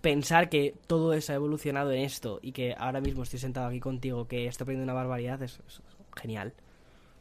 pensar 0.00 0.48
que 0.48 0.74
todo 0.86 1.12
eso 1.12 1.32
ha 1.32 1.36
evolucionado 1.36 1.92
en 1.92 2.02
esto 2.02 2.40
y 2.42 2.52
que 2.52 2.74
ahora 2.76 3.00
mismo 3.00 3.22
estoy 3.22 3.38
sentado 3.38 3.66
aquí 3.66 3.80
contigo, 3.80 4.26
que 4.26 4.46
estoy 4.46 4.64
aprendiendo 4.64 4.92
una 4.92 5.00
barbaridad, 5.00 5.42
es, 5.42 5.60
es 5.66 5.82
genial. 6.16 6.52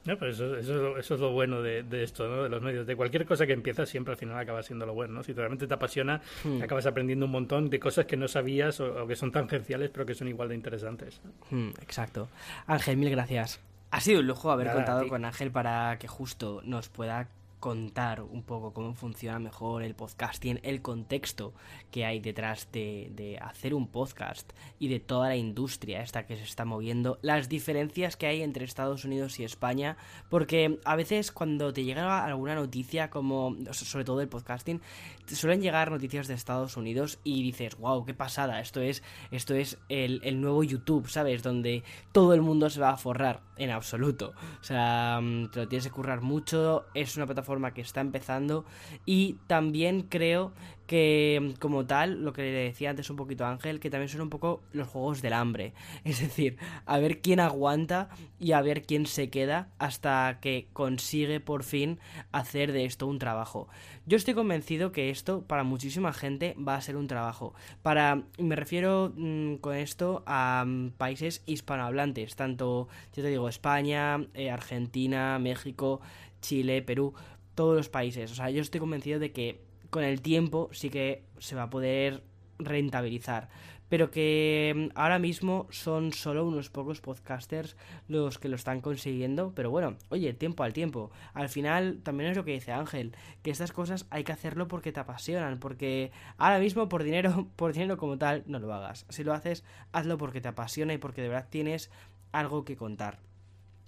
No, 0.05 0.17
pues 0.17 0.35
eso, 0.35 0.55
eso, 0.55 0.97
eso, 0.97 1.15
es 1.15 1.19
lo 1.19 1.31
bueno 1.31 1.61
de, 1.61 1.83
de, 1.83 2.03
esto, 2.03 2.27
¿no? 2.27 2.43
de 2.43 2.49
los 2.49 2.61
medios. 2.61 2.87
De 2.87 2.95
cualquier 2.95 3.25
cosa 3.25 3.45
que 3.45 3.53
empiezas, 3.53 3.89
siempre 3.89 4.13
al 4.13 4.17
final 4.17 4.37
acaba 4.37 4.63
siendo 4.63 4.85
lo 4.85 4.93
bueno. 4.93 5.15
¿no? 5.15 5.23
Si 5.23 5.33
realmente 5.33 5.67
te 5.67 5.73
apasiona, 5.73 6.21
hmm. 6.43 6.63
acabas 6.63 6.85
aprendiendo 6.85 7.25
un 7.25 7.31
montón 7.31 7.69
de 7.69 7.79
cosas 7.79 8.05
que 8.05 8.15
no 8.15 8.27
sabías 8.27 8.79
o, 8.79 9.03
o, 9.03 9.07
que 9.07 9.15
son 9.15 9.31
tangenciales, 9.31 9.89
pero 9.89 10.05
que 10.05 10.15
son 10.15 10.29
igual 10.29 10.49
de 10.49 10.55
interesantes. 10.55 11.21
Hmm, 11.49 11.69
exacto. 11.81 12.29
Ángel, 12.65 12.95
mil 12.95 13.09
gracias. 13.09 13.59
Ha 13.91 13.99
sido 13.99 14.21
un 14.21 14.27
lujo 14.27 14.51
haber 14.51 14.67
Nada, 14.67 14.77
contado 14.77 15.07
con 15.07 15.25
Ángel 15.25 15.51
para 15.51 15.97
que 15.99 16.07
justo 16.07 16.61
nos 16.63 16.89
pueda 16.89 17.27
contar 17.59 18.21
un 18.21 18.43
poco 18.43 18.73
cómo 18.73 18.93
funciona 18.93 19.39
mejor 19.39 19.83
el 19.83 19.95
podcasting, 19.95 20.59
el 20.63 20.81
contexto 20.81 21.53
que 21.91 22.05
hay 22.05 22.19
detrás 22.19 22.69
de, 22.71 23.37
hacer 23.41 23.73
un 23.73 23.87
podcast 23.87 24.51
y 24.79 24.87
de 24.87 24.99
toda 24.99 25.29
la 25.29 25.35
industria 25.35 26.01
esta 26.01 26.25
que 26.25 26.37
se 26.37 26.43
está 26.43 26.65
moviendo, 26.65 27.19
las 27.21 27.49
diferencias 27.49 28.15
que 28.15 28.27
hay 28.27 28.41
entre 28.41 28.65
Estados 28.65 29.05
Unidos 29.05 29.39
y 29.39 29.43
España, 29.43 29.97
porque 30.29 30.79
a 30.85 30.95
veces 30.95 31.31
cuando 31.31 31.73
te 31.73 31.83
llega 31.83 32.23
alguna 32.23 32.55
noticia 32.55 33.09
como 33.09 33.55
sobre 33.71 34.05
todo 34.05 34.21
el 34.21 34.29
podcasting, 34.29 34.81
suelen 35.27 35.61
llegar 35.61 35.91
noticias 35.91 36.27
de 36.27 36.33
Estados 36.33 36.77
Unidos 36.77 37.19
y 37.23 37.43
dices, 37.43 37.77
wow, 37.77 38.05
qué 38.05 38.13
pasada, 38.13 38.61
esto 38.61 38.81
es, 38.81 39.03
esto 39.31 39.53
es 39.53 39.77
el, 39.89 40.21
el 40.23 40.41
nuevo 40.41 40.63
YouTube, 40.63 41.09
¿sabes? 41.09 41.43
Donde 41.43 41.83
todo 42.11 42.33
el 42.33 42.41
mundo 42.41 42.69
se 42.69 42.79
va 42.79 42.91
a 42.91 42.97
forrar, 42.97 43.41
en 43.57 43.71
absoluto. 43.71 44.33
O 44.61 44.63
sea, 44.63 45.19
te 45.51 45.59
lo 45.59 45.67
tienes 45.67 45.85
que 45.85 45.91
currar 45.91 46.21
mucho, 46.21 46.85
es 46.93 47.15
una 47.17 47.25
plataforma 47.25 47.48
plataforma 47.49 47.73
que 47.73 47.81
está 47.81 48.01
empezando 48.01 48.65
y 49.05 49.37
también 49.47 50.03
creo 50.03 50.51
que 50.89 51.53
como 51.59 51.85
tal, 51.85 52.23
lo 52.23 52.33
que 52.33 52.41
le 52.41 52.63
decía 52.63 52.89
antes 52.89 53.11
un 53.11 53.15
poquito 53.15 53.45
a 53.45 53.51
Ángel, 53.51 53.79
que 53.79 53.91
también 53.91 54.09
son 54.09 54.21
un 54.21 54.31
poco 54.31 54.63
los 54.73 54.87
juegos 54.87 55.21
del 55.21 55.33
hambre. 55.33 55.73
Es 56.03 56.19
decir, 56.19 56.57
a 56.87 56.97
ver 56.97 57.21
quién 57.21 57.39
aguanta 57.39 58.09
y 58.39 58.53
a 58.53 58.61
ver 58.63 58.81
quién 58.81 59.05
se 59.05 59.29
queda 59.29 59.69
hasta 59.77 60.39
que 60.41 60.67
consigue 60.73 61.39
por 61.39 61.63
fin 61.63 61.99
hacer 62.31 62.71
de 62.71 62.85
esto 62.85 63.05
un 63.05 63.19
trabajo. 63.19 63.67
Yo 64.07 64.17
estoy 64.17 64.33
convencido 64.33 64.91
que 64.91 65.11
esto 65.11 65.43
para 65.43 65.63
muchísima 65.63 66.11
gente 66.11 66.55
va 66.57 66.73
a 66.73 66.81
ser 66.81 66.97
un 66.97 67.05
trabajo. 67.05 67.53
Para, 67.83 68.23
me 68.39 68.55
refiero 68.55 69.13
mm, 69.15 69.57
con 69.57 69.75
esto 69.75 70.23
a 70.25 70.65
mm, 70.65 70.93
países 70.97 71.43
hispanohablantes, 71.45 72.35
tanto, 72.35 72.87
yo 73.15 73.21
te 73.21 73.29
digo, 73.29 73.47
España, 73.47 74.25
eh, 74.33 74.49
Argentina, 74.49 75.37
México, 75.37 76.01
Chile, 76.41 76.81
Perú, 76.81 77.13
todos 77.59 77.75
los 77.75 77.89
países. 77.89 78.31
O 78.31 78.35
sea, 78.35 78.49
yo 78.49 78.61
estoy 78.61 78.79
convencido 78.79 79.19
de 79.19 79.33
que 79.33 79.59
con 79.89 80.05
el 80.05 80.21
tiempo 80.21 80.69
sí 80.71 80.89
que 80.89 81.25
se 81.39 81.55
va 81.55 81.63
a 81.63 81.69
poder 81.69 82.23
rentabilizar. 82.57 83.49
Pero 83.89 84.11
que 84.11 84.73
mm, 84.73 84.97
ahora 84.97 85.19
mismo 85.19 85.67
son 85.69 86.13
solo 86.13 86.47
unos 86.47 86.69
pocos 86.69 87.01
podcasters 87.01 87.75
los 88.07 88.39
que 88.39 88.47
lo 88.47 88.55
están 88.55 88.79
consiguiendo. 88.79 89.51
Pero 89.55 89.71
bueno, 89.71 89.97
oye, 90.07 90.31
tiempo 90.31 90.63
al 90.63 90.71
tiempo. 90.71 91.11
Al 91.33 91.49
final 91.49 91.99
también 92.01 92.29
es 92.29 92.37
lo 92.37 92.45
que 92.45 92.53
dice 92.53 92.71
Ángel, 92.71 93.13
que 93.41 93.51
estas 93.51 93.73
cosas 93.73 94.07
hay 94.09 94.23
que 94.23 94.31
hacerlo 94.31 94.69
porque 94.69 94.93
te 94.93 95.01
apasionan. 95.01 95.59
Porque 95.59 96.13
ahora 96.37 96.59
mismo 96.59 96.87
por 96.87 97.03
dinero, 97.03 97.49
por 97.57 97.73
dinero 97.73 97.97
como 97.97 98.17
tal, 98.17 98.43
no 98.45 98.59
lo 98.59 98.73
hagas. 98.73 99.05
Si 99.09 99.25
lo 99.25 99.33
haces, 99.33 99.65
hazlo 99.91 100.17
porque 100.17 100.39
te 100.39 100.47
apasiona 100.47 100.93
y 100.93 100.97
porque 100.97 101.21
de 101.21 101.27
verdad 101.27 101.49
tienes 101.49 101.91
algo 102.31 102.63
que 102.63 102.77
contar. 102.77 103.19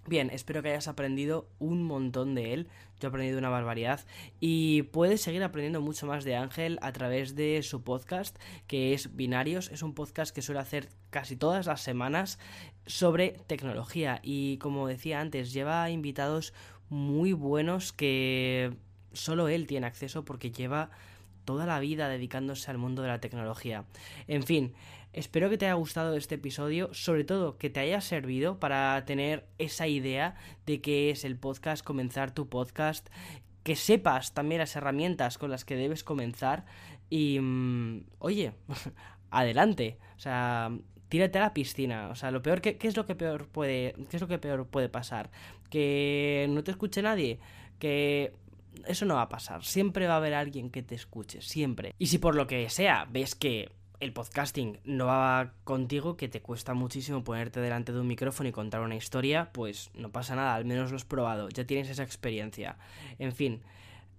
Bien, 0.07 0.31
espero 0.31 0.63
que 0.63 0.69
hayas 0.69 0.87
aprendido 0.87 1.47
un 1.59 1.83
montón 1.83 2.33
de 2.33 2.53
él. 2.53 2.67
Yo 2.99 3.07
he 3.07 3.09
aprendido 3.09 3.37
una 3.37 3.49
barbaridad. 3.49 4.01
Y 4.39 4.83
puedes 4.83 5.21
seguir 5.21 5.43
aprendiendo 5.43 5.79
mucho 5.79 6.07
más 6.07 6.23
de 6.23 6.35
Ángel 6.35 6.79
a 6.81 6.91
través 6.91 7.35
de 7.35 7.61
su 7.61 7.83
podcast, 7.83 8.37
que 8.65 8.93
es 8.93 9.15
Binarios. 9.15 9.69
Es 9.71 9.83
un 9.83 9.93
podcast 9.93 10.33
que 10.33 10.41
suele 10.41 10.59
hacer 10.59 10.89
casi 11.11 11.35
todas 11.35 11.67
las 11.67 11.81
semanas 11.81 12.39
sobre 12.87 13.37
tecnología. 13.45 14.19
Y 14.23 14.57
como 14.57 14.87
decía 14.87 15.21
antes, 15.21 15.53
lleva 15.53 15.89
invitados 15.91 16.53
muy 16.89 17.33
buenos 17.33 17.93
que 17.93 18.73
solo 19.13 19.49
él 19.49 19.67
tiene 19.67 19.85
acceso 19.85 20.25
porque 20.25 20.51
lleva 20.51 20.89
toda 21.45 21.65
la 21.65 21.79
vida 21.79 22.09
dedicándose 22.09 22.71
al 22.71 22.77
mundo 22.77 23.01
de 23.01 23.07
la 23.09 23.19
tecnología. 23.19 23.85
En 24.27 24.43
fin, 24.43 24.73
espero 25.13 25.49
que 25.49 25.57
te 25.57 25.65
haya 25.65 25.73
gustado 25.73 26.15
este 26.15 26.35
episodio, 26.35 26.93
sobre 26.93 27.23
todo 27.23 27.57
que 27.57 27.69
te 27.69 27.79
haya 27.79 28.01
servido 28.01 28.59
para 28.59 29.03
tener 29.05 29.45
esa 29.57 29.87
idea 29.87 30.35
de 30.65 30.81
qué 30.81 31.09
es 31.09 31.25
el 31.25 31.37
podcast, 31.37 31.83
comenzar 31.83 32.31
tu 32.31 32.47
podcast, 32.47 33.09
que 33.63 33.75
sepas 33.75 34.33
también 34.33 34.59
las 34.59 34.75
herramientas 34.75 35.37
con 35.37 35.51
las 35.51 35.65
que 35.65 35.75
debes 35.75 36.03
comenzar 36.03 36.65
y 37.09 37.39
mm, 37.39 38.05
oye, 38.19 38.53
adelante, 39.31 39.97
o 40.15 40.19
sea, 40.19 40.71
tírate 41.09 41.37
a 41.37 41.41
la 41.41 41.53
piscina, 41.53 42.09
o 42.09 42.15
sea, 42.15 42.31
lo 42.31 42.41
peor 42.41 42.61
que 42.61 42.77
¿qué 42.77 42.87
es 42.87 42.95
lo 42.95 43.05
que 43.05 43.15
peor 43.15 43.47
puede 43.47 43.93
qué 44.09 44.17
es 44.17 44.21
lo 44.21 44.27
que 44.27 44.39
peor 44.39 44.65
puede 44.67 44.89
pasar? 44.89 45.29
Que 45.69 46.47
no 46.49 46.63
te 46.63 46.71
escuche 46.71 47.01
nadie, 47.01 47.39
que 47.79 48.33
eso 48.87 49.05
no 49.05 49.15
va 49.15 49.23
a 49.23 49.29
pasar. 49.29 49.63
Siempre 49.63 50.07
va 50.07 50.13
a 50.13 50.17
haber 50.17 50.33
alguien 50.33 50.69
que 50.69 50.81
te 50.81 50.95
escuche, 50.95 51.41
siempre. 51.41 51.93
Y 51.99 52.07
si 52.07 52.17
por 52.17 52.35
lo 52.35 52.47
que 52.47 52.69
sea 52.69 53.05
ves 53.09 53.35
que 53.35 53.69
el 54.01 54.13
podcasting 54.13 54.79
no 54.83 55.05
va 55.05 55.53
contigo, 55.63 56.17
que 56.17 56.27
te 56.27 56.41
cuesta 56.41 56.73
muchísimo 56.73 57.23
ponerte 57.23 57.61
delante 57.61 57.93
de 57.93 58.01
un 58.01 58.07
micrófono 58.07 58.49
y 58.49 58.51
contar 58.51 58.81
una 58.81 58.95
historia, 58.95 59.51
pues 59.53 59.91
no 59.93 60.11
pasa 60.11 60.35
nada, 60.35 60.55
al 60.55 60.65
menos 60.65 60.89
lo 60.89 60.97
has 60.97 61.05
probado, 61.05 61.49
ya 61.49 61.65
tienes 61.65 61.89
esa 61.89 62.03
experiencia. 62.03 62.77
En 63.19 63.31
fin, 63.31 63.61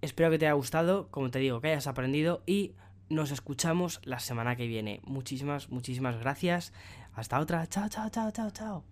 espero 0.00 0.30
que 0.30 0.38
te 0.38 0.46
haya 0.46 0.54
gustado, 0.54 1.08
como 1.10 1.30
te 1.30 1.40
digo, 1.40 1.60
que 1.60 1.68
hayas 1.68 1.88
aprendido 1.88 2.42
y 2.46 2.72
nos 3.08 3.30
escuchamos 3.32 4.00
la 4.04 4.20
semana 4.20 4.56
que 4.56 4.66
viene. 4.66 5.00
Muchísimas, 5.04 5.68
muchísimas 5.68 6.18
gracias. 6.18 6.72
Hasta 7.14 7.40
otra. 7.40 7.66
Chao, 7.66 7.88
chao, 7.88 8.08
chao, 8.08 8.30
chao, 8.30 8.50
chao. 8.50 8.91